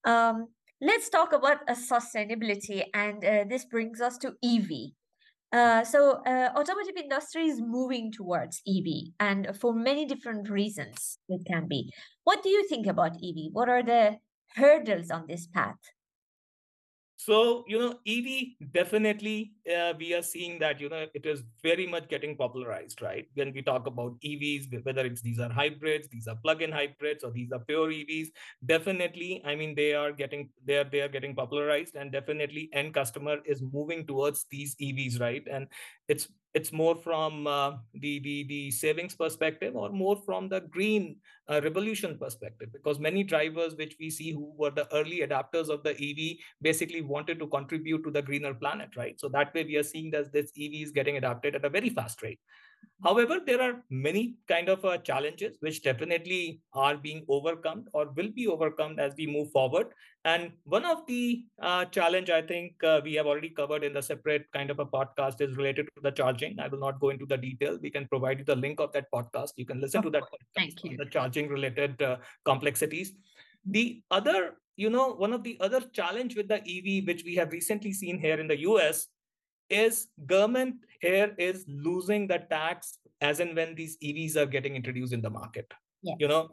Um, 0.04 0.48
let's 0.82 1.10
talk 1.10 1.34
about 1.34 1.60
uh, 1.68 1.76
sustainability 1.76 2.84
and 2.94 3.24
uh, 3.24 3.44
this 3.48 3.66
brings 3.66 4.02
us 4.02 4.18
to 4.20 4.34
ev 4.44 4.70
uh, 5.56 5.84
so 5.86 6.22
uh, 6.26 6.50
automotive 6.58 6.98
industry 6.98 7.46
is 7.48 7.62
moving 7.62 8.12
towards 8.12 8.62
EV 8.68 9.14
and 9.20 9.56
for 9.60 9.74
many 9.74 10.06
different 10.06 10.50
reasons 10.50 11.18
it 11.30 11.42
can 11.48 11.68
be. 11.68 11.94
What 12.26 12.44
do 12.44 12.50
you 12.50 12.68
think 12.68 12.88
about 12.88 13.16
EV? 13.24 13.52
What 13.54 13.70
are 13.70 13.82
the 13.82 14.18
hurdles 14.56 15.10
on 15.10 15.26
this 15.28 15.48
path? 15.48 15.80
So, 17.18 17.64
you 17.68 17.80
know, 17.80 18.00
EV 18.06 18.58
definitely, 18.74 19.54
uh, 19.74 19.94
we 19.98 20.14
are 20.14 20.22
seeing 20.22 20.60
that, 20.60 20.82
you 20.82 20.90
know, 20.90 21.06
it 21.14 21.26
is 21.26 21.44
very 21.64 21.88
much 21.88 22.10
getting 22.10 22.36
popularized, 22.36 23.02
right? 23.02 23.26
When 23.36 23.54
we 23.54 23.62
talk 23.62 23.88
about 23.88 24.20
EVs, 24.22 24.84
whether 24.84 25.06
it's 25.06 25.22
these 25.22 25.40
are 25.40 25.50
hybrids, 25.50 26.10
these 26.10 26.28
are 26.28 26.36
plug-in 26.36 26.74
hybrids, 26.74 27.24
or 27.24 27.32
these 27.32 27.54
are 27.54 27.60
pure 27.60 27.88
EVs, 27.90 28.28
definitely, 28.66 29.42
I 29.46 29.56
mean, 29.56 29.76
they 29.76 29.94
are 29.94 30.12
getting, 30.12 30.50
they 30.66 30.78
are, 30.78 30.84
they 30.84 31.02
are 31.02 31.08
getting 31.08 31.36
popularized 31.36 31.96
and 31.96 32.12
definitely 32.12 32.70
end 32.74 32.94
customer 32.94 33.38
is 33.46 33.62
moving 33.62 34.06
towards 34.06 34.46
these 34.52 34.76
EVs, 34.76 35.22
right? 35.22 35.44
And 35.50 35.68
it's 36.10 36.28
it's 36.56 36.72
more 36.72 36.96
from 36.96 37.46
uh, 37.48 37.74
the, 37.96 38.20
the, 38.20 38.46
the 38.48 38.72
savings 38.72 39.14
perspective 39.14 39.76
or 39.76 39.90
more 39.90 40.16
from 40.26 40.48
the 40.48 40.62
green 40.62 41.18
uh, 41.50 41.60
revolution 41.62 42.18
perspective 42.18 42.70
because 42.72 42.98
many 42.98 43.24
drivers 43.24 43.76
which 43.76 43.98
we 44.00 44.10
see 44.10 44.32
who 44.32 44.54
were 44.58 44.72
the 44.72 44.88
early 44.96 45.20
adapters 45.20 45.68
of 45.68 45.84
the 45.84 45.92
ev 45.92 46.38
basically 46.62 47.02
wanted 47.02 47.40
to 47.40 47.48
contribute 47.48 48.04
to 48.04 48.10
the 48.10 48.22
greener 48.22 48.54
planet 48.54 48.96
right? 48.96 49.20
So 49.20 49.28
that 49.30 49.54
way 49.54 49.66
we 49.66 49.76
are 49.76 49.84
seeing 49.84 50.10
that 50.12 50.32
this 50.32 50.52
ev 50.58 50.72
is 50.74 50.92
getting 50.92 51.18
adapted 51.18 51.56
at 51.56 51.66
a 51.66 51.70
very 51.70 51.90
fast 51.90 52.24
rate 52.24 52.40
However, 53.04 53.40
there 53.46 53.62
are 53.62 53.84
many 53.90 54.36
kind 54.48 54.70
of 54.70 54.84
uh, 54.84 54.98
challenges 54.98 55.58
which 55.60 55.84
definitely 55.84 56.62
are 56.74 56.98
being 56.98 57.24
overcome 57.28 57.86
or 57.94 58.12
will 58.16 58.30
be 58.30 58.48
overcome 58.48 59.00
as 59.00 59.14
we 59.18 59.28
move 59.28 59.52
forward. 59.52 59.88
And 60.24 60.52
one 60.64 60.86
of 60.86 61.06
the 61.06 61.46
uh, 61.62 61.86
challenge 61.86 62.30
I 62.30 62.42
think 62.42 62.84
uh, 62.84 63.02
we 63.04 63.14
have 63.14 63.28
already 63.28 63.50
covered 63.50 63.84
in 63.84 63.94
the 63.94 64.02
separate 64.02 64.52
kind 64.54 64.70
of 64.70 64.80
a 64.80 64.86
podcast 64.86 65.42
is 65.42 65.56
related 65.56 65.88
to 65.96 66.02
the 66.02 66.12
charging. 66.12 66.60
I 66.60 66.68
will 66.68 66.80
not 66.80 67.00
go 67.00 67.10
into 67.10 67.26
the 67.26 67.38
detail. 67.38 67.78
We 67.82 67.92
can 67.92 68.08
provide 68.08 68.40
you 68.40 68.46
the 68.46 68.56
link 68.56 68.80
of 68.80 68.92
that 68.94 69.12
podcast. 69.14 69.52
You 69.56 69.66
can 69.66 69.80
listen 69.82 70.00
of 70.00 70.06
to 70.06 70.10
that 70.12 70.24
Thank 70.56 70.84
you. 70.84 70.98
the 70.98 71.06
charging 71.06 71.48
related 71.48 72.02
uh, 72.02 72.18
complexities. 72.44 73.14
The 73.66 74.02
other, 74.12 74.58
you 74.76 74.90
know, 74.90 75.14
one 75.14 75.34
of 75.34 75.44
the 75.44 75.58
other 75.60 75.82
challenge 75.94 76.36
with 76.36 76.48
the 76.48 76.58
EV, 76.58 77.06
which 77.06 77.24
we 77.24 77.36
have 77.36 77.52
recently 77.52 77.94
seen 77.94 78.20
here 78.20 78.40
in 78.40 78.48
the 78.48 78.60
US, 78.62 79.08
is 79.70 80.08
government 80.26 80.76
here 81.02 81.34
is 81.38 81.66
losing 81.68 82.28
the 82.28 82.40
tax 82.50 83.00
as 83.22 83.40
and 83.40 83.56
when 83.56 83.76
these 83.76 83.98
EVs 84.04 84.36
are 84.36 84.46
getting 84.46 84.76
introduced 84.76 85.14
in 85.14 85.22
the 85.22 85.30
market. 85.30 85.72
Yes. 86.02 86.18
You 86.20 86.28
know, 86.28 86.50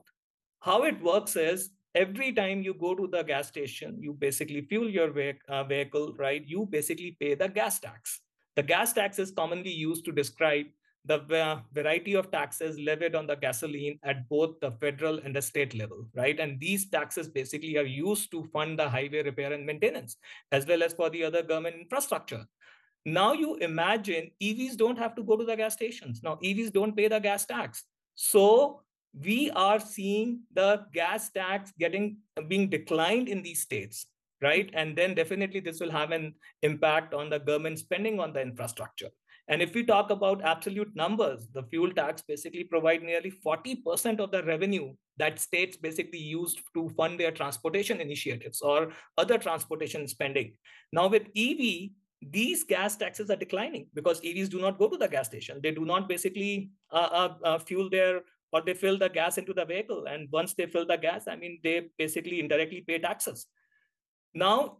how 0.61 0.85
it 0.85 1.01
works 1.03 1.37
is 1.37 1.71
every 1.95 2.33
time 2.33 2.63
you 2.63 2.75
go 2.75 2.95
to 2.95 3.07
the 3.07 3.23
gas 3.23 3.49
station, 3.49 3.99
you 4.01 4.13
basically 4.15 4.63
fuel 4.63 4.89
your 4.89 5.13
uh, 5.49 5.65
vehicle, 5.65 6.15
right? 6.19 6.43
You 6.47 6.67
basically 6.67 7.17
pay 7.21 7.35
the 7.35 7.49
gas 7.49 7.81
tax. 7.81 8.21
The 8.57 8.63
gas 8.63 8.93
tax 8.93 9.19
is 9.19 9.31
commonly 9.31 9.71
used 9.71 10.05
to 10.05 10.13
describe 10.13 10.67
the 11.05 11.61
variety 11.73 12.15
of 12.15 12.31
taxes 12.31 12.79
levied 12.79 13.17
on 13.17 13.27
the 13.27 13.35
gasoline 13.35 13.99
at 14.05 14.29
both 14.29 14.61
the 14.61 14.71
federal 14.71 15.19
and 15.19 15.35
the 15.35 15.43
state 15.43 15.75
level, 15.75 16.07
right? 16.15 16.39
And 16.39 16.61
these 16.61 16.89
taxes 16.89 17.29
basically 17.29 17.77
are 17.77 17.85
used 17.85 18.31
to 18.31 18.45
fund 18.53 18.79
the 18.79 18.89
highway 18.89 19.23
repair 19.23 19.53
and 19.53 19.67
maintenance, 19.67 20.17
as 20.53 20.65
well 20.67 20.83
as 20.83 20.93
for 20.93 21.11
the 21.11 21.25
other 21.25 21.43
government 21.43 21.77
infrastructure. 21.77 22.45
Now 23.05 23.33
you 23.33 23.57
imagine 23.57 24.31
EVs 24.41 24.77
don't 24.77 24.99
have 24.99 25.15
to 25.17 25.23
go 25.23 25.37
to 25.37 25.45
the 25.45 25.57
gas 25.57 25.75
stations. 25.75 26.23
Now 26.23 26.39
EVs 26.43 26.73
don't 26.73 26.97
pay 26.97 27.09
the 27.09 27.19
gas 27.19 27.45
tax. 27.45 27.85
So 28.15 28.83
we 29.19 29.51
are 29.51 29.81
seeing 29.81 30.41
the 30.55 30.87
gas 30.93 31.31
tax 31.31 31.73
getting 31.79 32.19
being 32.49 32.69
declined 32.69 33.29
in 33.29 33.43
these 33.43 33.61
states, 33.61 34.07
right? 34.41 34.71
And 34.73 34.97
then 34.97 35.15
definitely 35.15 35.61
this 35.61 35.81
will 35.81 35.91
have 35.91 36.13
an 36.13 36.35
impact 36.63 37.13
on 37.13 37.29
the 37.29 37.39
government 37.39 37.79
spending 37.79 38.21
on 38.21 38.33
the 38.33 38.41
infrastructure. 38.41 39.09
And 39.49 39.61
if 39.61 39.75
we 39.75 39.85
talk 39.85 40.11
about 40.11 40.43
absolute 40.43 40.95
numbers, 40.95 41.49
the 41.53 41.65
fuel 41.65 41.91
tax 41.93 42.23
basically 42.23 42.65
provide 42.65 43.03
nearly 43.03 43.33
40% 43.45 44.21
of 44.21 44.31
the 44.31 44.43
revenue 44.45 44.95
that 45.19 45.41
states 45.41 45.77
basically 45.77 46.21
used 46.21 46.61
to 46.75 46.89
fund 46.91 47.19
their 47.19 47.33
transportation 47.33 48.01
initiatives 48.01 48.63
or 48.63 48.93
other 49.19 49.39
transportation 49.39 50.07
spending. 50.07 50.55
Now 50.93 51.09
with 51.09 51.27
EV, 51.37 51.91
these 52.31 52.65
gas 52.65 52.97
taxes 52.97 53.31
are 53.31 53.37
declining 53.37 53.87
because 53.95 54.21
EVs 54.21 54.49
do 54.49 54.61
not 54.61 54.79
go 54.79 54.89
to 54.89 54.97
the 54.97 55.09
gas 55.09 55.27
station. 55.27 55.61
They 55.63 55.73
do 55.73 55.85
not 55.85 56.09
basically 56.09 56.71
uh, 56.91 57.09
uh, 57.13 57.35
uh, 57.45 57.59
fuel 57.59 57.91
their 57.91 58.23
or 58.53 58.61
they 58.61 58.75
fill 58.75 58.99
the 58.99 59.09
gas 59.09 59.39
into 59.39 59.55
the 59.55 59.65
vehicle. 59.65 60.05
And 60.07 60.29
once 60.31 60.55
they 60.55 60.67
fill 60.67 60.87
the 60.87 60.99
gas, 60.99 61.27
I 61.27 61.37
mean, 61.37 61.59
they 61.65 61.89
basically 61.99 62.39
indirectly 62.39 62.85
pay 62.87 62.99
taxes. 62.99 63.47
Now, 64.35 64.79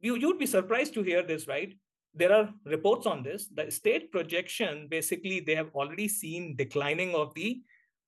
you, 0.00 0.16
you'd 0.16 0.38
be 0.38 0.46
surprised 0.46 0.94
to 0.94 1.02
hear 1.02 1.22
this, 1.22 1.48
right? 1.48 1.74
There 2.14 2.32
are 2.32 2.48
reports 2.64 3.06
on 3.06 3.22
this. 3.22 3.48
The 3.48 3.70
state 3.70 4.12
projection, 4.12 4.86
basically, 4.88 5.40
they 5.40 5.56
have 5.56 5.70
already 5.74 6.06
seen 6.06 6.54
declining 6.56 7.14
of 7.14 7.34
the 7.34 7.60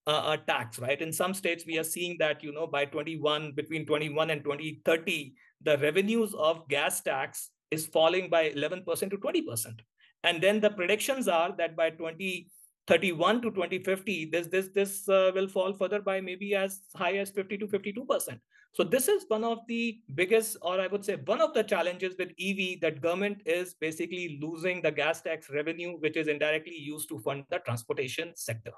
uh, 0.06 0.10
uh, 0.10 0.36
tax, 0.36 0.78
right? 0.78 1.00
In 1.02 1.12
some 1.12 1.34
states, 1.34 1.64
we 1.66 1.76
are 1.76 1.84
seeing 1.84 2.16
that, 2.18 2.42
you 2.42 2.52
know, 2.52 2.66
by 2.66 2.84
21, 2.84 3.52
between 3.52 3.84
21 3.84 4.30
and 4.30 4.44
2030, 4.44 5.34
the 5.62 5.76
revenues 5.78 6.34
of 6.34 6.68
gas 6.68 7.00
tax 7.00 7.50
is 7.70 7.86
falling 7.86 8.30
by 8.30 8.50
11% 8.50 8.84
to 9.10 9.16
20%. 9.16 9.80
And 10.24 10.42
then 10.42 10.60
the 10.60 10.70
predictions 10.70 11.28
are 11.28 11.54
that 11.56 11.76
by 11.76 11.90
2031 11.90 13.42
to 13.42 13.50
2050, 13.50 14.26
this, 14.26 14.48
this, 14.48 14.68
this 14.74 15.08
uh, 15.08 15.30
will 15.34 15.48
fall 15.48 15.72
further 15.72 16.00
by 16.00 16.20
maybe 16.20 16.54
as 16.54 16.80
high 16.96 17.16
as 17.16 17.30
50 17.30 17.58
to 17.58 17.66
52%. 17.66 18.38
So 18.72 18.84
this 18.84 19.08
is 19.08 19.24
one 19.28 19.44
of 19.44 19.58
the 19.66 19.98
biggest, 20.14 20.56
or 20.62 20.80
I 20.80 20.86
would 20.88 21.04
say 21.04 21.16
one 21.24 21.40
of 21.40 21.54
the 21.54 21.64
challenges 21.64 22.14
with 22.18 22.30
EV 22.38 22.80
that 22.80 23.00
government 23.00 23.42
is 23.46 23.74
basically 23.74 24.38
losing 24.40 24.82
the 24.82 24.90
gas 24.90 25.22
tax 25.22 25.48
revenue, 25.50 25.96
which 25.98 26.16
is 26.16 26.28
indirectly 26.28 26.76
used 26.76 27.08
to 27.08 27.18
fund 27.18 27.44
the 27.50 27.58
transportation 27.60 28.32
sector. 28.36 28.72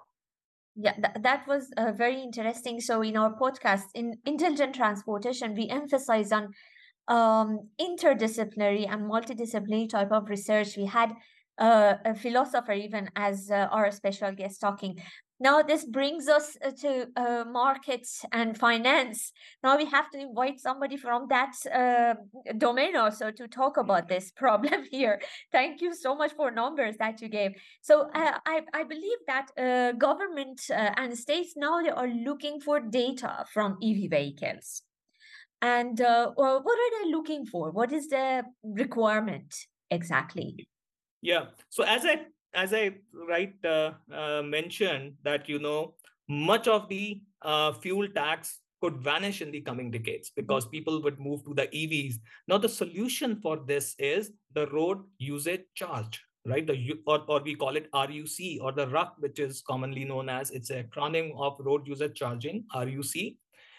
Yeah, 0.77 0.93
th- 0.93 1.23
that 1.23 1.47
was 1.49 1.71
uh, 1.77 1.93
very 1.93 2.23
interesting. 2.23 2.81
So 2.81 3.03
in 3.03 3.17
our 3.17 3.35
podcast, 3.35 3.83
in 3.95 4.17
intelligent 4.25 4.75
transportation, 4.75 5.55
we 5.55 5.69
emphasize 5.69 6.31
on 6.31 6.53
um, 7.11 7.69
interdisciplinary 7.81 8.87
and 8.91 9.11
multidisciplinary 9.11 9.89
type 9.89 10.13
of 10.13 10.31
research. 10.31 10.77
We 10.77 10.87
had 10.87 11.13
uh, 11.59 11.97
a 12.05 12.15
philosopher 12.15 12.73
even 12.73 13.11
as 13.17 13.51
uh, 13.51 13.69
our 13.71 13.91
special 13.91 14.33
guest 14.33 14.61
talking. 14.61 15.03
Now 15.43 15.63
this 15.63 15.85
brings 15.85 16.29
us 16.29 16.57
uh, 16.65 16.71
to 16.83 17.07
uh, 17.17 17.45
markets 17.51 18.25
and 18.31 18.57
finance. 18.57 19.33
Now 19.63 19.77
we 19.77 19.87
have 19.87 20.11
to 20.11 20.19
invite 20.19 20.61
somebody 20.61 20.97
from 20.97 21.27
that 21.29 21.55
uh, 21.75 22.15
domain 22.57 22.95
also 22.95 23.31
to 23.31 23.49
talk 23.49 23.77
about 23.77 24.07
this 24.07 24.31
problem 24.37 24.85
here. 24.91 25.21
Thank 25.51 25.81
you 25.81 25.95
so 25.95 26.15
much 26.15 26.33
for 26.33 26.51
numbers 26.51 26.97
that 26.99 27.21
you 27.21 27.29
gave. 27.29 27.53
So 27.81 28.11
uh, 28.15 28.39
I, 28.47 28.61
I 28.73 28.85
believe 28.85 29.19
that 29.27 29.99
government 29.99 30.61
and 30.71 31.19
states 31.19 31.55
now 31.57 31.83
they 31.83 31.91
are 31.91 32.09
looking 32.09 32.61
for 32.61 32.79
data 32.81 33.45
from 33.53 33.79
EV 33.83 34.11
vehicles 34.11 34.83
and 35.63 36.01
uh, 36.01 36.31
what 36.35 36.79
are 36.79 37.05
they 37.05 37.11
looking 37.11 37.47
for? 37.47 37.71
What 37.71 37.93
is 37.93 38.09
the 38.09 38.45
requirement 38.63 39.55
exactly? 39.91 40.69
Yeah. 41.23 41.47
So 41.69 41.85
as 41.85 42.05
i 42.05 42.21
as 42.55 42.75
i 42.75 42.91
right 43.29 43.55
uh, 43.65 43.93
uh, 44.13 44.43
mentioned 44.43 45.15
that 45.23 45.49
you 45.49 45.59
know 45.59 45.95
much 46.29 46.67
of 46.67 46.89
the 46.89 47.21
uh, 47.43 47.73
fuel 47.73 48.09
tax 48.09 48.59
could 48.81 48.97
vanish 48.99 49.43
in 49.43 49.51
the 49.51 49.61
coming 49.61 49.91
decades 49.91 50.33
because 50.35 50.67
people 50.67 51.03
would 51.03 51.21
move 51.21 51.45
to 51.45 51.55
the 51.55 51.67
evs 51.69 52.15
now 52.49 52.59
the 52.59 52.69
solution 52.69 53.37
for 53.41 53.59
this 53.67 53.95
is 53.99 54.33
the 54.55 54.67
road 54.69 54.99
usage 55.19 55.63
charge 55.75 56.21
right? 56.47 56.67
The 56.67 56.95
or, 57.07 57.23
or 57.29 57.43
we 57.43 57.55
call 57.55 57.77
it 57.77 57.89
ruc 57.93 58.63
or 58.63 58.73
the 58.73 58.89
ruc 58.89 59.13
which 59.19 59.39
is 59.39 59.63
commonly 59.67 60.05
known 60.05 60.29
as 60.29 60.51
it's 60.51 60.71
a 60.71 60.85
acronym 60.85 61.39
of 61.39 61.57
road 61.61 61.87
user 61.87 62.09
charging 62.09 62.65
ruc 62.75 63.37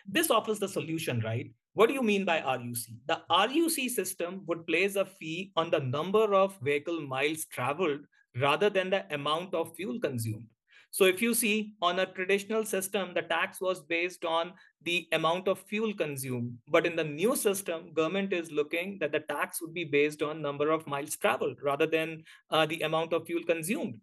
this 0.08 0.30
offers 0.30 0.60
the 0.60 0.67
solution 0.67 1.22
right 1.22 1.52
what 1.74 1.88
do 1.88 1.94
you 1.94 2.04
mean 2.04 2.26
by 2.26 2.42
RUC? 2.42 2.88
The 3.08 3.22
RUC 3.30 3.90
system 3.90 4.44
would 4.48 4.68
place 4.68 4.96
a 4.96 5.06
fee 5.06 5.52
on 5.56 5.70
the 5.70 5.80
number 5.80 6.34
of 6.34 6.60
vehicle 6.62 7.02
miles 7.02 7.46
traveled 7.46 8.02
rather 8.38 8.70
than 8.70 8.90
the 8.90 9.06
amount 9.14 9.54
of 9.54 9.76
fuel 9.76 10.00
consumed. 10.00 10.48
So 10.94 11.06
if 11.06 11.22
you 11.22 11.34
see 11.34 11.74
on 11.82 12.00
a 12.00 12.06
traditional 12.06 12.66
system, 12.66 13.14
the 13.14 13.22
tax 13.22 13.62
was 13.62 13.80
based 13.80 14.26
on 14.26 14.52
the 14.84 15.08
amount 15.14 15.48
of 15.48 15.60
fuel 15.60 15.94
consumed. 15.94 16.58
But 16.68 16.86
in 16.86 16.98
the 16.98 17.04
new 17.06 17.38
system, 17.38 17.94
government 17.94 18.34
is 18.34 18.52
looking 18.52 18.98
that 19.00 19.14
the 19.14 19.22
tax 19.22 19.62
would 19.62 19.74
be 19.74 19.86
based 19.86 20.22
on 20.22 20.42
number 20.42 20.70
of 20.70 20.86
miles 20.88 21.16
traveled 21.16 21.60
rather 21.64 21.88
than 21.88 22.24
uh, 22.50 22.66
the 22.66 22.82
amount 22.82 23.14
of 23.14 23.26
fuel 23.26 23.44
consumed. 23.48 24.02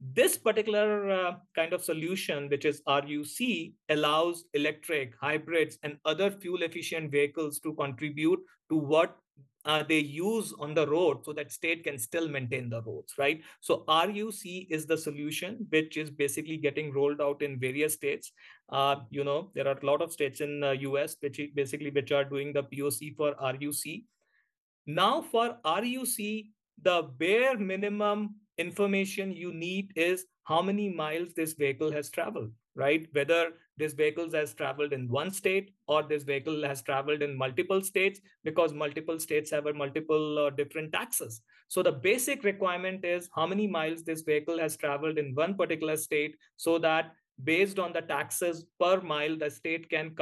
This 0.00 0.38
particular 0.38 1.10
uh, 1.10 1.34
kind 1.56 1.72
of 1.72 1.82
solution, 1.84 2.48
which 2.48 2.64
is 2.64 2.82
RUC, 2.86 3.74
allows 3.88 4.44
electric, 4.54 5.14
hybrids, 5.20 5.78
and 5.82 5.98
other 6.04 6.30
fuel 6.30 6.62
efficient 6.62 7.10
vehicles 7.10 7.58
to 7.60 7.74
contribute 7.74 8.38
to 8.70 8.76
what 8.76 9.16
uh, 9.64 9.82
they 9.82 9.98
use 9.98 10.54
on 10.58 10.72
the 10.74 10.86
road 10.86 11.18
so 11.24 11.32
that 11.32 11.52
state 11.52 11.84
can 11.84 11.98
still 11.98 12.28
maintain 12.28 12.70
the 12.70 12.82
roads 12.82 13.14
right? 13.18 13.42
So 13.60 13.84
ruc 13.88 14.44
is 14.70 14.86
the 14.86 14.96
solution 14.96 15.66
which 15.70 15.96
is 15.96 16.10
basically 16.10 16.56
getting 16.56 16.92
rolled 16.92 17.20
out 17.20 17.42
in 17.42 17.58
various 17.58 17.94
states. 17.94 18.32
Uh, 18.70 18.96
you 19.10 19.24
know 19.24 19.50
there 19.54 19.68
are 19.68 19.78
a 19.78 19.86
lot 19.86 20.00
of 20.00 20.12
states 20.12 20.40
in 20.40 20.60
the 20.60 20.72
us 20.74 21.16
which 21.20 21.40
basically 21.54 21.90
which 21.90 22.12
are 22.12 22.24
doing 22.24 22.52
the 22.52 22.62
poc 22.62 23.16
for 23.16 23.34
ruc 23.60 24.04
now 24.86 25.22
for 25.22 25.56
ruc 25.64 26.16
the 26.82 27.02
bare 27.18 27.58
minimum 27.58 28.34
information 28.58 29.32
you 29.32 29.52
need 29.52 29.92
is 29.96 30.26
how 30.44 30.62
many 30.62 30.88
miles 30.88 31.34
this 31.34 31.52
vehicle 31.52 31.92
has 31.92 32.10
traveled, 32.10 32.50
right? 32.74 33.06
Whether 33.12 33.52
this 33.76 33.92
vehicle 33.92 34.30
has 34.32 34.54
traveled 34.54 34.92
in 34.92 35.08
one 35.08 35.30
state 35.30 35.72
or 35.86 36.02
this 36.02 36.24
vehicle 36.24 36.64
has 36.64 36.82
traveled 36.82 37.22
in 37.22 37.36
multiple 37.36 37.80
states 37.82 38.20
because 38.44 38.74
multiple 38.74 39.20
states 39.20 39.50
have 39.50 39.66
a 39.66 39.74
multiple 39.74 40.46
uh, 40.46 40.50
different 40.50 40.92
taxes. 40.92 41.40
So 41.68 41.82
the 41.82 41.92
basic 41.92 42.44
requirement 42.44 43.04
is 43.04 43.28
how 43.34 43.46
many 43.46 43.66
miles 43.66 44.02
this 44.02 44.22
vehicle 44.22 44.58
has 44.58 44.76
traveled 44.76 45.18
in 45.18 45.34
one 45.34 45.54
particular 45.54 45.96
state 45.96 46.36
so 46.56 46.78
that 46.78 47.12
based 47.44 47.78
on 47.78 47.92
the 47.92 48.02
taxes 48.02 48.64
per 48.80 49.00
mile, 49.00 49.36
the 49.36 49.50
state 49.50 49.88
can 49.88 50.14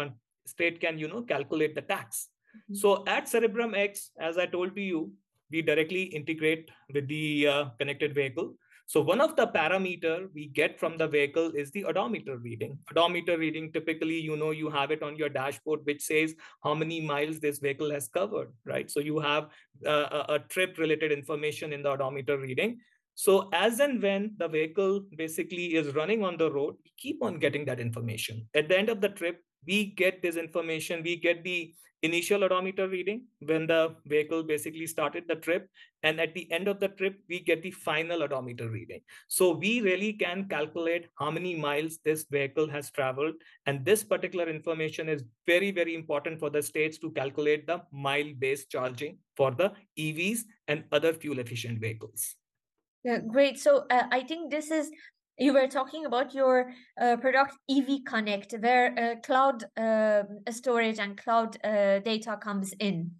state 0.46 0.80
can 0.80 0.98
you 0.98 1.08
know 1.08 1.22
calculate 1.22 1.74
the 1.74 1.82
tax. 1.82 2.28
Mm-hmm. 2.56 2.74
So 2.74 3.04
at 3.06 3.26
CerebrumX, 3.26 4.10
as 4.20 4.38
I 4.38 4.46
told 4.46 4.74
to 4.76 4.82
you, 4.82 5.12
we 5.50 5.62
directly 5.62 6.04
integrate 6.04 6.70
with 6.92 7.08
the 7.08 7.48
uh, 7.48 7.64
connected 7.78 8.14
vehicle. 8.14 8.54
So 8.88 9.00
one 9.00 9.20
of 9.20 9.34
the 9.34 9.48
parameter 9.48 10.28
we 10.32 10.46
get 10.46 10.78
from 10.78 10.96
the 10.96 11.08
vehicle 11.08 11.50
is 11.56 11.72
the 11.72 11.84
odometer 11.84 12.36
reading. 12.38 12.78
Odometer 12.92 13.36
reading, 13.36 13.72
typically, 13.72 14.20
you 14.20 14.36
know, 14.36 14.52
you 14.52 14.70
have 14.70 14.92
it 14.92 15.02
on 15.02 15.16
your 15.16 15.28
dashboard, 15.28 15.80
which 15.82 16.02
says 16.02 16.36
how 16.62 16.72
many 16.72 17.00
miles 17.00 17.40
this 17.40 17.58
vehicle 17.58 17.90
has 17.90 18.06
covered, 18.06 18.52
right? 18.64 18.88
So 18.88 19.00
you 19.00 19.18
have 19.18 19.48
uh, 19.84 19.90
a, 20.28 20.34
a 20.34 20.38
trip 20.38 20.78
related 20.78 21.10
information 21.10 21.72
in 21.72 21.82
the 21.82 21.90
odometer 21.90 22.38
reading. 22.38 22.78
So 23.16 23.48
as 23.52 23.80
and 23.80 24.00
when 24.00 24.34
the 24.36 24.46
vehicle 24.46 25.06
basically 25.16 25.74
is 25.74 25.94
running 25.94 26.22
on 26.22 26.36
the 26.36 26.52
road, 26.52 26.76
we 26.84 26.92
keep 26.96 27.24
on 27.24 27.40
getting 27.40 27.64
that 27.64 27.80
information. 27.80 28.46
At 28.54 28.68
the 28.68 28.78
end 28.78 28.88
of 28.88 29.00
the 29.00 29.08
trip, 29.08 29.42
we 29.66 29.86
get 29.96 30.22
this 30.22 30.36
information, 30.36 31.02
we 31.02 31.16
get 31.16 31.44
the 31.44 31.74
initial 32.02 32.44
odometer 32.44 32.88
reading 32.88 33.22
when 33.40 33.66
the 33.66 33.94
vehicle 34.06 34.42
basically 34.42 34.86
started 34.86 35.24
the 35.26 35.36
trip. 35.36 35.68
And 36.02 36.20
at 36.20 36.34
the 36.34 36.50
end 36.52 36.68
of 36.68 36.78
the 36.78 36.88
trip, 36.88 37.18
we 37.28 37.40
get 37.40 37.62
the 37.62 37.70
final 37.70 38.22
odometer 38.22 38.68
reading. 38.68 39.00
So 39.28 39.52
we 39.52 39.80
really 39.80 40.12
can 40.12 40.48
calculate 40.48 41.08
how 41.18 41.30
many 41.30 41.56
miles 41.56 41.98
this 42.04 42.26
vehicle 42.30 42.68
has 42.68 42.90
traveled. 42.90 43.34
And 43.66 43.84
this 43.84 44.04
particular 44.04 44.48
information 44.48 45.08
is 45.08 45.24
very, 45.46 45.70
very 45.70 45.94
important 45.94 46.38
for 46.38 46.50
the 46.50 46.62
states 46.62 46.98
to 46.98 47.10
calculate 47.10 47.66
the 47.66 47.82
mile-based 47.92 48.70
charging 48.70 49.18
for 49.36 49.50
the 49.50 49.72
EVs 49.98 50.40
and 50.68 50.84
other 50.92 51.12
fuel 51.12 51.38
efficient 51.38 51.80
vehicles. 51.80 52.36
Yeah, 53.04 53.18
great. 53.18 53.58
So 53.58 53.86
uh, 53.90 54.04
I 54.10 54.22
think 54.22 54.50
this 54.50 54.70
is 54.70 54.90
you 55.38 55.52
were 55.52 55.66
talking 55.66 56.06
about 56.06 56.34
your 56.34 56.72
uh, 57.00 57.16
product 57.16 57.52
EV 57.70 58.04
Connect, 58.06 58.54
where 58.60 58.94
uh, 58.98 59.20
cloud 59.20 59.64
uh, 59.76 60.22
storage 60.50 60.98
and 60.98 61.16
cloud 61.16 61.56
uh, 61.62 61.98
data 62.00 62.38
comes 62.40 62.72
in. 62.80 63.10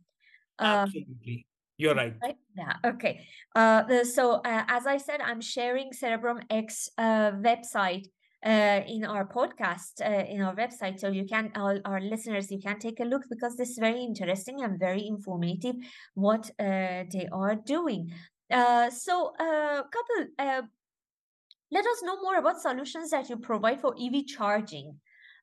Um, 0.58 0.68
Absolutely, 0.68 1.46
you're 1.76 1.94
right. 1.94 2.14
right? 2.22 2.36
Yeah. 2.56 2.74
Okay. 2.84 3.26
Uh, 3.54 4.04
so 4.04 4.36
uh, 4.36 4.64
as 4.68 4.86
I 4.86 4.96
said, 4.96 5.20
I'm 5.20 5.40
sharing 5.40 5.90
CerebrumX 5.90 6.88
website 6.98 8.06
in 8.42 9.04
our 9.04 9.26
podcast 9.26 10.00
in 10.00 10.40
our 10.40 10.54
website, 10.54 10.98
so 11.00 11.08
you 11.08 11.26
can 11.26 11.50
all 11.56 11.78
our 11.84 12.00
listeners 12.00 12.50
you 12.50 12.60
can 12.60 12.78
take 12.78 13.00
a 13.00 13.04
look 13.04 13.22
because 13.28 13.56
this 13.56 13.70
is 13.70 13.78
very 13.78 14.02
interesting 14.02 14.62
and 14.62 14.78
very 14.78 15.06
informative 15.06 15.74
what 16.14 16.50
they 16.58 17.28
are 17.32 17.56
doing. 17.56 18.12
so 18.50 19.32
Kapil 19.38 20.68
let 21.70 21.86
us 21.86 22.02
know 22.02 22.20
more 22.22 22.36
about 22.36 22.60
solutions 22.60 23.10
that 23.10 23.28
you 23.28 23.36
provide 23.36 23.80
for 23.80 23.94
EV 23.98 24.24
charging. 24.24 24.98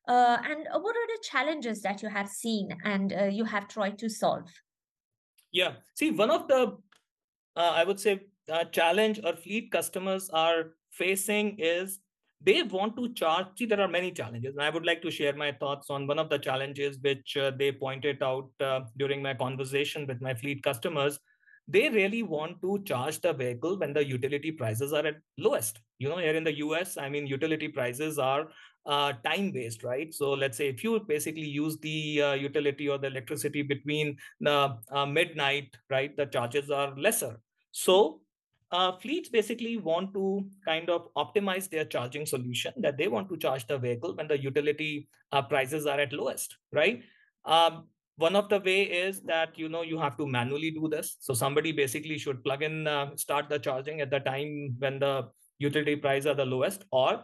Uh, 0.06 0.36
and 0.44 0.66
what 0.82 0.96
are 0.96 1.06
the 1.06 1.22
challenges 1.22 1.80
that 1.82 2.02
you 2.02 2.08
have 2.08 2.28
seen 2.28 2.68
and 2.84 3.12
uh, 3.12 3.24
you 3.24 3.44
have 3.44 3.68
tried 3.68 3.98
to 3.98 4.08
solve? 4.08 4.50
Yeah, 5.50 5.74
see, 5.94 6.10
one 6.10 6.30
of 6.30 6.48
the, 6.48 6.76
uh, 7.56 7.72
I 7.74 7.84
would 7.84 8.00
say, 8.00 8.20
uh, 8.52 8.64
challenge 8.64 9.20
or 9.24 9.36
fleet 9.36 9.70
customers 9.70 10.28
are 10.30 10.72
facing 10.90 11.58
is 11.58 12.00
they 12.42 12.62
want 12.62 12.96
to 12.96 13.14
charge. 13.14 13.46
See, 13.56 13.64
there 13.64 13.80
are 13.80 13.88
many 13.88 14.10
challenges, 14.10 14.54
and 14.54 14.62
I 14.62 14.68
would 14.68 14.84
like 14.84 15.00
to 15.02 15.10
share 15.10 15.34
my 15.34 15.52
thoughts 15.52 15.88
on 15.88 16.06
one 16.06 16.18
of 16.18 16.28
the 16.28 16.38
challenges 16.38 16.98
which 17.00 17.36
uh, 17.38 17.52
they 17.56 17.72
pointed 17.72 18.22
out 18.22 18.50
uh, 18.60 18.80
during 18.98 19.22
my 19.22 19.32
conversation 19.32 20.06
with 20.06 20.20
my 20.20 20.34
fleet 20.34 20.62
customers 20.62 21.18
they 21.66 21.88
really 21.88 22.22
want 22.22 22.60
to 22.60 22.82
charge 22.84 23.20
the 23.20 23.32
vehicle 23.32 23.78
when 23.78 23.92
the 23.92 24.04
utility 24.04 24.52
prices 24.52 24.92
are 24.92 25.06
at 25.06 25.16
lowest. 25.38 25.80
You 25.98 26.08
know 26.08 26.18
here 26.18 26.34
in 26.34 26.44
the 26.44 26.52
us 26.52 26.96
i 26.98 27.08
mean 27.08 27.26
utility 27.26 27.68
prices 27.68 28.18
are 28.18 28.48
uh, 28.86 29.12
time 29.24 29.50
based 29.50 29.82
right? 29.82 30.12
So 30.12 30.32
let's 30.32 30.58
say 30.58 30.68
if 30.68 30.84
you 30.84 31.00
basically 31.00 31.48
use 31.48 31.78
the 31.78 32.22
uh, 32.22 32.32
utility 32.34 32.88
or 32.88 32.98
the 32.98 33.06
electricity 33.06 33.62
between 33.62 34.16
the 34.40 34.76
uh, 34.90 35.06
midnight 35.06 35.76
right 35.90 36.16
the 36.16 36.26
charges 36.26 36.70
are 36.70 36.94
lesser. 36.96 37.40
So 37.72 38.20
uh, 38.70 38.92
fleets 38.98 39.28
basically 39.28 39.76
want 39.76 40.12
to 40.14 40.44
kind 40.64 40.90
of 40.90 41.08
optimize 41.14 41.68
their 41.70 41.84
charging 41.84 42.26
solution 42.26 42.72
that 42.78 42.98
they 42.98 43.08
want 43.08 43.28
to 43.28 43.36
charge 43.36 43.66
the 43.66 43.78
vehicle 43.78 44.14
when 44.16 44.28
the 44.28 44.40
utility 44.40 45.08
uh, 45.32 45.42
prices 45.42 45.86
are 45.86 46.00
at 46.00 46.12
lowest 46.12 46.56
right? 46.72 47.02
Um, 47.44 47.86
one 48.16 48.36
of 48.36 48.48
the 48.48 48.60
way 48.60 48.82
is 48.82 49.20
that 49.22 49.58
you 49.58 49.68
know 49.68 49.82
you 49.82 49.98
have 49.98 50.16
to 50.18 50.26
manually 50.26 50.70
do 50.70 50.88
this. 50.88 51.16
So 51.20 51.34
somebody 51.34 51.72
basically 51.72 52.18
should 52.18 52.44
plug 52.44 52.62
in 52.62 52.86
uh, 52.86 53.16
start 53.16 53.48
the 53.48 53.58
charging 53.58 54.00
at 54.00 54.10
the 54.10 54.20
time 54.20 54.76
when 54.78 54.98
the 54.98 55.28
utility 55.58 55.96
prices 55.96 56.26
are 56.26 56.34
the 56.34 56.44
lowest 56.44 56.84
or 56.90 57.22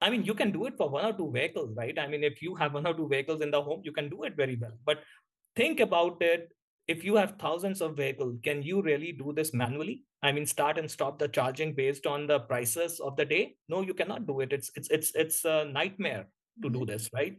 i 0.00 0.10
mean 0.10 0.24
you 0.24 0.34
can 0.34 0.50
do 0.50 0.66
it 0.66 0.76
for 0.76 0.88
one 0.90 1.04
or 1.04 1.12
two 1.12 1.30
vehicles 1.32 1.74
right? 1.76 1.98
I 1.98 2.06
mean 2.08 2.24
if 2.24 2.42
you 2.42 2.54
have 2.56 2.74
one 2.74 2.86
or 2.86 2.94
two 2.94 3.08
vehicles 3.08 3.40
in 3.40 3.50
the 3.50 3.62
home 3.62 3.82
you 3.84 3.92
can 3.92 4.08
do 4.08 4.24
it 4.24 4.36
very 4.36 4.56
well. 4.60 4.72
But 4.84 4.98
think 5.56 5.80
about 5.80 6.20
it. 6.20 6.48
If 6.88 7.04
you 7.04 7.14
have 7.14 7.36
thousands 7.38 7.80
of 7.80 7.96
vehicles 7.96 8.38
can 8.42 8.62
you 8.62 8.82
really 8.82 9.12
do 9.12 9.32
this 9.32 9.54
manually? 9.54 10.02
I 10.22 10.32
mean 10.32 10.46
start 10.46 10.78
and 10.78 10.90
stop 10.90 11.18
the 11.18 11.28
charging 11.28 11.74
based 11.74 12.06
on 12.06 12.26
the 12.26 12.40
prices 12.40 12.98
of 13.00 13.16
the 13.16 13.24
day? 13.24 13.54
No 13.68 13.82
you 13.82 13.94
cannot 13.94 14.26
do 14.26 14.40
it. 14.40 14.52
It's 14.52 14.70
it's 14.74 14.90
it's 14.90 15.12
it's 15.14 15.44
a 15.44 15.64
nightmare 15.66 16.26
to 16.62 16.68
do 16.68 16.84
this, 16.84 17.08
right? 17.14 17.36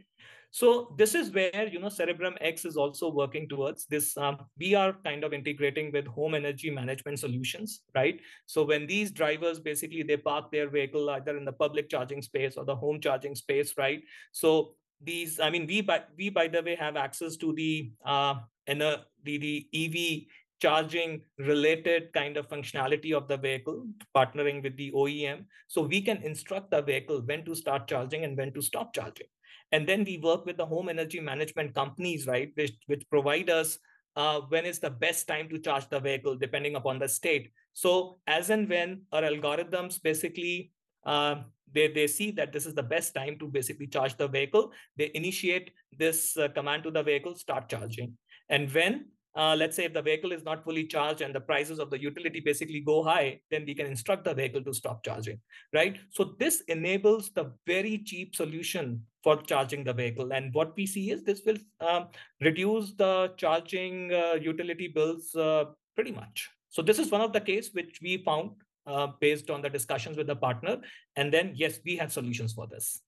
So 0.54 0.94
this 1.00 1.16
is 1.16 1.32
where 1.32 1.68
you 1.68 1.80
know 1.80 1.88
CerebrumX 1.88 2.68
is 2.68 2.78
also 2.78 3.10
working 3.10 3.50
towards 3.50 3.88
this. 3.88 4.16
Um, 4.16 4.38
we 4.60 4.76
are 4.76 4.94
kind 5.04 5.24
of 5.24 5.34
integrating 5.34 5.92
with 5.92 6.06
home 6.06 6.36
energy 6.36 6.70
management 6.70 7.18
solutions, 7.18 7.82
right? 7.96 8.20
So 8.46 8.64
when 8.64 8.86
these 8.86 9.10
drivers 9.10 9.60
basically 9.60 10.04
they 10.04 10.16
park 10.16 10.52
their 10.52 10.70
vehicle 10.70 11.10
either 11.10 11.36
in 11.38 11.44
the 11.44 11.54
public 11.54 11.90
charging 11.90 12.22
space 12.22 12.56
or 12.56 12.66
the 12.66 12.76
home 12.76 13.02
charging 13.02 13.34
space, 13.34 13.74
right? 13.80 14.04
So 14.32 14.76
these, 15.02 15.40
I 15.40 15.50
mean, 15.50 15.66
we 15.66 15.82
by 15.82 16.04
we 16.16 16.30
by 16.30 16.48
the 16.48 16.62
way 16.62 16.76
have 16.76 16.98
access 16.98 17.36
to 17.38 17.52
the 17.54 17.92
uh, 18.06 18.36
the 18.68 19.02
the 19.24 19.68
EV 19.74 20.28
charging 20.62 21.22
related 21.40 22.14
kind 22.14 22.38
of 22.38 22.48
functionality 22.48 23.12
of 23.12 23.28
the 23.28 23.38
vehicle, 23.38 23.88
partnering 24.16 24.62
with 24.62 24.78
the 24.78 24.92
OEM. 24.92 25.46
So 25.68 25.82
we 25.82 26.00
can 26.00 26.18
instruct 26.18 26.70
the 26.70 26.84
vehicle 26.84 27.24
when 27.26 27.44
to 27.46 27.56
start 27.56 27.88
charging 27.88 28.24
and 28.24 28.38
when 28.38 28.54
to 28.54 28.62
stop 28.62 28.94
charging. 28.94 29.28
And 29.74 29.88
then 29.90 30.06
we 30.06 30.20
work 30.20 30.46
with 30.46 30.58
the 30.58 30.66
home 30.66 30.88
energy 30.88 31.20
management 31.20 31.74
companies, 31.74 32.28
right, 32.28 32.52
which, 32.54 32.76
which 32.86 33.04
provide 33.10 33.50
us 33.50 33.80
uh, 34.16 34.42
when 34.50 34.66
is 34.66 34.78
the 34.80 34.92
best 34.92 35.28
time 35.28 35.50
to 35.50 35.58
charge 35.58 35.90
the 35.90 36.00
vehicle, 36.00 36.36
depending 36.36 36.76
upon 36.76 37.00
the 37.00 37.10
state. 37.10 37.52
So 37.74 38.20
as 38.28 38.52
and 38.52 38.70
when 38.70 39.02
our 39.12 39.24
algorithms 39.24 40.02
basically 40.02 40.72
uh, 41.06 41.42
they, 41.74 41.88
they 41.88 42.06
see 42.06 42.30
that 42.32 42.54
this 42.54 42.68
is 42.68 42.76
the 42.76 42.84
best 42.84 43.16
time 43.16 43.38
to 43.40 43.48
basically 43.48 43.88
charge 43.88 44.16
the 44.16 44.28
vehicle, 44.28 44.72
they 44.96 45.10
initiate 45.16 45.72
this 45.98 46.38
uh, 46.38 46.48
command 46.50 46.84
to 46.84 46.92
the 46.92 47.02
vehicle, 47.02 47.36
start 47.36 47.68
charging. 47.68 48.16
And 48.50 48.72
when 48.72 49.06
uh, 49.36 49.56
let's 49.58 49.76
say 49.76 49.86
if 49.86 49.94
the 49.94 50.02
vehicle 50.02 50.32
is 50.32 50.44
not 50.44 50.64
fully 50.64 50.86
charged 50.86 51.22
and 51.22 51.34
the 51.34 51.42
prices 51.42 51.80
of 51.80 51.90
the 51.90 52.00
utility 52.00 52.40
basically 52.40 52.82
go 52.82 53.04
high, 53.04 53.40
then 53.50 53.64
we 53.66 53.74
can 53.74 53.88
instruct 53.88 54.26
the 54.26 54.34
vehicle 54.36 54.64
to 54.64 54.72
stop 54.72 55.04
charging, 55.04 55.40
right? 55.74 55.98
So 56.12 56.36
this 56.38 56.62
enables 56.68 57.32
the 57.32 57.52
very 57.66 57.98
cheap 57.98 58.36
solution 58.36 59.02
for 59.24 59.42
charging 59.42 59.84
the 59.84 59.94
vehicle. 59.94 60.34
And 60.34 60.54
what 60.54 60.76
we 60.76 60.86
see 60.86 61.12
is 61.12 61.24
this 61.24 61.42
will 61.46 61.58
um, 61.80 62.08
reduce 62.42 62.94
the 62.94 63.34
charging 63.38 64.14
uh, 64.14 64.34
utility 64.34 64.90
bills 64.90 65.34
uh, 65.36 65.66
pretty 65.96 66.12
much. 66.12 66.50
So 66.70 66.82
this 66.82 67.00
is 67.00 67.12
one 67.12 67.22
of 67.22 67.34
the 67.34 67.40
case 67.40 67.70
which 67.74 68.00
we 68.02 68.24
found 68.24 68.52
uh, 68.86 69.08
based 69.20 69.50
on 69.50 69.62
the 69.62 69.70
discussions 69.70 70.18
with 70.18 70.28
the 70.28 70.36
partner. 70.36 70.78
And 71.16 71.32
then, 71.32 71.54
yes, 71.56 71.80
we 71.86 71.96
have 71.98 72.12
solutions 72.12 72.54
for 72.54 72.68
this. 72.68 73.00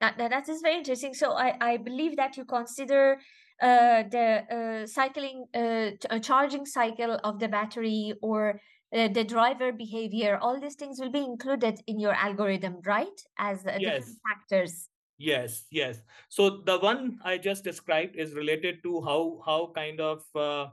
That, 0.00 0.16
that, 0.18 0.30
that 0.30 0.48
is 0.48 0.60
very 0.62 0.78
interesting. 0.78 1.14
So 1.14 1.32
I, 1.32 1.56
I 1.60 1.76
believe 1.76 2.16
that 2.16 2.36
you 2.36 2.44
consider 2.44 3.18
uh, 3.62 4.04
the 4.10 4.82
uh, 4.82 4.86
cycling 4.86 5.44
uh, 5.54 5.90
charging 6.20 6.64
cycle 6.64 7.20
of 7.22 7.38
the 7.38 7.48
battery 7.48 8.14
or 8.22 8.58
uh, 8.96 9.08
the 9.08 9.22
driver 9.22 9.70
behavior 9.70 10.38
all 10.40 10.58
these 10.58 10.74
things 10.74 10.98
will 10.98 11.12
be 11.12 11.20
included 11.20 11.78
in 11.86 12.00
your 12.00 12.14
algorithm 12.14 12.80
right 12.86 13.20
as 13.38 13.64
uh, 13.66 13.76
Yes. 13.78 13.98
different 13.98 14.18
factors 14.26 14.88
Yes, 15.20 15.66
yes. 15.70 15.98
So 16.30 16.62
the 16.64 16.78
one 16.78 17.18
I 17.22 17.36
just 17.36 17.62
described 17.62 18.16
is 18.16 18.32
related 18.32 18.82
to 18.84 19.02
how 19.02 19.42
how 19.44 19.70
kind 19.74 20.00
of 20.00 20.24
uh, 20.34 20.68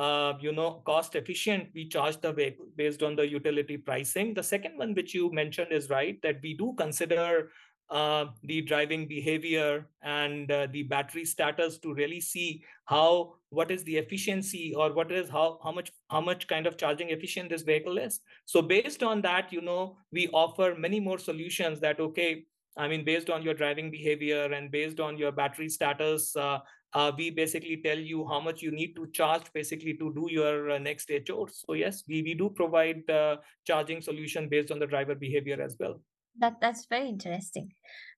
uh, 0.00 0.34
you 0.40 0.52
know 0.52 0.82
cost 0.86 1.14
efficient 1.16 1.68
we 1.74 1.86
charge 1.88 2.18
the 2.22 2.32
vehicle 2.32 2.64
based 2.76 3.02
on 3.02 3.14
the 3.14 3.28
utility 3.28 3.76
pricing. 3.76 4.32
The 4.32 4.42
second 4.42 4.78
one 4.78 4.94
which 4.94 5.12
you 5.12 5.30
mentioned 5.32 5.70
is 5.70 5.90
right 5.90 6.18
that 6.22 6.40
we 6.42 6.54
do 6.54 6.72
consider 6.78 7.50
uh, 7.90 8.24
the 8.44 8.62
driving 8.62 9.06
behavior 9.06 9.86
and 10.02 10.50
uh, 10.50 10.66
the 10.72 10.84
battery 10.84 11.26
status 11.26 11.76
to 11.80 11.92
really 11.92 12.22
see 12.22 12.64
how 12.86 13.34
what 13.50 13.70
is 13.70 13.84
the 13.84 13.98
efficiency 13.98 14.74
or 14.74 14.94
what 14.94 15.12
is 15.12 15.28
how 15.28 15.58
how 15.62 15.70
much 15.70 15.92
how 16.08 16.22
much 16.22 16.48
kind 16.48 16.66
of 16.66 16.78
charging 16.78 17.10
efficient 17.10 17.50
this 17.50 17.60
vehicle 17.60 17.98
is 17.98 18.20
so 18.46 18.62
based 18.62 19.02
on 19.02 19.20
that 19.20 19.52
you 19.52 19.60
know 19.60 19.98
we 20.10 20.28
offer 20.28 20.74
many 20.78 20.98
more 20.98 21.18
solutions 21.18 21.78
that 21.80 22.00
okay 22.00 22.46
I 22.76 22.88
mean, 22.88 23.04
based 23.04 23.30
on 23.30 23.42
your 23.42 23.54
driving 23.54 23.90
behavior 23.90 24.44
and 24.52 24.70
based 24.70 25.00
on 25.00 25.16
your 25.16 25.32
battery 25.32 25.68
status, 25.68 26.34
uh, 26.36 26.58
uh, 26.92 27.12
we 27.16 27.30
basically 27.30 27.80
tell 27.84 27.98
you 27.98 28.26
how 28.26 28.40
much 28.40 28.62
you 28.62 28.70
need 28.70 28.94
to 28.96 29.06
charge 29.12 29.52
basically 29.52 29.94
to 29.94 30.12
do 30.14 30.26
your 30.30 30.72
uh, 30.72 30.78
next 30.78 31.08
day 31.08 31.20
chores. 31.20 31.62
So 31.66 31.74
yes, 31.74 32.02
we, 32.08 32.22
we 32.22 32.34
do 32.34 32.50
provide 32.50 33.08
uh, 33.08 33.36
charging 33.66 34.00
solution 34.00 34.48
based 34.48 34.70
on 34.70 34.78
the 34.78 34.86
driver 34.86 35.14
behavior 35.14 35.60
as 35.62 35.76
well. 35.78 36.00
that 36.42 36.60
that's 36.60 36.86
very 36.86 37.08
interesting 37.08 37.70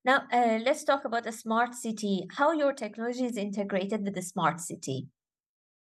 now 0.04 0.22
uh, 0.32 0.58
let's 0.64 0.84
talk 0.84 1.04
about 1.04 1.24
the 1.24 1.32
smart 1.32 1.74
city 1.74 2.26
how 2.36 2.52
your 2.52 2.72
technology 2.72 3.24
is 3.24 3.36
integrated 3.36 4.02
with 4.02 4.14
the 4.14 4.22
smart 4.22 4.60
city 4.60 5.06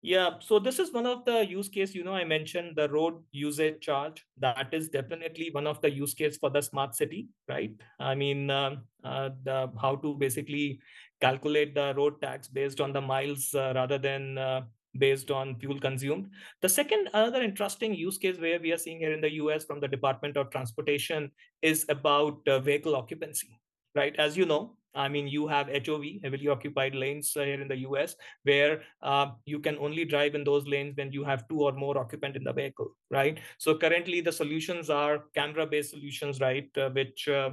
Yeah, 0.02 0.36
so 0.40 0.60
this 0.60 0.80
is 0.80 0.94
one 0.94 1.06
of 1.06 1.26
the 1.26 1.46
use 1.46 1.68
case, 1.68 1.94
you 1.94 2.06
know, 2.06 2.14
I 2.14 2.24
mentioned 2.24 2.78
the 2.78 2.88
road 2.88 3.16
usage 3.32 3.82
charge. 3.82 4.26
That 4.38 4.70
is 4.72 4.88
definitely 4.88 5.50
one 5.52 5.68
of 5.68 5.82
the 5.82 5.92
use 5.92 6.14
case 6.14 6.38
for 6.38 6.50
the 6.50 6.62
smart 6.62 6.96
city, 6.96 7.28
right? 7.50 7.74
I 8.00 8.16
mean, 8.16 8.50
um, 8.50 8.84
uh, 9.04 9.32
the 9.44 9.70
how 9.82 9.98
to 9.98 10.16
basically 10.16 10.80
calculate 11.20 11.76
the 11.76 11.94
road 11.98 12.22
tax 12.22 12.48
based 12.48 12.80
on 12.80 12.94
the 12.94 13.02
miles 13.02 13.54
uh, 13.54 13.74
rather 13.76 13.98
than 13.98 14.38
uh, 14.38 14.62
based 14.98 15.32
on 15.32 15.60
fuel 15.60 15.80
consumed. 15.80 16.30
The 16.62 16.70
second 16.70 17.10
other 17.14 17.42
interesting 17.42 17.94
use 17.94 18.18
case 18.18 18.40
where 18.40 18.60
we 18.60 18.72
are 18.72 18.78
seeing 18.78 19.00
here 19.00 19.14
in 19.14 19.20
the 19.20 19.34
US 19.34 19.66
from 19.66 19.82
the 19.82 19.88
Department 19.90 20.38
of 20.38 20.50
Transportation 20.50 21.30
is 21.62 21.86
about 21.90 22.40
uh, 22.48 22.60
vehicle 22.60 22.96
occupancy, 22.96 23.60
right? 23.96 24.16
As 24.18 24.38
you 24.38 24.46
know, 24.46 24.78
I 24.96 25.08
mean, 25.08 25.28
you 25.28 25.48
have 25.48 25.68
HOV, 25.68 26.04
heavily 26.24 26.48
occupied 26.48 26.96
lanes 26.96 27.36
uh, 27.36 27.44
here 27.44 27.62
in 27.62 27.68
the 27.68 27.78
US, 27.90 28.16
where 28.44 28.82
uh, 29.02 29.32
you 29.46 29.60
can 29.60 29.78
only 29.78 30.06
drive 30.06 30.36
in 30.36 30.44
those 30.44 30.68
lanes 30.68 30.96
when 30.98 31.12
you 31.12 31.24
have 31.24 31.48
two 31.48 31.62
or 31.62 31.74
more 31.74 31.98
occupant 31.98 32.36
in 32.36 32.44
the 32.44 32.54
vehicle, 32.54 32.96
right? 33.12 33.40
So 33.58 33.78
currently 33.78 34.22
the 34.22 34.32
solutions 34.32 34.90
are 34.90 35.26
camera-based 35.36 35.92
solutions, 35.92 36.40
right, 36.40 36.70
uh, 36.78 36.90
which 36.90 37.28
uh, 37.28 37.52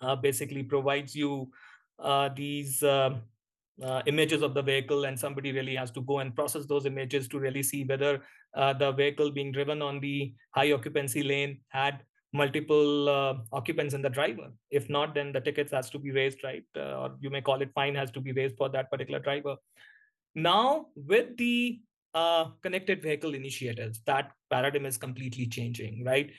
uh, 0.00 0.16
basically 0.16 0.62
provides 0.62 1.14
you 1.14 1.50
uh, 1.98 2.30
these 2.34 2.82
images 4.06 4.42
of 4.42 4.54
the 4.54 4.62
vehicle 4.62 5.04
and 5.04 5.18
somebody 5.18 5.52
really 5.52 5.76
has 5.76 5.90
to 5.92 6.00
go 6.00 6.18
and 6.18 6.34
process 6.34 6.66
those 6.66 6.84
images 6.84 7.28
to 7.28 7.38
really 7.38 7.62
see 7.62 7.84
whether 7.84 8.20
the 8.54 8.92
vehicle 8.96 9.30
being 9.30 9.52
driven 9.52 9.82
on 9.82 10.00
the 10.00 10.34
high 10.50 10.72
occupancy 10.72 11.22
lane 11.22 11.60
had 11.68 12.00
multiple 12.32 13.08
uh, 13.08 13.34
occupants 13.52 13.94
in 13.94 14.02
the 14.02 14.10
driver. 14.10 14.48
If 14.70 14.88
not 14.90 15.14
then 15.14 15.32
the 15.32 15.40
tickets 15.40 15.72
has 15.72 15.90
to 15.90 15.98
be 15.98 16.10
raised 16.10 16.44
right? 16.44 16.64
Uh, 16.76 17.00
or 17.00 17.16
you 17.20 17.30
may 17.30 17.40
call 17.40 17.62
it 17.62 17.70
fine 17.74 17.94
has 17.94 18.10
to 18.12 18.20
be 18.20 18.32
raised 18.32 18.56
for 18.56 18.68
that 18.70 18.90
particular 18.90 19.18
driver. 19.18 19.56
Now 20.34 20.86
with 20.94 21.36
the 21.36 21.80
uh, 22.14 22.46
connected 22.62 23.02
vehicle 23.02 23.34
initiatives 23.34 24.00
that 24.06 24.32
paradigm 24.50 24.86
is 24.86 24.96
completely 24.96 25.46
changing 25.46 26.04
right? 26.04 26.30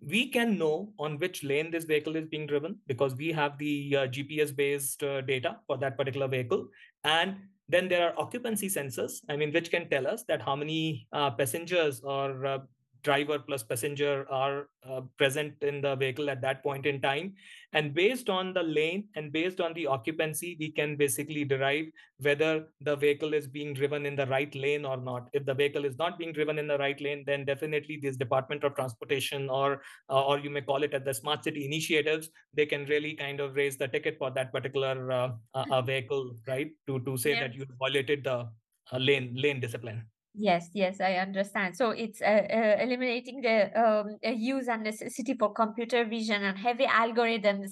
We 0.00 0.28
can 0.28 0.56
know 0.58 0.92
on 0.98 1.18
which 1.18 1.42
lane 1.42 1.72
this 1.72 1.84
vehicle 1.84 2.14
is 2.14 2.26
being 2.26 2.46
driven 2.46 2.78
because 2.86 3.16
we 3.16 3.32
have 3.32 3.58
the 3.58 3.96
uh, 3.96 4.06
gps 4.06 4.54
based 4.54 5.02
uh, 5.02 5.22
data 5.22 5.56
for 5.66 5.76
that 5.78 5.96
particular 5.96 6.28
vehicle. 6.28 6.68
And 7.02 7.36
then 7.68 7.88
there 7.88 8.08
are 8.08 8.18
occupancy 8.18 8.68
sensors 8.68 9.20
i 9.28 9.36
mean 9.36 9.52
which 9.52 9.70
can 9.70 9.88
tell 9.90 10.06
us 10.06 10.24
that 10.24 10.40
how 10.40 10.56
many 10.56 11.06
uh, 11.12 11.30
passengers 11.30 12.00
or 12.02 12.64
driver 13.02 13.38
plus 13.38 13.62
passenger 13.62 14.26
are 14.30 14.68
uh, 14.88 15.00
present 15.16 15.54
in 15.62 15.80
the 15.80 15.94
vehicle 15.96 16.30
at 16.30 16.40
that 16.42 16.62
point 16.62 16.86
in 16.86 17.00
time. 17.00 17.34
And 17.72 17.94
based 17.94 18.28
on 18.30 18.52
the 18.54 18.62
lane 18.62 19.08
and 19.16 19.32
based 19.32 19.60
on 19.60 19.74
the 19.74 19.86
occupancy 19.86 20.56
we 20.58 20.70
can 20.70 20.96
basically 20.96 21.44
derive 21.44 21.86
whether 22.18 22.66
the 22.80 22.96
vehicle 22.96 23.34
is 23.34 23.46
being 23.46 23.74
driven 23.74 24.06
in 24.06 24.16
the 24.16 24.26
right 24.26 24.54
lane 24.54 24.84
or 24.84 24.96
not. 24.96 25.28
If 25.32 25.44
the 25.44 25.54
vehicle 25.54 25.84
is 25.84 25.96
not 25.98 26.18
being 26.18 26.32
driven 26.32 26.58
in 26.58 26.66
the 26.66 26.78
right 26.78 27.00
lane 27.00 27.24
then 27.26 27.44
definitely 27.44 27.98
this 28.02 28.16
department 28.16 28.64
of 28.64 28.74
transportation 28.74 29.48
or 29.50 29.82
uh, 30.10 30.24
or 30.24 30.38
you 30.38 30.50
may 30.50 30.62
call 30.62 30.82
it 30.82 30.94
at 30.94 31.04
the 31.04 31.14
smart 31.14 31.44
city 31.44 31.64
initiatives 31.66 32.30
they 32.54 32.66
can 32.66 32.84
really 32.86 33.14
kind 33.14 33.40
of 33.40 33.54
raise 33.54 33.76
the 33.76 33.88
ticket 33.88 34.16
for 34.18 34.30
that 34.30 34.52
particular 34.52 35.10
uh, 35.54 35.82
vehicle 35.82 36.34
right? 36.46 36.70
To 36.86 37.00
to 37.00 37.16
say 37.16 37.30
Yeah. 37.34 37.40
that 37.40 37.54
you 37.54 37.66
violated 37.78 38.24
the 38.24 38.48
uh, 38.92 38.98
lane 38.98 39.34
lane 39.36 39.60
discipline 39.60 40.06
Yes, 40.34 40.70
yes, 40.72 41.00
I 41.00 41.14
understand. 41.14 41.76
So 41.76 41.90
it's 41.90 42.22
uh, 42.22 42.24
uh, 42.24 42.76
eliminating 42.80 43.40
the 43.40 43.72
um, 43.78 44.16
uh, 44.24 44.30
use 44.30 44.68
and 44.68 44.84
necessity 44.84 45.34
for 45.38 45.52
computer 45.52 46.04
vision 46.04 46.44
and 46.44 46.56
heavy 46.56 46.86
algorithms, 46.86 47.70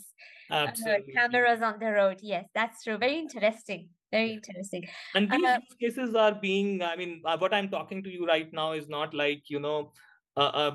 uh, 0.51 0.67
cameras 1.15 1.63
on 1.63 1.79
the 1.79 1.93
road. 1.93 2.19
Yes, 2.23 2.47
that's 2.55 2.83
true. 2.83 2.99
Very 2.99 3.19
interesting. 3.19 3.91
Very 4.11 4.33
interesting. 4.33 4.85
and 5.15 5.31
these 5.31 5.45
Uh, 5.47 5.59
use 5.61 5.77
cases 5.81 6.15
are 6.15 6.35
being 6.35 6.83
i 6.83 6.95
mean 6.97 7.23
uh, 7.25 7.37
what 7.39 7.53
i'm 7.53 7.69
talking 7.69 8.03
to 8.03 8.11
you 8.11 8.27
right 8.27 8.53
now 8.53 8.73
is 8.73 8.89
not 8.89 9.15
like 9.15 9.43
you 9.49 9.59
know 9.59 9.93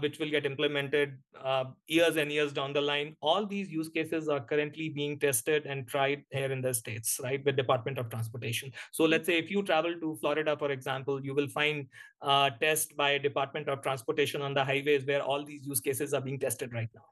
which 0.01 0.17
will 0.19 0.29
get 0.29 0.45
implemented 0.45 1.17
uh, 1.43 1.65
years 1.87 2.15
and 2.15 2.31
years 2.31 2.51
down 2.51 2.73
the 2.73 2.81
line 2.81 3.15
all 3.21 3.45
these 3.45 3.69
use 3.69 3.89
cases 3.89 4.27
are 4.27 4.39
currently 4.39 4.89
being 4.89 5.19
tested 5.19 5.65
and 5.65 5.87
tried 5.87 6.23
here 6.31 6.51
in 6.51 6.61
the 6.61 6.73
states 6.73 7.19
right 7.23 7.45
with 7.45 7.55
department 7.55 7.97
of 7.97 8.09
transportation 8.09 8.71
so 8.91 9.05
let's 9.05 9.27
say 9.27 9.37
if 9.37 9.51
you 9.51 9.61
travel 9.61 9.93
to 9.99 10.17
florida 10.19 10.57
for 10.57 10.71
example 10.71 11.23
you 11.23 11.35
will 11.35 11.47
find 11.47 11.87
uh, 12.21 12.49
test 12.61 12.95
by 12.97 13.17
department 13.17 13.69
of 13.69 13.81
transportation 13.81 14.41
on 14.41 14.53
the 14.53 14.63
highways 14.63 15.05
where 15.05 15.21
all 15.21 15.45
these 15.45 15.65
use 15.65 15.79
cases 15.79 16.13
are 16.13 16.21
being 16.21 16.39
tested 16.39 16.73
right 16.73 16.89
now 16.95 17.05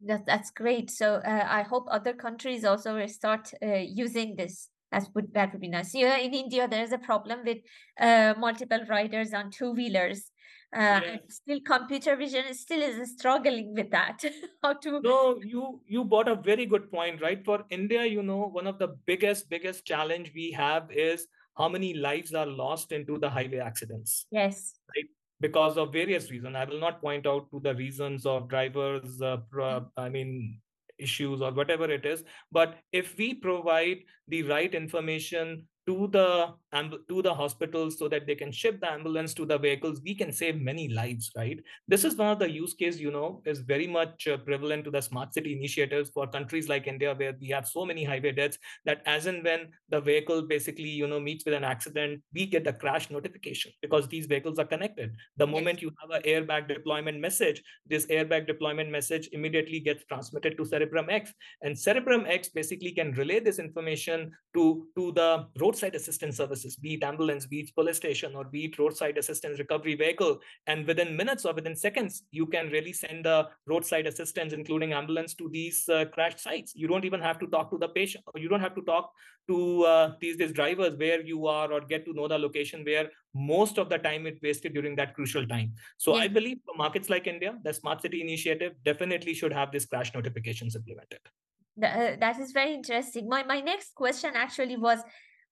That, 0.00 0.26
that's 0.26 0.50
great. 0.50 0.90
So 0.90 1.14
uh, 1.14 1.46
I 1.48 1.62
hope 1.62 1.86
other 1.90 2.12
countries 2.12 2.64
also 2.64 3.04
start 3.06 3.52
uh, 3.60 3.82
using 3.82 4.36
this. 4.36 4.68
That 4.92 5.08
would 5.14 5.34
that 5.34 5.52
would 5.52 5.60
be 5.60 5.68
nice. 5.68 5.92
Yeah, 5.94 6.16
in 6.16 6.32
India, 6.32 6.66
there's 6.66 6.92
a 6.92 6.98
problem 6.98 7.40
with 7.44 7.58
uh, 8.00 8.34
multiple 8.38 8.80
riders 8.88 9.34
on 9.34 9.50
two 9.50 9.72
wheelers. 9.72 10.30
Uh, 10.76 11.00
Yeah. 11.02 11.16
still, 11.28 11.60
computer 11.60 12.14
vision 12.16 12.52
still 12.52 12.82
is 12.82 13.12
struggling 13.12 13.74
with 13.74 13.90
that. 13.90 14.22
How 14.62 14.74
to 14.74 15.00
No, 15.00 15.40
you 15.42 15.80
you 15.86 16.04
brought 16.04 16.28
a 16.28 16.34
very 16.34 16.66
good 16.66 16.90
point, 16.90 17.22
right? 17.22 17.42
For 17.44 17.64
India, 17.70 18.04
you 18.04 18.22
know, 18.22 18.48
one 18.48 18.66
of 18.66 18.78
the 18.78 18.88
biggest 19.06 19.48
biggest 19.48 19.86
challenge 19.86 20.32
we 20.34 20.50
have 20.52 20.90
is 20.92 21.26
how 21.56 21.68
many 21.68 21.94
lives 21.94 22.34
are 22.34 22.46
lost 22.46 22.92
into 22.92 23.18
the 23.18 23.28
highway 23.28 23.58
accidents 23.58 24.26
yes, 24.30 24.74
right 24.94 25.06
because 25.40 25.76
of 25.78 25.92
various 25.92 26.30
reasons. 26.30 26.54
I 26.56 26.64
will 26.64 26.80
not 26.80 27.00
point 27.00 27.26
out 27.26 27.50
to 27.50 27.60
the 27.60 27.74
reasons 27.74 28.26
of 28.26 28.48
drivers, 28.48 29.20
uh, 29.22 29.38
pro- 29.50 29.90
I 29.96 30.08
mean, 30.08 30.60
issues 30.98 31.40
or 31.40 31.52
whatever 31.52 31.90
it 31.90 32.04
is. 32.04 32.24
But 32.50 32.76
if 32.92 33.16
we 33.16 33.34
provide 33.34 33.98
the 34.26 34.42
right 34.42 34.74
information 34.74 35.66
to 35.88 36.06
the 36.12 36.52
to 37.08 37.22
the 37.22 37.32
hospitals 37.32 37.98
so 37.98 38.08
that 38.08 38.26
they 38.26 38.34
can 38.34 38.52
ship 38.52 38.78
the 38.80 38.92
ambulance 38.92 39.32
to 39.32 39.46
the 39.46 39.56
vehicles, 39.56 40.02
we 40.04 40.14
can 40.14 40.30
save 40.30 40.60
many 40.60 40.88
lives, 40.88 41.30
right? 41.34 41.58
This 41.86 42.04
is 42.04 42.14
one 42.14 42.28
of 42.28 42.38
the 42.38 42.50
use 42.50 42.74
case, 42.74 42.98
you 42.98 43.10
know, 43.10 43.40
is 43.46 43.60
very 43.60 43.86
much 43.86 44.28
uh, 44.28 44.36
prevalent 44.36 44.84
to 44.84 44.90
the 44.90 45.00
smart 45.00 45.32
city 45.32 45.56
initiatives 45.56 46.10
for 46.10 46.26
countries 46.26 46.68
like 46.68 46.86
India, 46.86 47.14
where 47.14 47.34
we 47.40 47.48
have 47.48 47.66
so 47.66 47.86
many 47.86 48.04
highway 48.04 48.32
deaths 48.32 48.58
that 48.84 49.00
as 49.06 49.24
and 49.24 49.42
when 49.42 49.68
the 49.88 49.98
vehicle 49.98 50.42
basically, 50.42 50.90
you 50.90 51.06
know, 51.06 51.18
meets 51.18 51.46
with 51.46 51.54
an 51.54 51.64
accident, 51.64 52.20
we 52.34 52.44
get 52.44 52.64
the 52.64 52.72
crash 52.74 53.08
notification 53.08 53.72
because 53.80 54.06
these 54.08 54.26
vehicles 54.26 54.58
are 54.58 54.66
connected. 54.66 55.12
The 55.38 55.46
moment 55.46 55.80
you 55.80 55.90
have 56.02 56.10
an 56.10 56.22
airbag 56.30 56.68
deployment 56.68 57.18
message, 57.18 57.62
this 57.86 58.04
airbag 58.08 58.46
deployment 58.46 58.90
message 58.90 59.30
immediately 59.32 59.80
gets 59.80 60.04
transmitted 60.04 60.58
to 60.58 60.64
CerebrumX, 60.64 61.30
and 61.62 61.74
CerebrumX 61.74 62.52
basically 62.52 62.92
can 62.92 63.12
relay 63.12 63.40
this 63.40 63.58
information 63.58 64.32
to 64.52 64.86
to 64.94 65.12
the 65.12 65.46
roadside 65.78 65.94
assistance 65.94 66.36
services, 66.36 66.76
be 66.76 66.94
it 66.94 67.04
ambulance, 67.04 67.46
be 67.46 67.60
it 67.60 67.74
police 67.74 67.96
station, 67.96 68.34
or 68.34 68.44
be 68.44 68.64
it 68.64 68.78
roadside 68.78 69.16
assistance 69.16 69.58
recovery 69.60 69.94
vehicle. 69.94 70.40
And 70.66 70.86
within 70.86 71.16
minutes 71.16 71.44
or 71.44 71.54
within 71.54 71.76
seconds, 71.76 72.24
you 72.32 72.46
can 72.46 72.68
really 72.70 72.92
send 72.92 73.24
the 73.24 73.48
roadside 73.66 74.06
assistance, 74.06 74.52
including 74.52 74.92
ambulance, 74.92 75.34
to 75.34 75.48
these 75.48 75.88
uh, 75.88 76.06
crash 76.06 76.40
sites. 76.40 76.72
You 76.74 76.88
don't 76.88 77.04
even 77.04 77.20
have 77.20 77.38
to 77.38 77.46
talk 77.46 77.70
to 77.70 77.78
the 77.78 77.88
patient, 77.88 78.24
or 78.26 78.40
you 78.40 78.48
don't 78.48 78.60
have 78.60 78.74
to 78.74 78.82
talk 78.82 79.12
to 79.48 79.84
uh, 79.84 80.12
these 80.20 80.36
these 80.36 80.52
drivers 80.52 80.98
where 80.98 81.20
you 81.22 81.46
are, 81.46 81.72
or 81.72 81.80
get 81.80 82.04
to 82.06 82.12
know 82.12 82.26
the 82.26 82.38
location 82.38 82.84
where 82.84 83.08
most 83.34 83.78
of 83.78 83.88
the 83.88 83.98
time 83.98 84.26
it 84.26 84.38
wasted 84.42 84.74
during 84.74 84.96
that 84.96 85.14
crucial 85.14 85.46
time. 85.46 85.74
So 85.96 86.14
I 86.14 86.26
believe 86.26 86.58
for 86.66 86.76
markets 86.76 87.08
like 87.08 87.28
India, 87.28 87.56
the 87.62 87.72
smart 87.72 88.02
city 88.02 88.20
initiative 88.20 88.72
definitely 88.84 89.34
should 89.34 89.52
have 89.52 89.70
this 89.70 89.86
crash 89.86 90.12
notifications 90.12 90.74
implemented. 90.74 91.20
Uh, 91.80 92.16
that 92.18 92.40
is 92.40 92.50
very 92.50 92.74
interesting. 92.74 93.28
My 93.28 93.44
my 93.44 93.60
next 93.60 93.94
question 93.94 94.32
actually 94.34 94.76
was, 94.76 94.98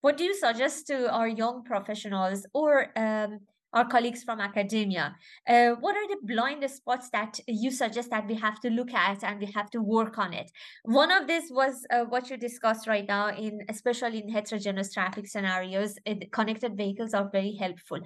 what 0.07 0.17
do 0.17 0.23
you 0.23 0.37
suggest 0.37 0.87
to 0.87 1.13
our 1.13 1.27
young 1.27 1.65
professionals 1.65 2.47
or 2.55 2.97
um, 2.97 3.41
our 3.73 3.85
colleagues 3.89 4.23
from 4.23 4.39
academia? 4.41 5.17
Uh, 5.49 5.71
what 5.81 5.97
are 5.97 6.07
the 6.07 6.19
blind 6.23 6.63
spots 6.71 7.09
that 7.11 7.41
you 7.49 7.73
suggest 7.73 8.11
that 8.11 8.29
we 8.29 8.37
have 8.37 8.61
to 8.61 8.71
look 8.71 8.95
at 8.95 9.25
and 9.25 9.41
we 9.41 9.47
have 9.47 9.69
to 9.69 9.81
work 9.83 10.17
on 10.17 10.33
it? 10.33 10.49
One 10.85 11.11
of 11.11 11.27
this 11.27 11.47
was 11.51 11.85
uh, 11.91 12.05
what 12.05 12.31
you 12.31 12.37
discussed 12.37 12.87
right 12.87 13.09
now, 13.09 13.31
in 13.31 13.63
especially 13.69 14.19
in 14.23 14.29
heterogeneous 14.29 14.93
traffic 14.95 15.27
scenarios. 15.27 15.97
the 16.07 16.27
connected 16.39 16.77
vehicles 16.77 17.13
are 17.13 17.29
very 17.33 17.57
helpful. 17.57 17.99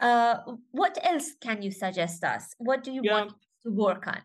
Uh, 0.00 0.36
what 0.70 0.96
else 1.02 1.34
can 1.42 1.60
you 1.60 1.70
suggest 1.70 2.24
us? 2.24 2.54
What 2.56 2.82
do 2.82 2.92
you 2.92 3.02
Yeah. 3.04 3.16
want 3.16 3.34
to 3.64 3.70
work 3.70 4.06
on? 4.06 4.22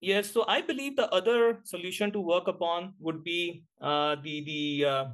Yes, 0.00 0.30
so 0.30 0.44
I 0.46 0.62
believe 0.62 0.94
the 0.94 1.10
other 1.18 1.62
solution 1.64 2.12
to 2.12 2.20
work 2.20 2.46
upon 2.46 2.94
would 3.00 3.24
be 3.24 3.64
uh, 3.80 4.14
the 4.22 4.36
the 4.50 4.62
uh, 4.92 5.04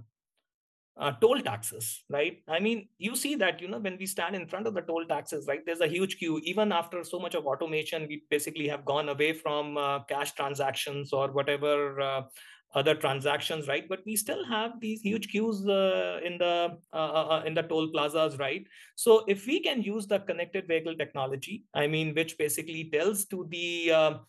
uh, 0.98 1.12
toll 1.20 1.40
taxes, 1.40 2.04
right? 2.08 2.42
I 2.48 2.58
mean, 2.58 2.88
you 2.98 3.16
see 3.16 3.34
that 3.36 3.60
you 3.60 3.68
know 3.68 3.78
when 3.78 3.96
we 3.98 4.06
stand 4.06 4.34
in 4.34 4.46
front 4.46 4.66
of 4.66 4.74
the 4.74 4.80
toll 4.80 5.04
taxes, 5.06 5.46
right? 5.46 5.60
There's 5.64 5.80
a 5.80 5.86
huge 5.86 6.18
queue. 6.18 6.40
Even 6.42 6.72
after 6.72 7.04
so 7.04 7.18
much 7.18 7.34
of 7.34 7.46
automation, 7.46 8.06
we 8.08 8.22
basically 8.30 8.68
have 8.68 8.84
gone 8.84 9.08
away 9.08 9.32
from 9.32 9.76
uh, 9.76 10.04
cash 10.04 10.32
transactions 10.32 11.12
or 11.12 11.32
whatever 11.32 12.00
uh, 12.00 12.22
other 12.74 12.94
transactions, 12.94 13.68
right? 13.68 13.88
But 13.88 14.00
we 14.06 14.16
still 14.16 14.44
have 14.44 14.80
these 14.80 15.00
huge 15.00 15.28
queues 15.28 15.66
uh, 15.66 16.20
in 16.24 16.38
the 16.38 16.78
uh, 16.92 16.96
uh, 16.96 17.42
in 17.46 17.54
the 17.54 17.62
toll 17.62 17.88
plazas, 17.88 18.38
right? 18.38 18.66
So 18.94 19.24
if 19.28 19.46
we 19.46 19.60
can 19.60 19.82
use 19.82 20.06
the 20.06 20.20
connected 20.20 20.66
vehicle 20.66 20.96
technology, 20.96 21.64
I 21.74 21.86
mean, 21.86 22.14
which 22.14 22.38
basically 22.38 22.90
tells 22.92 23.26
to 23.26 23.46
the 23.50 24.20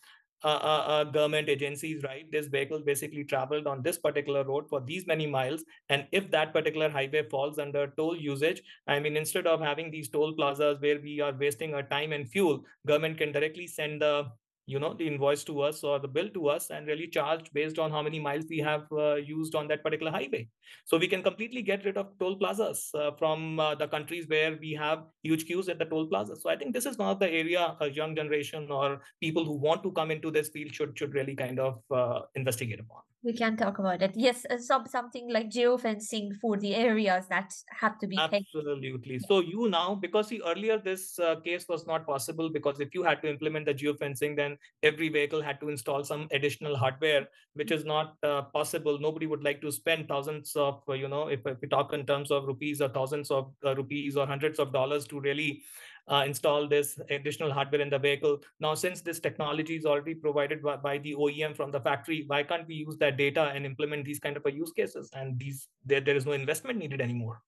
uh, 0.44 0.60
uh, 0.62 0.84
uh, 0.86 1.04
government 1.04 1.48
agencies, 1.48 2.02
right? 2.04 2.30
This 2.30 2.46
vehicle 2.46 2.80
basically 2.80 3.24
traveled 3.24 3.66
on 3.66 3.82
this 3.82 3.98
particular 3.98 4.44
road 4.44 4.68
for 4.68 4.80
these 4.80 5.06
many 5.06 5.26
miles. 5.26 5.64
And 5.88 6.06
if 6.12 6.30
that 6.30 6.52
particular 6.52 6.88
highway 6.88 7.28
falls 7.28 7.58
under 7.58 7.88
toll 7.96 8.16
usage, 8.16 8.62
I 8.86 9.00
mean, 9.00 9.16
instead 9.16 9.46
of 9.46 9.60
having 9.60 9.90
these 9.90 10.08
toll 10.08 10.34
plazas 10.34 10.80
where 10.80 11.00
we 11.00 11.20
are 11.20 11.32
wasting 11.32 11.74
our 11.74 11.82
time 11.82 12.12
and 12.12 12.28
fuel, 12.28 12.62
government 12.86 13.18
can 13.18 13.32
directly 13.32 13.66
send 13.66 14.02
the 14.02 14.26
you 14.68 14.78
know 14.78 14.92
the 14.94 15.06
invoice 15.06 15.44
to 15.44 15.60
us 15.62 15.82
or 15.82 15.98
the 15.98 16.12
bill 16.16 16.28
to 16.36 16.48
us 16.48 16.70
and 16.70 16.86
really 16.86 17.06
charged 17.06 17.52
based 17.54 17.78
on 17.78 17.90
how 17.90 18.02
many 18.02 18.20
miles 18.20 18.44
we 18.50 18.58
have 18.58 18.86
uh, 18.92 19.14
used 19.14 19.54
on 19.54 19.68
that 19.68 19.82
particular 19.82 20.12
highway. 20.12 20.46
So 20.84 20.98
we 20.98 21.08
can 21.08 21.22
completely 21.22 21.62
get 21.62 21.84
rid 21.84 21.96
of 21.96 22.08
toll 22.20 22.36
plazas 22.36 22.90
uh, 22.94 23.12
from 23.18 23.58
uh, 23.58 23.74
the 23.74 23.88
countries 23.88 24.26
where 24.28 24.58
we 24.60 24.72
have 24.74 25.04
huge 25.22 25.46
queues 25.46 25.68
at 25.68 25.78
the 25.78 25.84
toll 25.84 26.06
plazas 26.06 26.42
so 26.42 26.50
i 26.50 26.56
think 26.56 26.74
this 26.74 26.86
is 26.86 26.98
one 26.98 27.10
of 27.14 27.18
the 27.18 27.30
area 27.42 27.76
a 27.80 27.90
young 27.90 28.14
generation 28.14 28.70
or 28.70 29.00
people 29.20 29.44
who 29.44 29.56
want 29.66 29.82
to 29.82 29.92
come 29.92 30.10
into 30.10 30.30
this 30.30 30.48
field 30.48 30.74
should 30.74 30.96
should 30.98 31.14
really 31.14 31.36
kind 31.44 31.58
of 31.58 31.78
uh, 32.00 32.20
investigate 32.34 32.80
upon 32.80 33.02
We 33.24 33.32
can 33.32 33.56
talk 33.56 33.80
about 33.80 34.00
it. 34.00 34.12
Yes, 34.14 34.46
uh, 34.48 34.58
some 34.58 34.86
something 34.86 35.28
like 35.32 35.50
geofencing 35.50 36.36
for 36.40 36.56
the 36.56 36.76
areas 36.76 37.26
that 37.28 37.52
have 37.80 37.98
to 37.98 38.06
be 38.06 38.16
paid. 38.16 38.46
Absolutely. 38.54 39.18
So 39.18 39.40
you 39.40 39.68
now, 39.68 39.96
because 39.96 40.28
see, 40.28 40.40
earlier 40.46 40.78
this 40.78 41.18
uh, 41.18 41.34
case 41.40 41.66
was 41.68 41.84
not 41.84 42.06
possible 42.06 42.48
because 42.48 42.78
if 42.78 42.94
you 42.94 43.02
had 43.02 43.20
to 43.22 43.28
implement 43.28 43.66
the 43.66 43.74
geofencing, 43.74 44.36
then 44.36 44.56
every 44.84 45.08
vehicle 45.08 45.42
had 45.42 45.58
to 45.60 45.68
install 45.68 46.04
some 46.04 46.28
additional 46.30 46.76
hardware, 46.76 47.26
which 47.54 47.72
is 47.72 47.84
not 47.84 48.14
uh, 48.22 48.42
possible. 48.42 49.00
Nobody 49.00 49.26
would 49.26 49.42
like 49.42 49.60
to 49.62 49.72
spend 49.72 50.06
thousands 50.06 50.54
of, 50.54 50.80
uh, 50.88 50.92
you 50.92 51.08
know, 51.08 51.26
if, 51.26 51.44
if 51.44 51.60
we 51.60 51.66
talk 51.66 51.92
in 51.92 52.06
terms 52.06 52.30
of 52.30 52.44
rupees 52.44 52.80
or 52.80 52.88
thousands 52.88 53.32
of 53.32 53.52
uh, 53.66 53.74
rupees 53.74 54.16
or 54.16 54.28
hundreds 54.28 54.60
of 54.60 54.72
dollars 54.72 55.08
to 55.08 55.18
really 55.18 55.62
uh, 56.08 56.24
install 56.26 56.68
this 56.68 56.98
additional 57.10 57.52
hardware 57.52 57.80
in 57.80 57.90
the 57.90 57.98
vehicle. 57.98 58.38
Now, 58.60 58.74
since 58.74 59.00
this 59.00 59.20
technology 59.20 59.76
is 59.76 59.84
already 59.84 60.14
provided 60.14 60.62
by, 60.62 60.76
by 60.76 60.98
the 60.98 61.14
OEM 61.14 61.56
from 61.56 61.70
the 61.70 61.80
factory, 61.80 62.24
why 62.26 62.42
can't 62.42 62.66
we 62.66 62.76
use 62.76 62.96
that 62.98 63.16
data 63.16 63.52
and 63.54 63.66
implement 63.66 64.04
these 64.04 64.18
kind 64.18 64.36
of 64.36 64.46
a 64.46 64.52
use 64.52 64.72
cases? 64.72 65.10
And 65.12 65.38
these 65.38 65.68
there, 65.84 66.00
there 66.00 66.16
is 66.16 66.26
no 66.26 66.32
investment 66.32 66.78
needed 66.78 67.00
anymore. 67.00 67.42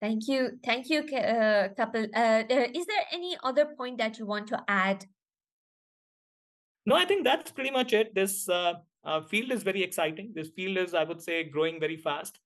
Thank 0.00 0.28
you. 0.28 0.58
Thank 0.64 0.90
you, 0.90 1.00
uh, 1.00 1.68
Kapil. 1.78 2.08
Uh, 2.14 2.44
uh, 2.52 2.66
is 2.74 2.86
there 2.86 3.04
any 3.12 3.36
other 3.42 3.64
point 3.64 3.98
that 3.98 4.18
you 4.18 4.26
want 4.26 4.46
to 4.48 4.62
add? 4.68 5.06
No, 6.84 6.94
I 6.94 7.04
think 7.04 7.24
that's 7.24 7.50
pretty 7.50 7.70
much 7.70 7.92
it. 7.92 8.14
This 8.14 8.48
uh, 8.48 8.74
uh, 9.04 9.22
field 9.22 9.50
is 9.50 9.62
very 9.62 9.82
exciting. 9.82 10.32
This 10.34 10.50
field 10.50 10.76
is, 10.76 10.94
I 10.94 11.04
would 11.04 11.22
say, 11.22 11.44
growing 11.44 11.80
very 11.80 11.96
fast. 11.96 12.38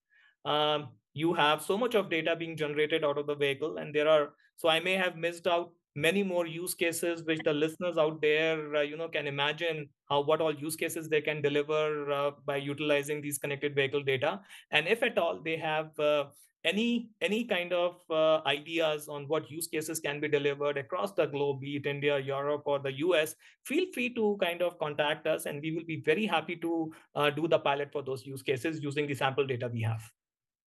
Um, 0.44 0.88
you 1.12 1.34
have 1.34 1.60
so 1.60 1.76
much 1.76 1.94
of 1.94 2.08
data 2.08 2.36
being 2.36 2.56
generated 2.56 3.04
out 3.04 3.18
of 3.18 3.26
the 3.26 3.34
vehicle, 3.34 3.78
and 3.78 3.94
there 3.94 4.08
are. 4.08 4.30
So 4.60 4.68
I 4.68 4.78
may 4.78 4.92
have 4.92 5.16
missed 5.16 5.46
out 5.46 5.70
many 5.96 6.22
more 6.22 6.46
use 6.46 6.74
cases 6.74 7.22
which 7.24 7.40
the 7.44 7.52
listeners 7.54 7.96
out 7.96 8.20
there, 8.20 8.76
uh, 8.76 8.82
you 8.82 8.94
know, 8.94 9.08
can 9.08 9.26
imagine 9.26 9.88
how 10.10 10.20
what 10.20 10.42
all 10.42 10.54
use 10.54 10.76
cases 10.76 11.08
they 11.08 11.22
can 11.22 11.40
deliver 11.40 12.12
uh, 12.12 12.32
by 12.44 12.56
utilizing 12.56 13.22
these 13.22 13.38
connected 13.38 13.74
vehicle 13.74 14.02
data. 14.02 14.38
And 14.70 14.86
if 14.86 15.02
at 15.02 15.16
all 15.16 15.40
they 15.42 15.56
have 15.56 15.98
uh, 15.98 16.24
any 16.62 17.08
any 17.22 17.44
kind 17.44 17.72
of 17.72 17.96
uh, 18.10 18.42
ideas 18.44 19.08
on 19.08 19.26
what 19.28 19.50
use 19.50 19.66
cases 19.66 19.98
can 19.98 20.20
be 20.20 20.28
delivered 20.28 20.76
across 20.76 21.12
the 21.12 21.24
globe, 21.24 21.62
be 21.62 21.76
it 21.76 21.86
India, 21.86 22.18
Europe, 22.18 22.64
or 22.66 22.78
the 22.80 22.92
US, 22.98 23.34
feel 23.64 23.86
free 23.94 24.12
to 24.14 24.36
kind 24.42 24.60
of 24.60 24.78
contact 24.78 25.26
us, 25.26 25.46
and 25.46 25.62
we 25.62 25.72
will 25.72 25.86
be 25.86 26.02
very 26.04 26.26
happy 26.26 26.56
to 26.56 26.92
uh, 27.14 27.30
do 27.30 27.48
the 27.48 27.58
pilot 27.58 27.90
for 27.90 28.02
those 28.02 28.26
use 28.26 28.42
cases 28.42 28.82
using 28.82 29.06
the 29.06 29.14
sample 29.14 29.46
data 29.46 29.70
we 29.72 29.80
have. 29.80 30.02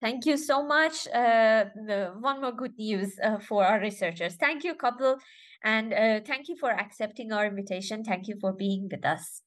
Thank 0.04 0.26
you 0.26 0.36
so 0.36 0.62
much. 0.62 1.08
Uh, 1.08 1.64
the- 1.88 2.12
one 2.20 2.42
more 2.42 2.52
good 2.52 2.76
news 2.76 3.18
uh, 3.24 3.38
for 3.38 3.64
our 3.64 3.80
researchers. 3.80 4.34
Thank 4.34 4.62
you, 4.62 4.74
Kapil, 4.74 5.16
and 5.62 5.94
uh, 5.94 6.20
thank 6.20 6.48
you 6.50 6.56
for 6.56 6.70
accepting 6.70 7.32
our 7.32 7.46
invitation. 7.46 8.04
Thank 8.04 8.28
you 8.28 8.36
for 8.38 8.52
being 8.52 8.90
with 8.92 9.02
us. 9.06 9.40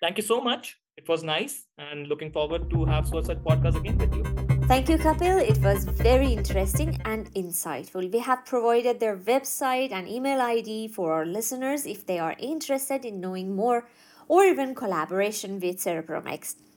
Thank 0.00 0.16
you 0.18 0.22
so 0.22 0.40
much. 0.40 0.76
It 0.96 1.08
was 1.08 1.24
nice, 1.24 1.66
and 1.78 2.06
looking 2.06 2.30
forward 2.30 2.70
to 2.70 2.84
have 2.84 3.08
such 3.08 3.26
podcast 3.48 3.74
again 3.80 3.98
with 3.98 4.14
you. 4.14 4.24
Thank 4.68 4.88
you, 4.88 4.98
Kapil. 4.98 5.42
It 5.42 5.58
was 5.64 5.82
very 5.82 6.32
interesting 6.32 6.96
and 7.04 7.34
insightful. 7.34 8.12
We 8.12 8.20
have 8.20 8.46
provided 8.46 9.00
their 9.00 9.16
website 9.16 9.90
and 9.90 10.06
email 10.06 10.40
ID 10.40 10.88
for 10.94 11.12
our 11.12 11.26
listeners 11.26 11.86
if 11.86 12.06
they 12.06 12.20
are 12.20 12.36
interested 12.38 13.04
in 13.04 13.18
knowing 13.18 13.56
more 13.56 13.88
or 14.28 14.44
even 14.44 14.76
collaboration 14.76 15.58
with 15.58 15.80
Cerebrum 15.80 16.28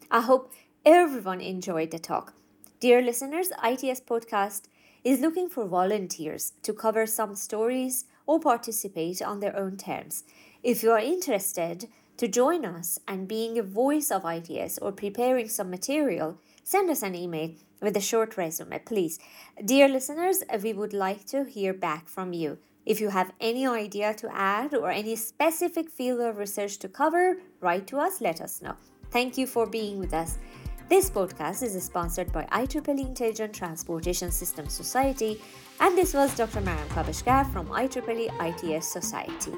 I 0.09 0.21
hope 0.21 0.53
everyone 0.83 1.41
enjoyed 1.41 1.91
the 1.91 1.99
talk. 1.99 2.33
Dear 2.81 3.03
listeners, 3.03 3.51
ITS 3.63 4.01
Podcast 4.01 4.63
is 5.03 5.19
looking 5.19 5.49
for 5.49 5.67
volunteers 5.67 6.53
to 6.63 6.73
cover 6.73 7.05
some 7.05 7.35
stories 7.35 8.05
or 8.25 8.39
participate 8.39 9.21
on 9.21 9.39
their 9.39 9.55
own 9.55 9.77
terms. 9.77 10.23
If 10.63 10.81
you 10.81 10.89
are 10.89 10.97
interested 10.97 11.89
to 12.17 12.27
join 12.27 12.65
us 12.65 12.97
and 13.07 13.27
being 13.27 13.59
a 13.59 13.61
voice 13.61 14.09
of 14.09 14.25
ITS 14.25 14.79
or 14.79 14.91
preparing 14.91 15.47
some 15.47 15.69
material, 15.69 16.39
send 16.63 16.89
us 16.89 17.03
an 17.03 17.13
email 17.13 17.51
with 17.83 17.95
a 17.97 18.01
short 18.01 18.35
resume, 18.35 18.79
please. 18.79 19.19
Dear 19.63 19.87
listeners, 19.87 20.43
we 20.63 20.73
would 20.73 20.93
like 20.93 21.27
to 21.27 21.43
hear 21.43 21.75
back 21.75 22.07
from 22.07 22.33
you. 22.33 22.57
If 22.87 22.99
you 22.99 23.09
have 23.09 23.31
any 23.39 23.67
idea 23.67 24.15
to 24.15 24.35
add 24.35 24.73
or 24.73 24.89
any 24.89 25.15
specific 25.17 25.91
field 25.91 26.19
of 26.21 26.37
research 26.37 26.79
to 26.79 26.89
cover, 26.89 27.37
write 27.59 27.85
to 27.87 27.99
us, 27.99 28.21
let 28.21 28.41
us 28.41 28.59
know. 28.59 28.73
Thank 29.11 29.37
you 29.37 29.45
for 29.45 29.67
being 29.67 29.99
with 29.99 30.15
us. 30.15 30.39
This 30.91 31.09
podcast 31.09 31.63
is 31.63 31.81
sponsored 31.81 32.33
by 32.33 32.43
IEEE 32.51 32.99
Intelligent 32.99 33.53
Transportation 33.55 34.29
Systems 34.29 34.73
Society, 34.73 35.41
and 35.79 35.97
this 35.97 36.13
was 36.13 36.35
Dr. 36.35 36.59
Mariam 36.59 36.89
Kavashgar 36.89 37.49
from 37.53 37.67
IEEE 37.67 38.27
ITS 38.41 38.89
Society. 38.89 39.53